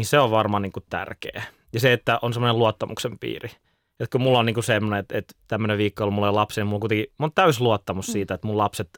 niin 0.00 0.06
se 0.06 0.18
on 0.18 0.30
varmaan 0.30 0.62
niin 0.62 0.72
kuin 0.72 0.84
tärkeä. 0.90 1.42
Ja 1.72 1.80
se, 1.80 1.92
että 1.92 2.18
on 2.22 2.32
semmoinen 2.32 2.58
luottamuksen 2.58 3.18
piiri. 3.18 3.50
Että 4.00 4.12
kun 4.12 4.20
mulla 4.20 4.38
on 4.38 4.46
niin 4.46 4.62
semmoinen, 4.62 5.00
että, 5.00 5.18
että 5.18 5.34
tämmöinen 5.48 5.78
viikko 5.78 6.04
on 6.04 6.12
mulla 6.12 6.28
on 6.28 6.34
lapsi, 6.34 6.60
niin 6.60 6.66
mulla 6.66 6.76
on 6.76 6.80
kuitenkin 6.80 7.06
mulla 7.18 7.28
on 7.28 7.34
täys 7.34 7.60
luottamus 7.60 8.08
mm. 8.08 8.12
siitä, 8.12 8.34
että 8.34 8.46
mun 8.46 8.58
lapset 8.58 8.88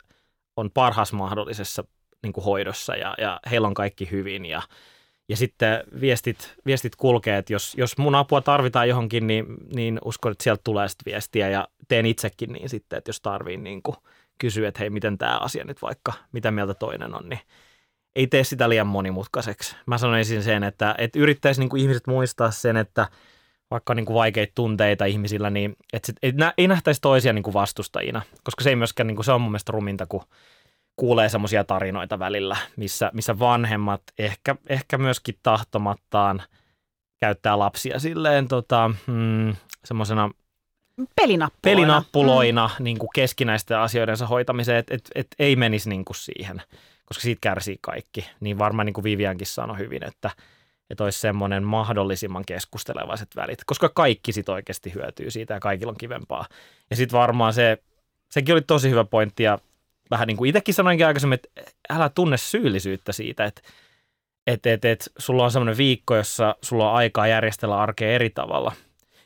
on 0.57 0.71
parhaassa 0.71 1.17
mahdollisessa 1.17 1.85
niin 2.23 2.33
kuin 2.33 2.45
hoidossa 2.45 2.97
ja, 2.97 3.15
ja 3.19 3.41
heillä 3.51 3.69
on 3.69 3.75
kaikki 3.75 4.11
hyvin 4.11 4.45
ja, 4.45 4.63
ja 5.29 5.37
sitten 5.37 5.85
viestit, 6.01 6.55
viestit 6.67 6.97
kulkee, 6.97 7.39
että 7.39 7.53
jos, 7.53 7.75
jos 7.77 7.99
mun 7.99 8.15
apua 8.15 8.41
tarvitaan 8.41 8.89
johonkin, 8.89 9.27
niin, 9.27 9.47
niin 9.75 9.99
uskon, 10.05 10.33
että 10.33 10.45
sieltä 10.45 10.61
tulee 10.65 10.89
sitten 10.89 11.13
viestiä 11.13 11.49
ja 11.49 11.69
teen 11.89 12.07
itsekin 12.07 12.53
niin 12.53 12.69
sitten, 12.69 12.97
että 12.97 13.09
jos 13.09 13.21
tarvii 13.21 13.57
niin 13.57 13.83
kuin 13.83 13.97
kysyä, 14.39 14.69
että 14.69 14.81
hei, 14.81 14.91
miten 14.91 15.19
tämä 15.19 15.39
asia 15.39 15.65
nyt 15.65 15.83
vaikka, 15.83 16.13
mitä 16.33 16.51
mieltä 16.51 16.75
toinen 16.75 17.15
on, 17.15 17.29
niin 17.29 17.41
ei 18.17 18.27
tee 18.27 18.45
sitä 18.45 18.69
liian 18.69 18.87
monimutkaiseksi. 18.87 19.77
Mä 19.87 19.99
sanoisin 19.99 20.43
sen, 20.43 20.65
että, 20.65 20.95
että 20.99 21.19
yrittäisi 21.19 21.61
niin 21.61 21.69
kuin 21.69 21.83
ihmiset 21.83 22.07
muistaa 22.07 22.51
sen, 22.51 22.77
että 22.77 23.09
vaikka 23.71 23.95
niin 23.95 24.07
kuin 24.07 24.15
vaikeita 24.15 24.53
tunteita 24.55 25.05
ihmisillä, 25.05 25.51
niin 25.51 25.77
että 25.93 26.07
sit, 26.07 26.17
ei, 26.23 26.33
ei 26.59 26.69
nähtäisi 26.69 27.01
toisia 27.01 27.33
niin 27.33 27.43
kuin 27.43 27.55
vastustajina, 27.55 28.23
koska 28.45 28.65
se 28.65 28.71
ei 28.71 28.77
myöskään, 28.77 29.07
niin 29.07 29.17
kuin, 29.17 29.25
se 29.25 29.33
on 29.33 29.41
mun 29.41 29.51
mielestä 29.51 29.73
ruminta, 29.73 30.07
kun 30.07 30.23
kuulee 30.97 31.29
semmoisia 31.29 31.65
tarinoita 31.65 32.19
välillä, 32.19 32.57
missä, 32.77 33.11
missä 33.15 33.39
vanhemmat 33.39 34.03
ehkä, 34.19 34.57
ehkä 34.69 34.99
myöskin 34.99 35.39
tahtomattaan 35.43 36.43
käyttää 37.21 37.59
lapsia 37.59 37.99
silleen 37.99 38.49
tota, 38.49 38.91
mm, 39.07 39.57
semmoisena 39.85 40.31
pelinappuloina, 41.17 41.51
pelinappuloina 41.63 42.71
mm. 42.79 42.85
niin 42.85 42.99
kuin 42.99 43.09
keskinäisten 43.15 43.79
asioidensa 43.79 44.27
hoitamiseen, 44.27 44.79
että 44.79 44.95
et, 44.95 45.11
et 45.15 45.27
ei 45.39 45.57
menisi 45.57 45.89
niin 45.89 46.05
kuin 46.05 46.17
siihen, 46.17 46.63
koska 47.13 47.23
siitä 47.23 47.41
kärsii 47.41 47.79
kaikki. 47.81 48.31
Niin 48.41 48.59
varmaan 48.59 48.87
niin 48.87 48.95
kuin 48.95 49.05
Viviankin 49.05 49.47
sanoi 49.47 49.79
hyvin, 49.79 50.05
että, 50.05 50.31
että 50.91 51.05
olisi 51.05 51.21
semmoinen 51.21 51.63
mahdollisimman 51.63 52.45
keskustelevaiset 52.47 53.37
välit, 53.37 53.65
koska 53.67 53.89
kaikki 53.89 54.33
sit 54.33 54.49
oikeasti 54.49 54.95
hyötyy 54.95 55.31
siitä 55.31 55.55
ja 55.55 55.61
kaikilla 55.61 55.91
on 55.91 55.97
kivempaa. 55.99 56.47
Ja 56.91 56.97
sitten 56.97 57.19
varmaan 57.19 57.53
se, 57.53 57.79
sekin 58.31 58.53
oli 58.55 58.63
tosi 58.63 58.91
hyvä 58.91 59.05
pointti 59.05 59.43
ja 59.43 59.59
vähän 60.11 60.27
niin 60.27 60.37
kuin 60.37 60.49
itsekin 60.49 60.75
sanoinkin 60.75 61.07
aikaisemmin, 61.07 61.35
että 61.35 61.49
älä 61.91 62.09
tunne 62.09 62.37
syyllisyyttä 62.37 63.13
siitä, 63.13 63.45
että 63.45 63.63
et, 64.47 64.67
et, 64.67 64.85
et, 64.85 65.13
sulla 65.19 65.45
on 65.45 65.51
semmoinen 65.51 65.77
viikko, 65.77 66.17
jossa 66.17 66.57
sulla 66.63 66.91
on 66.91 66.97
aikaa 66.97 67.27
järjestellä 67.27 67.79
arkea 67.79 68.13
eri 68.13 68.31
tavalla. 68.31 68.73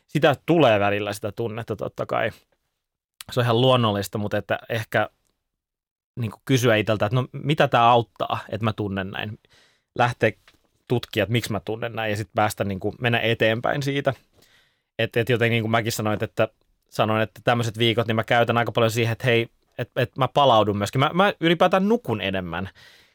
Sitä 0.07 0.37
tulee 0.47 0.81
välillä 0.81 1.13
sitä 1.13 1.33
tunnetta 1.33 1.77
totta 1.77 2.07
kai. 2.07 2.31
Se 3.33 3.41
on 3.41 3.45
ihan 3.45 3.61
luonnollista, 3.61 4.19
mutta 4.19 4.37
että 4.37 4.59
ehkä 4.69 5.11
niin 6.17 6.31
kuin 6.31 6.43
kysyä 6.45 6.77
itseltä, 6.77 7.07
että 7.07 7.17
no 7.17 7.29
mitä 7.33 7.69
tämä 7.69 7.91
auttaa, 7.91 8.39
että 8.49 8.65
mä 8.65 8.73
tunnen 8.73 9.11
näin. 9.11 9.39
Lähteä 9.99 10.33
tutkia, 10.89 11.23
että 11.23 11.33
miksi 11.33 11.53
mä 11.53 11.61
tunnen 11.61 11.93
näin 11.93 12.11
ja 12.11 12.17
sitten 12.17 12.35
päästä 12.35 12.65
niin 12.65 12.81
kuin 12.81 12.95
mennä 13.01 13.21
eteenpäin 13.21 13.83
siitä. 13.83 14.15
Että 14.99 15.21
et 15.21 15.29
jotenkin 15.29 15.53
niin 15.53 15.63
kuin 15.63 15.71
mäkin 15.71 15.93
sanoin, 15.93 16.25
että 16.25 16.49
sanoin, 16.91 17.23
että 17.23 17.41
tämmöiset 17.45 17.79
viikot, 17.79 18.07
niin 18.07 18.17
mä 18.17 18.25
käytän 18.25 18.59
aika 18.59 18.73
paljon 18.73 18.91
siihen, 18.91 19.13
että 19.13 19.27
hei, 19.27 19.49
että 19.79 20.03
et 20.03 20.17
mä 20.19 20.29
palaudun 20.29 20.79
myöskin. 20.79 20.99
Mä, 20.99 21.11
mä 21.15 21.33
ylipäätään 21.41 21.89
nukun 21.89 22.21
enemmän, 22.21 22.69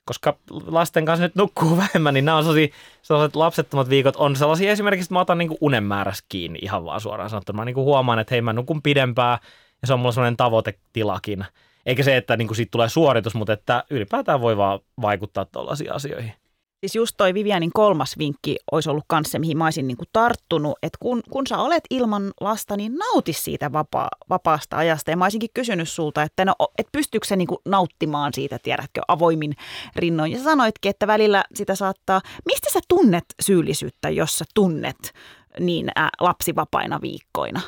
koska 0.06 0.38
lasten 0.50 1.06
kanssa 1.06 1.26
nyt 1.26 1.36
nukkuu 1.36 1.78
vähemmän, 1.84 2.14
niin 2.14 2.26
nämä 2.26 2.38
on 2.38 2.44
sellaisia, 2.44 2.76
sellaiset 3.02 3.36
lapsettomat 3.36 3.90
viikot 3.90 4.16
on 4.16 4.36
sellaisia 4.36 4.72
esimerkiksi, 4.72 5.06
että 5.06 5.14
mä 5.14 5.20
otan 5.20 5.38
niinku 5.38 5.58
unen 5.62 5.84
määrässä 5.84 6.26
kiinni 6.30 6.60
ihan 6.62 6.86
vaan 6.86 7.02
suoraan 7.02 7.30
sanottuna. 7.30 7.58
Mä 7.58 7.66
niinku 7.66 7.84
huomaan, 7.84 8.20
että 8.20 8.36
hei 8.36 8.42
mä 8.42 8.54
nukun 8.54 8.82
pidempää 8.82 9.40
ja 9.82 9.88
se 9.88 9.94
on 9.94 10.00
mulla 10.00 10.12
sellainen 10.12 10.38
tavoitetilakin. 10.38 11.46
Eikä 11.86 12.04
se, 12.04 12.18
että 12.18 12.38
niinku 12.38 12.54
siitä 12.54 12.72
tulee 12.72 12.90
suoritus, 12.90 13.36
mutta 13.36 13.54
että 13.54 13.84
ylipäätään 13.90 14.42
voi 14.42 14.58
vaan 14.58 14.80
vaikuttaa 15.02 15.46
tuollaisiin 15.46 15.94
asioihin. 15.94 16.34
Siis 16.82 16.96
just 16.96 17.16
toi 17.18 17.34
Vivianin 17.34 17.72
kolmas 17.74 18.18
vinkki 18.18 18.58
olisi 18.72 18.90
ollut 18.90 19.04
kanssa 19.08 19.32
se, 19.32 19.40
mihin 19.40 19.58
mä 19.58 19.64
olisin 19.64 19.88
niin 19.88 19.98
kuin 19.98 20.08
tarttunut, 20.14 20.78
että 20.84 20.98
kun, 21.00 21.22
kun 21.30 21.48
sä 21.48 21.58
olet 21.58 21.84
ilman 21.90 22.32
lasta, 22.42 22.78
niin 22.78 22.96
nauti 22.96 23.34
siitä 23.34 23.72
vapaa, 23.72 24.10
vapaasta 24.30 24.78
ajasta. 24.78 25.12
Ja 25.12 25.18
mä 25.18 25.26
olisinkin 25.26 25.50
kysynyt 25.54 25.90
sulta, 25.90 26.24
että 26.24 26.46
no, 26.46 26.54
et 26.78 26.88
pystyykö 26.92 27.28
se 27.28 27.36
niin 27.36 27.48
kuin 27.48 27.60
nauttimaan 27.66 28.34
siitä, 28.34 28.60
tiedätkö, 28.64 29.02
avoimin 29.08 29.54
rinnoin. 29.96 30.32
Ja 30.32 30.38
sä 30.38 30.44
sanoitkin, 30.44 30.90
että 30.90 31.08
välillä 31.08 31.44
sitä 31.54 31.76
saattaa, 31.76 32.22
mistä 32.46 32.70
sä 32.74 32.80
tunnet 32.88 33.26
syyllisyyttä, 33.42 34.10
jos 34.10 34.38
sä 34.38 34.46
tunnet 34.54 35.14
niin 35.60 35.92
lapsivapaina 36.20 37.02
viikkoina? 37.02 37.62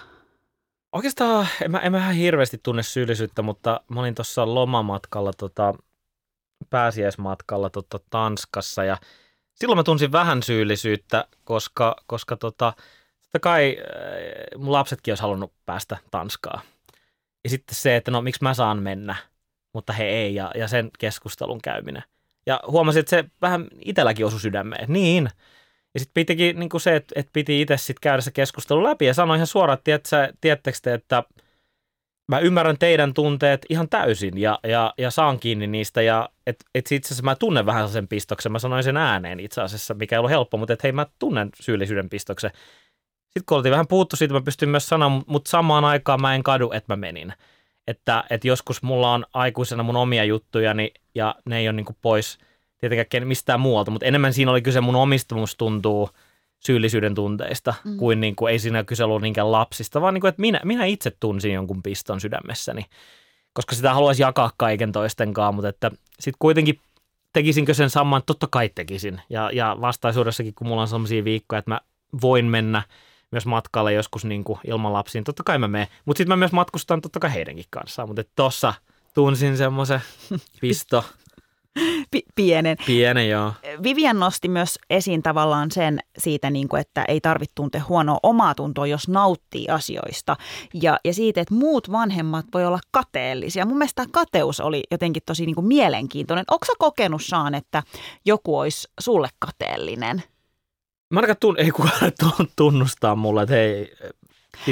Oikeastaan 0.93 1.47
en 1.61 1.71
mä, 1.71 1.79
en 1.79 1.91
mä 1.91 1.97
ihan 1.97 2.13
hirveästi 2.13 2.59
tunne 2.63 2.83
syyllisyyttä, 2.83 3.41
mutta 3.41 3.81
mä 3.89 3.99
olin 3.99 4.15
tuossa 4.15 4.55
lomamatkalla 4.55 5.31
tota, 5.33 5.73
pääsiäismatkalla 6.69 7.69
tota, 7.69 7.99
Tanskassa 8.09 8.83
ja 8.83 8.97
silloin 9.53 9.77
mä 9.77 9.83
tunsin 9.83 10.11
vähän 10.11 10.43
syyllisyyttä, 10.43 11.27
koska, 11.43 11.95
koska 12.07 12.37
tota, 12.37 12.73
totta 13.21 13.39
kai 13.39 13.77
äh, 13.79 14.59
mun 14.61 14.71
lapsetkin 14.71 15.11
olisi 15.11 15.21
halunnut 15.21 15.53
päästä 15.65 15.97
Tanskaan. 16.11 16.61
Ja 17.43 17.49
sitten 17.49 17.75
se, 17.75 17.95
että 17.95 18.11
no 18.11 18.21
miksi 18.21 18.43
mä 18.43 18.53
saan 18.53 18.83
mennä, 18.83 19.15
mutta 19.73 19.93
he 19.93 20.03
ei 20.03 20.35
ja, 20.35 20.51
ja 20.55 20.67
sen 20.67 20.89
keskustelun 20.99 21.61
käyminen. 21.61 22.03
Ja 22.45 22.59
huomasin, 22.67 22.99
että 22.99 23.09
se 23.09 23.25
vähän 23.41 23.67
itselläkin 23.79 24.25
osui 24.25 24.39
sydämeen. 24.39 24.85
Niin. 24.93 25.29
Ja 25.93 25.99
sitten 25.99 26.13
pitikin 26.13 26.59
niin 26.59 26.69
se, 26.77 26.95
että, 26.95 27.13
että 27.15 27.29
piti 27.33 27.61
itse 27.61 27.77
sitten 27.77 28.01
käydä 28.01 28.21
se 28.21 28.31
keskustelu 28.31 28.83
läpi 28.83 29.05
ja 29.05 29.13
sanoi 29.13 29.37
ihan 29.37 29.47
suoraan, 29.47 29.79
että 29.87 30.33
tiedättekö 30.41 30.77
te, 30.81 30.93
että 30.93 31.23
mä 32.27 32.39
ymmärrän 32.39 32.77
teidän 32.77 33.13
tunteet 33.13 33.65
ihan 33.69 33.89
täysin 33.89 34.37
ja, 34.37 34.59
ja, 34.63 34.93
ja 34.97 35.11
saan 35.11 35.39
kiinni 35.39 35.67
niistä 35.67 36.01
ja 36.01 36.29
et, 36.47 36.65
et 36.75 36.91
itse 36.91 37.07
asiassa 37.07 37.23
mä 37.23 37.35
tunnen 37.35 37.65
vähän 37.65 37.89
sen 37.89 38.07
pistoksen, 38.07 38.51
mä 38.51 38.59
sanoin 38.59 38.83
sen 38.83 38.97
ääneen 38.97 39.39
itse 39.39 39.61
asiassa, 39.61 39.93
mikä 39.93 40.15
ei 40.15 40.17
ollut 40.17 40.31
helppo, 40.31 40.57
mutta 40.57 40.73
että 40.73 40.81
hei 40.83 40.91
mä 40.91 41.07
tunnen 41.19 41.49
syyllisyyden 41.61 42.09
pistoksen. 42.09 42.51
Sitten 43.23 43.43
kun 43.45 43.57
oltiin 43.57 43.71
vähän 43.71 43.87
puhuttu 43.87 44.15
siitä, 44.15 44.33
mä 44.33 44.41
pystyn 44.41 44.69
myös 44.69 44.85
sanoa, 44.85 45.21
mutta 45.27 45.49
samaan 45.49 45.85
aikaan 45.85 46.21
mä 46.21 46.35
en 46.35 46.43
kadu, 46.43 46.71
että 46.71 46.93
mä 46.93 46.95
menin. 46.95 47.33
Että, 47.87 48.23
että 48.29 48.47
joskus 48.47 48.83
mulla 48.83 49.13
on 49.13 49.25
aikuisena 49.33 49.83
mun 49.83 49.95
omia 49.95 50.23
juttujani 50.23 50.93
ja 51.15 51.35
ne 51.45 51.57
ei 51.57 51.67
ole 51.67 51.75
niin 51.75 51.97
pois 52.01 52.37
tietenkään 52.89 53.27
mistään 53.27 53.59
muualta, 53.59 53.91
mutta 53.91 54.05
enemmän 54.05 54.33
siinä 54.33 54.51
oli 54.51 54.61
kyse 54.61 54.81
mun 54.81 54.95
omistamus 54.95 55.55
tuntuu– 55.55 56.09
syyllisyyden 56.65 57.15
tunteista, 57.15 57.73
mm. 57.83 57.97
kuin, 57.97 58.19
niin 58.19 58.35
kuin 58.35 58.51
ei 58.51 58.59
siinä 58.59 58.83
kyse 58.83 59.03
ollut 59.03 59.21
niinkään 59.21 59.51
lapsista, 59.51 60.01
vaan 60.01 60.13
niin 60.13 60.21
kuin, 60.21 60.29
että 60.29 60.41
minä, 60.41 60.61
minä 60.63 60.85
itse 60.85 61.11
tunsin 61.19 61.53
jonkun 61.53 61.83
piston 61.83 62.21
sydämessäni, 62.21 62.85
koska 63.53 63.75
sitä 63.75 63.93
haluaisi 63.93 64.21
jakaa 64.21 64.51
kaiken 64.57 64.91
toistenkaan, 64.91 65.55
mutta 65.55 65.69
että 65.69 65.91
sitten 66.19 66.39
kuitenkin 66.39 66.79
tekisinkö 67.33 67.73
sen 67.73 67.89
saman, 67.89 68.21
totta 68.25 68.47
kai 68.51 68.69
tekisin. 68.75 69.21
Ja, 69.29 69.49
ja 69.53 69.77
vastaisuudessakin, 69.81 70.53
kun 70.55 70.67
mulla 70.67 70.81
on 70.81 70.87
sellaisia 70.87 71.23
viikkoja, 71.23 71.59
että 71.59 71.71
mä 71.71 71.81
voin 72.21 72.45
mennä 72.45 72.83
myös 73.31 73.45
matkalle 73.45 73.93
joskus 73.93 74.25
niin 74.25 74.43
kuin 74.43 74.59
ilman 74.67 74.93
lapsiin, 74.93 75.23
totta 75.23 75.43
kai 75.43 75.57
mä 75.57 75.67
menen. 75.67 75.87
Mutta 76.05 76.17
sitten 76.17 76.31
mä 76.31 76.35
myös 76.35 76.51
matkustan 76.51 77.01
totta 77.01 77.19
kai 77.19 77.33
heidänkin 77.33 77.65
kanssaan, 77.69 78.09
mutta 78.09 78.23
tossa 78.35 78.73
tunsin 79.13 79.57
semmoisen 79.57 80.01
pisto 80.61 81.05
P- 82.11 82.35
pienen. 82.35 82.77
Pienen, 82.85 83.29
joo. 83.29 83.53
Vivian 83.83 84.19
nosti 84.19 84.49
myös 84.49 84.79
esiin 84.89 85.23
tavallaan 85.23 85.71
sen 85.71 85.99
siitä, 86.17 86.49
niin 86.49 86.67
kuin, 86.67 86.81
että 86.81 87.05
ei 87.07 87.21
tarvitse 87.21 87.55
tuntea 87.55 87.81
huonoa 87.89 88.19
omaa 88.23 88.55
tuntoa, 88.55 88.87
jos 88.87 89.07
nauttii 89.07 89.67
asioista. 89.67 90.35
Ja, 90.73 90.99
ja 91.05 91.13
siitä, 91.13 91.41
että 91.41 91.53
muut 91.53 91.91
vanhemmat 91.91 92.45
voi 92.53 92.65
olla 92.65 92.79
kateellisia. 92.91 93.65
Mun 93.65 93.77
mielestä 93.77 94.05
kateus 94.11 94.59
oli 94.59 94.83
jotenkin 94.91 95.23
tosi 95.25 95.45
niin 95.45 95.55
kuin 95.55 95.67
mielenkiintoinen. 95.67 96.45
Onko 96.51 96.65
sä 96.65 96.73
kokenut, 96.79 97.21
Saan, 97.23 97.55
että 97.55 97.83
joku 98.25 98.57
olisi 98.59 98.87
sulle 98.99 99.29
kateellinen? 99.39 100.23
Mä 101.13 101.19
ainakaan 101.19 101.53
tun- 101.55 101.63
ei 101.63 101.71
kukaan 101.71 102.11
tunnustaa 102.55 103.15
mulle, 103.15 103.41
että 103.41 103.55
hei, 103.55 103.93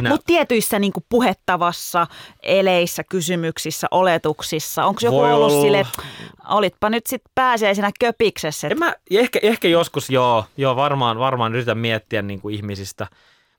Mutta 0.09 0.25
tietyissä 0.25 0.79
niin 0.79 0.93
kuin 0.93 1.05
puhettavassa, 1.09 2.07
eleissä, 2.43 3.03
kysymyksissä, 3.03 3.87
oletuksissa, 3.91 4.85
onko 4.85 4.99
joku 5.03 5.17
Voi 5.17 5.33
ollut 5.33 5.51
olla. 5.51 5.61
sille, 5.61 5.79
että 5.79 6.01
olitpa 6.47 6.89
nyt 6.89 7.07
sitten 7.07 7.31
pääsiäisenä 7.35 7.91
köpiksessä, 7.99 8.67
en 8.67 8.71
että 8.71 8.85
mä, 8.85 8.93
ehkä, 9.11 9.39
ehkä 9.43 9.67
joskus 9.67 10.09
joo, 10.09 10.45
joo 10.57 10.75
varmaan, 10.75 11.19
varmaan 11.19 11.55
yritän 11.55 11.77
miettiä 11.77 12.21
niin 12.21 12.41
kuin 12.41 12.55
ihmisistä. 12.55 13.07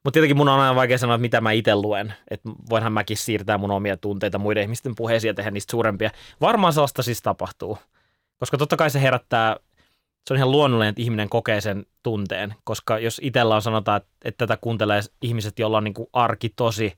Mutta 0.04 0.14
tietenkin 0.14 0.36
mun 0.36 0.48
on 0.48 0.60
aina 0.60 0.74
vaikea 0.74 0.98
sanoa, 0.98 1.14
että 1.14 1.22
mitä 1.22 1.40
mä 1.40 1.52
itse 1.52 1.74
luen. 1.74 2.14
Että 2.30 2.48
voinhan 2.70 2.92
mäkin 2.92 3.16
siirtää 3.16 3.58
mun 3.58 3.70
omia 3.70 3.96
tunteita 3.96 4.38
muiden 4.38 4.62
ihmisten 4.62 4.94
puheisiin 4.94 5.28
ja 5.28 5.34
tehdä 5.34 5.50
niistä 5.50 5.70
suurempia. 5.70 6.10
Varmaan 6.40 6.72
sellaista 6.72 7.02
siis 7.02 7.22
tapahtuu. 7.22 7.78
Koska 8.38 8.56
totta 8.56 8.76
kai 8.76 8.90
se 8.90 9.02
herättää, 9.02 9.56
se 10.26 10.34
on 10.34 10.36
ihan 10.36 10.50
luonnollinen, 10.50 10.90
että 10.90 11.02
ihminen 11.02 11.28
kokee 11.28 11.60
sen 11.60 11.86
tunteen. 12.02 12.54
Koska 12.64 12.98
jos 12.98 13.20
itsellä 13.24 13.54
on 13.54 13.62
sanotaan, 13.62 13.96
että, 13.96 14.10
että 14.24 14.46
tätä 14.46 14.58
kuuntelee 14.60 15.00
ihmiset, 15.22 15.58
joilla 15.58 15.76
on 15.76 15.84
niin 15.84 15.94
kuin 15.94 16.08
arki 16.12 16.48
tosi, 16.56 16.92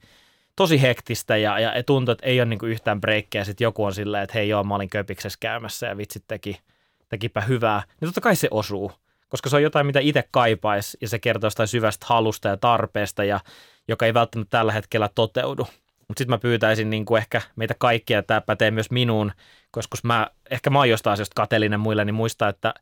tosi 0.57 0.83
hektistä 0.83 1.37
ja, 1.37 1.59
ja 1.59 1.83
tuntuu, 1.83 2.13
että 2.13 2.27
ei 2.27 2.41
ole 2.41 2.49
niin 2.49 2.59
kuin 2.59 2.73
yhtään 2.73 3.01
breikkejä. 3.01 3.45
Sitten 3.45 3.65
joku 3.65 3.85
on 3.85 3.95
silleen, 3.95 4.23
että 4.23 4.35
hei 4.35 4.49
joo, 4.49 4.65
mä 4.65 4.75
olin 4.75 4.91
köpiksessä 4.91 5.39
käymässä 5.41 5.87
ja 5.87 5.97
vitsit 5.97 6.25
teki, 6.29 6.61
tekipä 7.09 7.41
hyvää. 7.41 7.83
Niin 8.01 8.09
totta 8.09 8.21
kai 8.21 8.37
se 8.37 8.49
osuu 8.51 8.93
koska 9.35 9.51
se 9.51 9.57
on 9.57 9.63
jotain, 9.63 9.87
mitä 9.87 10.01
itse 10.01 10.25
kaipaisi 10.31 10.99
ja 11.01 11.09
se 11.09 11.19
kertoo 11.19 11.47
jostain 11.47 11.69
syvästä 11.69 12.07
halusta 12.09 12.49
ja 12.49 12.57
tarpeesta, 12.57 13.25
ja, 13.25 13.41
joka 13.89 14.07
ei 14.07 14.15
välttämättä 14.15 14.59
tällä 14.59 14.73
hetkellä 14.73 15.11
toteudu. 15.15 15.67
Mutta 16.09 16.21
sitten 16.21 16.31
mä 16.31 16.39
pyytäisin 16.39 16.91
niin 16.91 17.05
kuin 17.05 17.19
ehkä 17.19 17.41
meitä 17.57 17.75
kaikkia, 17.79 18.23
tämä 18.23 18.41
pätee 18.41 18.71
myös 18.71 18.91
minuun, 18.91 19.33
koska 19.71 19.97
mä, 20.03 20.27
ehkä 20.51 20.71
mä 20.71 20.79
oon 20.79 20.89
jostain 20.89 21.13
asioista 21.13 21.35
kateellinen 21.37 21.81
muille, 21.81 22.05
niin 22.05 22.15
muistaa, 22.15 22.49
että 22.49 22.75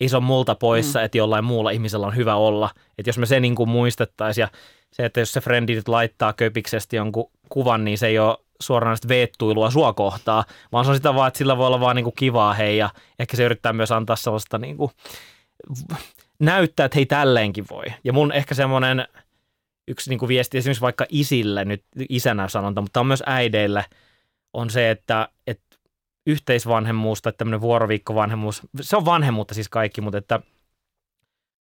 ei 0.00 0.08
se 0.08 0.16
ole 0.16 0.24
multa 0.24 0.54
poissa, 0.54 0.98
mm. 0.98 1.04
että 1.04 1.18
jollain 1.18 1.44
muulla 1.44 1.70
ihmisellä 1.70 2.06
on 2.06 2.16
hyvä 2.16 2.34
olla. 2.34 2.70
Että 2.98 3.08
jos 3.08 3.18
me 3.18 3.26
se 3.26 3.40
niin 3.40 3.54
kuin 3.54 3.68
muistettaisiin 3.68 4.42
ja 4.42 4.48
se, 4.92 5.04
että 5.04 5.20
jos 5.20 5.32
se 5.32 5.40
frendi 5.40 5.74
nyt 5.74 5.88
laittaa 5.88 6.32
köpiksestä 6.32 6.96
jonkun 6.96 7.30
kuvan, 7.48 7.84
niin 7.84 7.98
se 7.98 8.06
ei 8.06 8.18
ole 8.18 8.38
suoranaista 8.60 9.08
veettuilua 9.08 9.70
sua 9.70 9.92
kohtaa, 9.92 10.44
vaan 10.72 10.84
se 10.84 10.90
on 10.90 10.96
sitä 10.96 11.14
vaan, 11.14 11.28
että 11.28 11.38
sillä 11.38 11.56
voi 11.56 11.66
olla 11.66 11.80
vaan 11.80 11.96
niin 11.96 12.04
kuin 12.04 12.16
kivaa 12.16 12.54
hei 12.54 12.78
ja 12.78 12.90
ehkä 13.18 13.36
se 13.36 13.44
yrittää 13.44 13.72
myös 13.72 13.92
antaa 13.92 14.16
sellaista 14.16 14.58
niin 14.58 14.76
kuin 14.76 14.90
näyttää, 16.38 16.86
että 16.86 16.96
hei 16.96 17.06
tälleenkin 17.06 17.64
voi. 17.70 17.84
Ja 18.04 18.12
mun 18.12 18.32
ehkä 18.32 18.54
semmoinen 18.54 19.08
yksi 19.88 20.10
niin 20.10 20.18
kuin 20.18 20.28
viesti 20.28 20.58
esimerkiksi 20.58 20.80
vaikka 20.80 21.06
isille, 21.08 21.64
nyt 21.64 21.84
isänä 22.08 22.48
sanonta, 22.48 22.80
mutta 22.80 23.00
on 23.00 23.06
myös 23.06 23.22
äideille, 23.26 23.84
on 24.52 24.70
se, 24.70 24.90
että, 24.90 25.28
että 25.46 25.76
yhteisvanhemmuus 26.26 27.22
tai 27.22 27.32
tämmöinen 27.32 27.60
vuoroviikkovanhemmuus, 27.60 28.62
se 28.80 28.96
on 28.96 29.04
vanhemmuutta 29.04 29.54
siis 29.54 29.68
kaikki, 29.68 30.00
mutta 30.00 30.18
että 30.18 30.40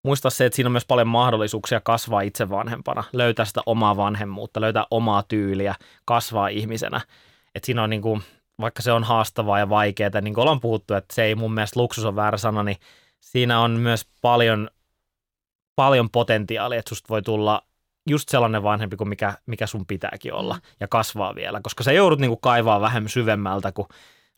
muista 0.04 0.30
se, 0.30 0.46
että 0.46 0.56
siinä 0.56 0.68
on 0.68 0.72
myös 0.72 0.86
paljon 0.86 1.08
mahdollisuuksia 1.08 1.82
kasvaa 1.82 2.22
itse 2.22 2.50
vanhempana, 2.50 3.04
löytää 3.14 3.46
sitä 3.46 3.62
omaa 3.66 3.98
vanhemmuutta, 3.98 4.62
löytää 4.62 4.86
omaa 4.92 5.24
tyyliä, 5.24 5.76
kasvaa 6.06 6.48
ihmisenä. 6.48 7.02
Että 7.56 7.66
siinä 7.66 7.84
on 7.84 7.90
niin 7.90 8.02
kuin, 8.02 8.22
vaikka 8.62 8.82
se 8.82 8.92
on 8.92 9.04
haastavaa 9.04 9.60
ja 9.60 9.70
vaikeaa, 9.70 10.22
niin 10.22 10.34
kuin 10.34 10.42
ollaan 10.42 10.60
puhuttu, 10.60 10.94
että 10.94 11.16
se 11.16 11.24
ei 11.24 11.36
mun 11.36 11.54
mielestä 11.54 11.80
luksus 11.80 12.06
on 12.06 12.16
väärä 12.16 12.38
sana, 12.38 12.64
niin 12.64 12.78
siinä 13.20 13.60
on 13.60 13.72
myös 13.72 14.08
paljon, 14.22 14.70
paljon 15.76 16.10
potentiaalia, 16.10 16.80
että 16.80 16.90
susta 16.90 17.10
voi 17.10 17.22
tulla 17.22 17.62
just 18.10 18.30
sellainen 18.30 18.64
vanhempi 18.64 18.96
kuin 18.96 19.10
mikä, 19.10 19.34
mikä 19.46 19.68
sun 19.68 19.86
pitääkin 19.86 20.34
olla 20.34 20.60
ja 20.80 20.88
kasvaa 20.88 21.36
vielä, 21.36 21.60
koska 21.64 21.84
sä 21.84 21.92
joudut 21.92 22.20
niin 22.20 22.30
kuin 22.30 22.42
kaivaa 22.42 22.82
vähän 22.82 23.10
syvemmältä, 23.10 23.72
kun 23.72 23.88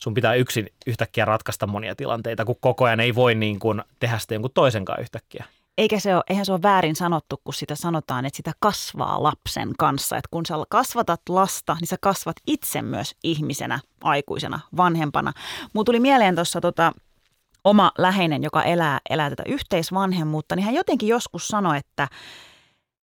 sun 0.02 0.14
pitää 0.14 0.34
yksin 0.34 0.66
yhtäkkiä 0.86 1.24
ratkaista 1.24 1.66
monia 1.66 1.96
tilanteita, 1.96 2.44
kun 2.44 2.56
koko 2.60 2.84
ajan 2.84 3.00
ei 3.00 3.14
voi 3.14 3.34
niin 3.34 3.58
kuin 3.58 3.82
tehdä 4.00 4.18
sitä 4.18 4.34
jonkun 4.34 4.50
toisenkaan 4.54 5.00
yhtäkkiä. 5.00 5.44
eikä 5.78 5.98
se 5.98 6.14
ole, 6.14 6.24
eihän 6.30 6.46
se 6.46 6.52
ole 6.52 6.62
väärin 6.62 6.96
sanottu, 6.96 7.40
kun 7.44 7.54
sitä 7.54 7.74
sanotaan, 7.74 8.24
että 8.24 8.36
sitä 8.36 8.52
kasvaa 8.60 9.22
lapsen 9.22 9.70
kanssa. 9.78 10.16
Että 10.16 10.28
kun 10.30 10.46
sä 10.46 10.54
kasvatat 10.68 11.20
lasta, 11.28 11.76
niin 11.80 11.88
sä 11.88 11.96
kasvat 12.00 12.36
itse 12.46 12.82
myös 12.82 13.14
ihmisenä, 13.24 13.80
aikuisena, 14.00 14.60
vanhempana. 14.76 15.32
Mulla 15.72 15.84
tuli 15.84 16.00
mieleen 16.00 16.34
tuossa 16.34 16.60
tota, 16.60 16.92
oma 17.64 17.92
läheinen, 17.98 18.42
joka 18.42 18.62
elää, 18.62 19.00
elää 19.10 19.30
tätä 19.30 19.42
yhteisvanhemmuutta, 19.46 20.56
niin 20.56 20.64
hän 20.64 20.74
jotenkin 20.74 21.08
joskus 21.08 21.48
sanoi, 21.48 21.78
että, 21.78 22.08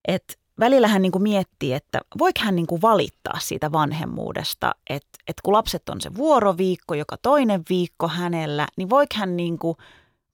että 0.07 0.33
välillä 0.59 0.87
hän 0.87 1.01
niin 1.01 1.11
kuin 1.11 1.23
miettii, 1.23 1.73
että 1.73 2.01
voiko 2.19 2.39
hän 2.43 2.55
niin 2.55 2.67
kuin 2.67 2.81
valittaa 2.81 3.39
siitä 3.39 3.71
vanhemmuudesta, 3.71 4.75
että, 4.89 5.19
että 5.27 5.41
kun 5.43 5.53
lapset 5.53 5.89
on 5.89 6.01
se 6.01 6.15
vuoroviikko, 6.15 6.93
joka 6.93 7.17
toinen 7.17 7.61
viikko 7.69 8.07
hänellä, 8.07 8.67
niin 8.75 8.89
voiko 8.89 9.15
hän, 9.15 9.37
niin 9.37 9.57
kuin, 9.59 9.77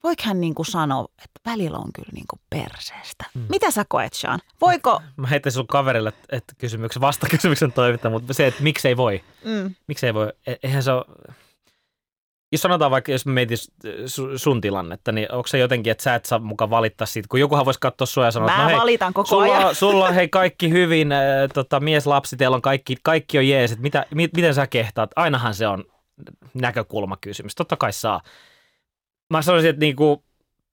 voiko 0.03 0.23
hän 0.26 0.41
niin 0.41 0.55
kuin 0.55 0.65
sanoa, 0.65 1.05
että 1.17 1.39
välillä 1.45 1.78
on 1.78 1.93
kyllä 1.93 2.09
niin 2.13 2.26
kuin 2.30 2.39
perseestä. 2.49 3.26
Mm. 3.34 3.45
Mitä 3.49 3.71
sä 3.71 3.86
koet, 3.89 4.13
Sean? 4.13 4.39
Voiko... 4.61 5.01
Mä 5.17 5.28
heittäisin 5.28 5.57
sun 5.57 5.67
kaverille 5.67 6.13
että 6.30 6.53
kysymyksen, 6.57 7.01
vastakysymyksen 7.01 7.71
toimittaa, 7.71 8.11
mutta 8.11 8.34
se, 8.34 8.47
että 8.47 8.63
miksei 8.63 8.97
voi. 8.97 9.23
Mm. 9.43 9.76
Miksei 9.88 10.13
voi. 10.13 10.34
E- 10.47 10.55
Eihän 10.63 10.84
se 10.84 10.91
ole, 10.91 11.05
jos 12.56 12.62
sanotaan 12.62 12.91
vaikka, 12.91 13.12
jos 13.12 13.26
mietin 13.26 13.58
sun 14.36 14.62
tilannetta, 14.62 15.12
niin 15.12 15.32
onko 15.32 15.47
se 15.47 15.58
jotenkin, 15.58 15.91
että 15.91 16.03
sä 16.03 16.16
et 16.16 16.26
saa 16.26 16.39
mukaan 16.39 16.70
valittaa 16.70 17.08
siitä, 17.08 17.28
kun 17.28 17.39
jokuhan 17.39 17.66
voisi 17.66 17.80
katsoa 17.80 18.06
sua 18.06 18.26
ja 18.26 18.32
sanoa, 18.32 18.47
Mä 18.47 18.53
että 18.53 18.64
no 18.64 18.70
hei, 18.70 18.78
valitan 18.78 19.14
koko 19.14 19.28
sulla, 19.28 19.58
ajan. 19.58 19.76
sulla 19.86 20.06
on 20.06 20.14
hei 20.14 20.28
kaikki 20.28 20.70
hyvin, 20.70 21.12
äh, 21.12 21.20
tota, 21.53 21.80
mies, 21.80 22.08
lapsi, 22.08 22.38
teillä 22.38 22.56
on 22.56 22.62
kaikki, 22.62 22.95
kaikki 23.03 23.38
on 23.38 23.47
jees, 23.47 23.72
että 23.72 23.82
mitä, 23.82 24.06
mi, 24.16 24.30
miten 24.36 24.53
sä 24.53 24.68
kehtaat? 24.68 25.12
Ainahan 25.16 25.53
se 25.53 25.68
on 25.68 25.84
näkökulmakysymys, 26.53 27.56
totta 27.56 27.76
kai 27.78 27.93
saa. 27.93 28.22
Mä 29.30 29.41
sanoisin, 29.41 29.70
että 29.70 29.80
niinku, 29.80 30.24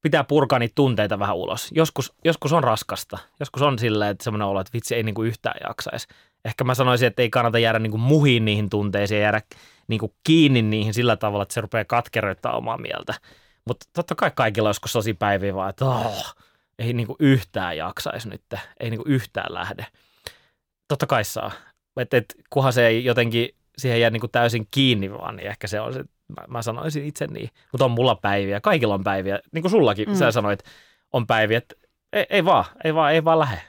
pitää 0.03 0.25
purkaa 0.25 0.59
niitä 0.59 0.73
tunteita 0.75 1.19
vähän 1.19 1.37
ulos. 1.37 1.71
Joskus, 1.75 2.13
joskus 2.25 2.53
on 2.53 2.65
raskasta, 2.65 3.19
joskus 3.41 3.63
on 3.63 3.79
silleen, 3.79 4.11
että 4.11 4.25
semmoinen 4.25 4.49
olo, 4.49 4.61
että 4.61 4.73
vitsi 4.75 4.95
ei 4.95 5.03
niinku 5.03 5.23
yhtään 5.23 5.61
jaksaisi. 5.69 6.09
Ehkä 6.45 6.65
mä 6.65 6.75
sanoisin, 6.75 7.07
että 7.07 7.23
ei 7.23 7.31
kannata 7.31 7.59
jäädä 7.59 7.79
niinku 7.79 7.99
muhiin 7.99 8.45
niihin 8.45 8.71
tunteisiin 8.71 9.19
ja 9.19 9.23
jäädä 9.23 9.41
niinku 9.89 10.15
kiinni 10.25 10.63
niihin 10.63 10.95
sillä 10.95 11.17
tavalla, 11.17 11.43
että 11.43 11.55
se 11.55 11.61
rupeaa 11.61 11.85
katkeroittaa 11.85 12.57
omaa 12.57 12.79
mieltä. 12.79 13.15
Mutta 13.65 13.87
totta 13.93 14.15
kai 14.15 14.31
kaikilla 14.35 14.69
on 14.69 14.71
joskus 14.71 14.93
tosi 14.93 15.15
päiviä 15.15 15.55
vaan, 15.55 15.71
että 15.71 15.85
oh, 15.85 16.35
ei 16.79 16.93
niinku 16.93 17.17
yhtään 17.19 17.77
jaksaisi 17.77 18.29
nyt, 18.29 18.43
ei 18.81 18.91
niinku 18.91 19.09
yhtään 19.09 19.55
lähde. 19.55 19.87
Totta 20.89 21.07
kai 21.07 21.25
saa. 21.25 21.53
Et, 21.97 22.15
et, 22.15 22.35
kunhan 22.51 22.73
se 22.73 22.87
ei 22.87 23.05
jotenkin 23.05 23.49
siihen 23.79 24.01
jää 24.01 24.11
niinku 24.11 24.29
täysin 24.29 24.69
kiinni 24.71 25.13
vaan, 25.13 25.37
niin 25.37 25.49
ehkä 25.49 25.67
se 25.67 25.81
on 25.81 25.93
se, 25.93 26.05
mä, 26.29 26.45
mä 26.49 26.63
sanoisin 26.63 27.05
itse 27.05 27.27
niin. 27.27 27.51
Mutta 27.73 27.85
on 27.85 27.91
mulla 27.91 28.15
päiviä, 28.15 28.61
kaikilla 28.61 28.95
on 28.95 29.05
päiviä, 29.05 29.39
niin 29.53 29.63
kuin 29.63 29.71
sullakin 29.71 30.09
mm. 30.09 30.15
sä 30.15 30.31
sanoit, 30.31 30.63
on 31.13 31.27
päiviä, 31.27 31.59
että 31.59 31.75
ei, 32.13 32.27
ei 32.31 32.45
vaan, 32.45 32.65
ei 32.85 32.95
vaan, 32.95 33.13
ei 33.13 33.25
vaan 33.25 33.39
lähde. 33.39 33.61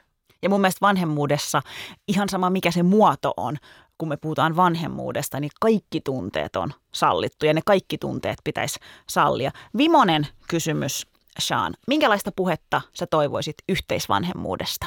Ja 0.43 0.49
mun 0.49 0.61
mielestä 0.61 0.81
vanhemmuudessa, 0.81 1.61
ihan 2.07 2.29
sama 2.29 2.49
mikä 2.49 2.71
se 2.71 2.83
muoto 2.83 3.33
on, 3.37 3.57
kun 3.97 4.09
me 4.09 4.17
puhutaan 4.17 4.55
vanhemmuudesta, 4.55 5.39
niin 5.39 5.51
kaikki 5.61 6.01
tunteet 6.01 6.55
on 6.55 6.73
sallittu 6.93 7.45
ja 7.45 7.53
ne 7.53 7.61
kaikki 7.65 7.97
tunteet 7.97 8.37
pitäisi 8.43 8.79
sallia. 9.09 9.51
Vimonen 9.77 10.27
kysymys, 10.47 11.07
Sean. 11.39 11.73
Minkälaista 11.87 12.31
puhetta 12.35 12.81
sä 12.93 13.07
toivoisit 13.07 13.55
yhteisvanhemmuudesta? 13.69 14.85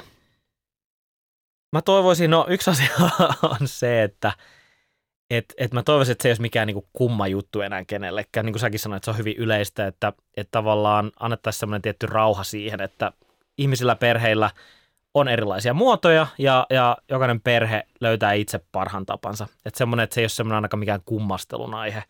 Mä 1.73 1.83
toivoisin, 1.83 2.31
no 2.31 2.47
yksi 2.49 2.71
asia 2.71 2.91
on 3.61 3.69
se, 3.69 4.03
että 4.03 4.33
et, 5.31 5.55
et 5.57 5.73
mä 5.73 5.83
toivoisin, 5.83 6.13
että 6.13 6.23
se 6.23 6.29
ei 6.29 6.31
olisi 6.31 6.43
mikään 6.43 6.67
niinku 6.67 6.89
kumma 6.93 7.27
juttu 7.27 7.61
enää 7.61 7.85
kenellekään. 7.85 8.47
Niin 8.47 8.53
kuin 8.53 8.61
säkin 8.61 8.81
sanoit, 8.81 9.05
se 9.05 9.11
on 9.11 9.19
hyvin 9.19 9.37
yleistä, 9.37 9.87
että, 9.87 10.13
että 10.37 10.51
tavallaan 10.51 11.13
annettaisiin 11.21 11.61
semmoinen 11.61 11.83
tietty 11.83 12.07
rauha 12.07 12.45
siihen, 12.45 12.81
että 12.81 13.13
ihmisillä 13.59 13.97
perheillä 13.97 14.51
on 15.21 15.29
erilaisia 15.29 15.75
muotoja 15.75 16.27
ja, 16.39 16.67
ja 16.71 16.97
jokainen 17.11 17.41
perhe 17.41 17.83
löytää 18.01 18.33
itse 18.33 18.61
parhaan 18.73 19.07
tapansa. 19.07 19.47
Että 19.65 19.79
semmoinen, 19.79 20.05
että 20.05 20.15
se 20.15 20.21
ei 20.21 20.23
ole 20.23 20.29
semmoinen 20.29 20.57
ainakaan 20.57 20.79
mikään 20.79 21.01
kummastelun 21.05 21.75
aihe. 21.75 22.03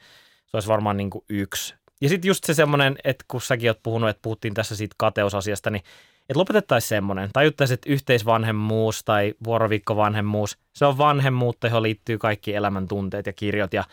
Se 0.47 0.57
olisi 0.57 0.69
varmaan 0.69 0.97
niin 0.97 1.11
kuin 1.11 1.25
yksi. 1.29 1.75
Ja 2.01 2.09
sitten 2.09 2.29
just 2.29 2.45
se 2.45 2.55
semmoinen, 2.55 2.97
että 3.05 3.25
kun 3.29 3.41
säkin 3.41 3.71
oot 3.71 3.83
puhunut, 3.83 4.11
että 4.11 4.23
puhuttiin 4.23 4.55
tässä 4.55 4.77
siitä 4.77 4.95
kateusasiasta, 4.99 5.71
niin 5.71 5.83
että 6.29 6.39
lopetettaisiin 6.39 6.89
semmoinen, 6.89 7.31
tajuttaisiin, 7.33 7.75
että 7.75 7.93
yhteisvanhemmuus 7.93 9.05
tai 9.05 9.35
vuoroviikkovanhemmuus, 9.45 10.59
se 10.73 10.85
on 10.85 10.99
vanhemmuutta, 10.99 11.67
johon 11.67 11.83
liittyy 11.83 12.19
kaikki 12.19 12.55
elämäntunteet 12.55 13.27
ja 13.27 13.33
kirjot 13.33 13.73
ja, 13.73 13.85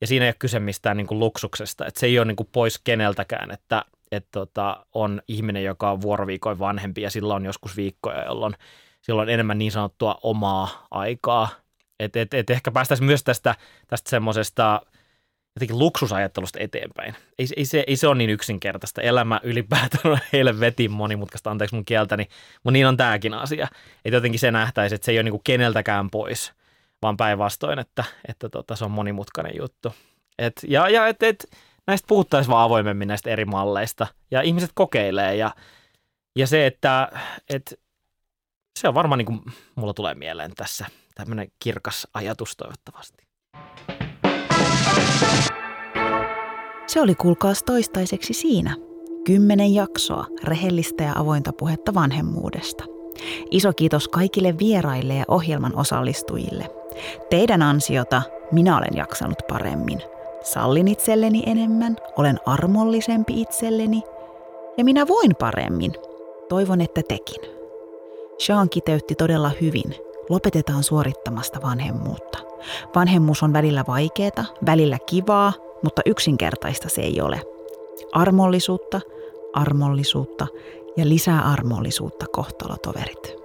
ja 0.00 0.06
siinä 0.06 0.24
ei 0.24 0.28
ole 0.28 0.36
kyse 0.38 0.60
mistään 0.60 0.96
niin 0.96 1.06
kuin 1.06 1.18
luksuksesta, 1.18 1.86
että 1.86 2.00
se 2.00 2.06
ei 2.06 2.18
ole 2.18 2.26
niin 2.26 2.36
kuin 2.36 2.48
pois 2.52 2.78
keneltäkään, 2.84 3.50
että, 3.50 3.84
että 4.12 4.30
tota, 4.32 4.86
on 4.94 5.22
ihminen, 5.28 5.64
joka 5.64 5.90
on 5.90 6.00
vuoroviikoin 6.00 6.58
vanhempi 6.58 7.02
ja 7.02 7.10
sillä 7.10 7.34
on 7.34 7.44
joskus 7.44 7.76
viikkoja, 7.76 8.24
jolloin 8.24 8.54
silloin 9.02 9.28
enemmän 9.28 9.58
niin 9.58 9.72
sanottua 9.72 10.18
omaa 10.22 10.86
aikaa. 10.90 11.48
Et, 12.00 12.16
et, 12.16 12.34
et 12.34 12.50
ehkä 12.50 12.70
päästäisiin 12.70 13.06
myös 13.06 13.24
tästä, 13.24 13.54
tästä 13.86 14.10
semmoisesta 14.10 14.80
jotenkin 15.56 15.78
luksusajattelusta 15.78 16.58
eteenpäin. 16.60 17.14
Ei, 17.38 17.46
ei, 17.56 17.64
se, 17.64 17.84
ei 17.86 17.96
se 17.96 18.06
ole 18.08 18.14
niin 18.14 18.30
yksinkertaista. 18.30 19.00
Elämä 19.00 19.40
ylipäätään 19.42 20.12
on 20.12 20.18
heille 20.32 20.60
vetin 20.60 20.90
monimutkaista, 20.90 21.50
anteeksi 21.50 21.74
mun 21.74 21.84
kieltäni, 21.84 22.28
mutta 22.64 22.72
niin 22.72 22.86
on 22.86 22.96
tämäkin 22.96 23.34
asia. 23.34 23.68
Että 24.04 24.16
jotenkin 24.16 24.40
se 24.40 24.50
nähtäisi, 24.50 24.94
että 24.94 25.04
se 25.04 25.12
ei 25.12 25.18
ole 25.18 25.22
niin 25.22 25.32
kuin 25.32 25.44
keneltäkään 25.44 26.10
pois, 26.10 26.52
vaan 27.02 27.16
päinvastoin, 27.16 27.78
että, 27.78 28.04
että 28.28 28.48
tota, 28.48 28.76
se 28.76 28.84
on 28.84 28.90
monimutkainen 28.90 29.56
juttu. 29.58 29.94
Et, 30.38 30.60
ja 30.68 30.88
ja 30.88 31.06
et, 31.06 31.22
et, 31.22 31.46
näistä 31.90 32.06
puhuttaisiin 32.06 32.52
vaan 32.52 32.64
avoimemmin 32.64 33.08
näistä 33.08 33.30
eri 33.30 33.44
malleista 33.44 34.06
ja 34.30 34.42
ihmiset 34.42 34.70
kokeilee 34.74 35.36
ja, 35.36 35.54
ja 36.36 36.46
se, 36.46 36.66
että 36.66 37.12
et, 37.48 37.80
se 38.78 38.88
on 38.88 38.94
varmaan 38.94 39.18
niin 39.18 39.26
kuin 39.26 39.40
mulla 39.74 39.94
tulee 39.94 40.14
mieleen 40.14 40.54
tässä 40.54 40.86
tämmöinen 41.14 41.48
kirkas 41.58 42.06
ajatus 42.14 42.56
toivottavasti. 42.56 43.30
Se 46.86 47.00
oli 47.00 47.14
kuulkaas 47.14 47.62
toistaiseksi 47.62 48.32
siinä. 48.32 48.76
Kymmenen 49.26 49.74
jaksoa 49.74 50.26
rehellistä 50.44 51.04
ja 51.04 51.12
avointa 51.16 51.52
puhetta 51.52 51.94
vanhemmuudesta. 51.94 52.84
Iso 53.50 53.72
kiitos 53.72 54.08
kaikille 54.08 54.58
vieraille 54.58 55.14
ja 55.14 55.24
ohjelman 55.28 55.76
osallistujille. 55.76 56.70
Teidän 57.30 57.62
ansiota 57.62 58.22
minä 58.52 58.76
olen 58.76 58.96
jaksanut 58.96 59.38
paremmin. 59.48 60.02
Sallin 60.42 60.88
itselleni 60.88 61.42
enemmän, 61.46 61.96
olen 62.16 62.38
armollisempi 62.46 63.40
itselleni 63.40 64.02
ja 64.76 64.84
minä 64.84 65.08
voin 65.08 65.36
paremmin. 65.36 65.92
Toivon, 66.48 66.80
että 66.80 67.02
tekin. 67.08 67.50
Sean 68.38 68.70
kiteytti 68.70 69.14
todella 69.14 69.50
hyvin. 69.60 69.94
Lopetetaan 70.28 70.82
suorittamasta 70.82 71.62
vanhemmuutta. 71.62 72.38
Vanhemmuus 72.94 73.42
on 73.42 73.52
välillä 73.52 73.84
vaikeaa, 73.88 74.44
välillä 74.66 74.98
kivaa, 75.06 75.52
mutta 75.82 76.02
yksinkertaista 76.06 76.88
se 76.88 77.02
ei 77.02 77.20
ole. 77.20 77.42
Armollisuutta, 78.12 79.00
armollisuutta 79.52 80.46
ja 80.96 81.08
lisää 81.08 81.40
armollisuutta 81.40 82.26
kohtalotoverit. 82.32 83.39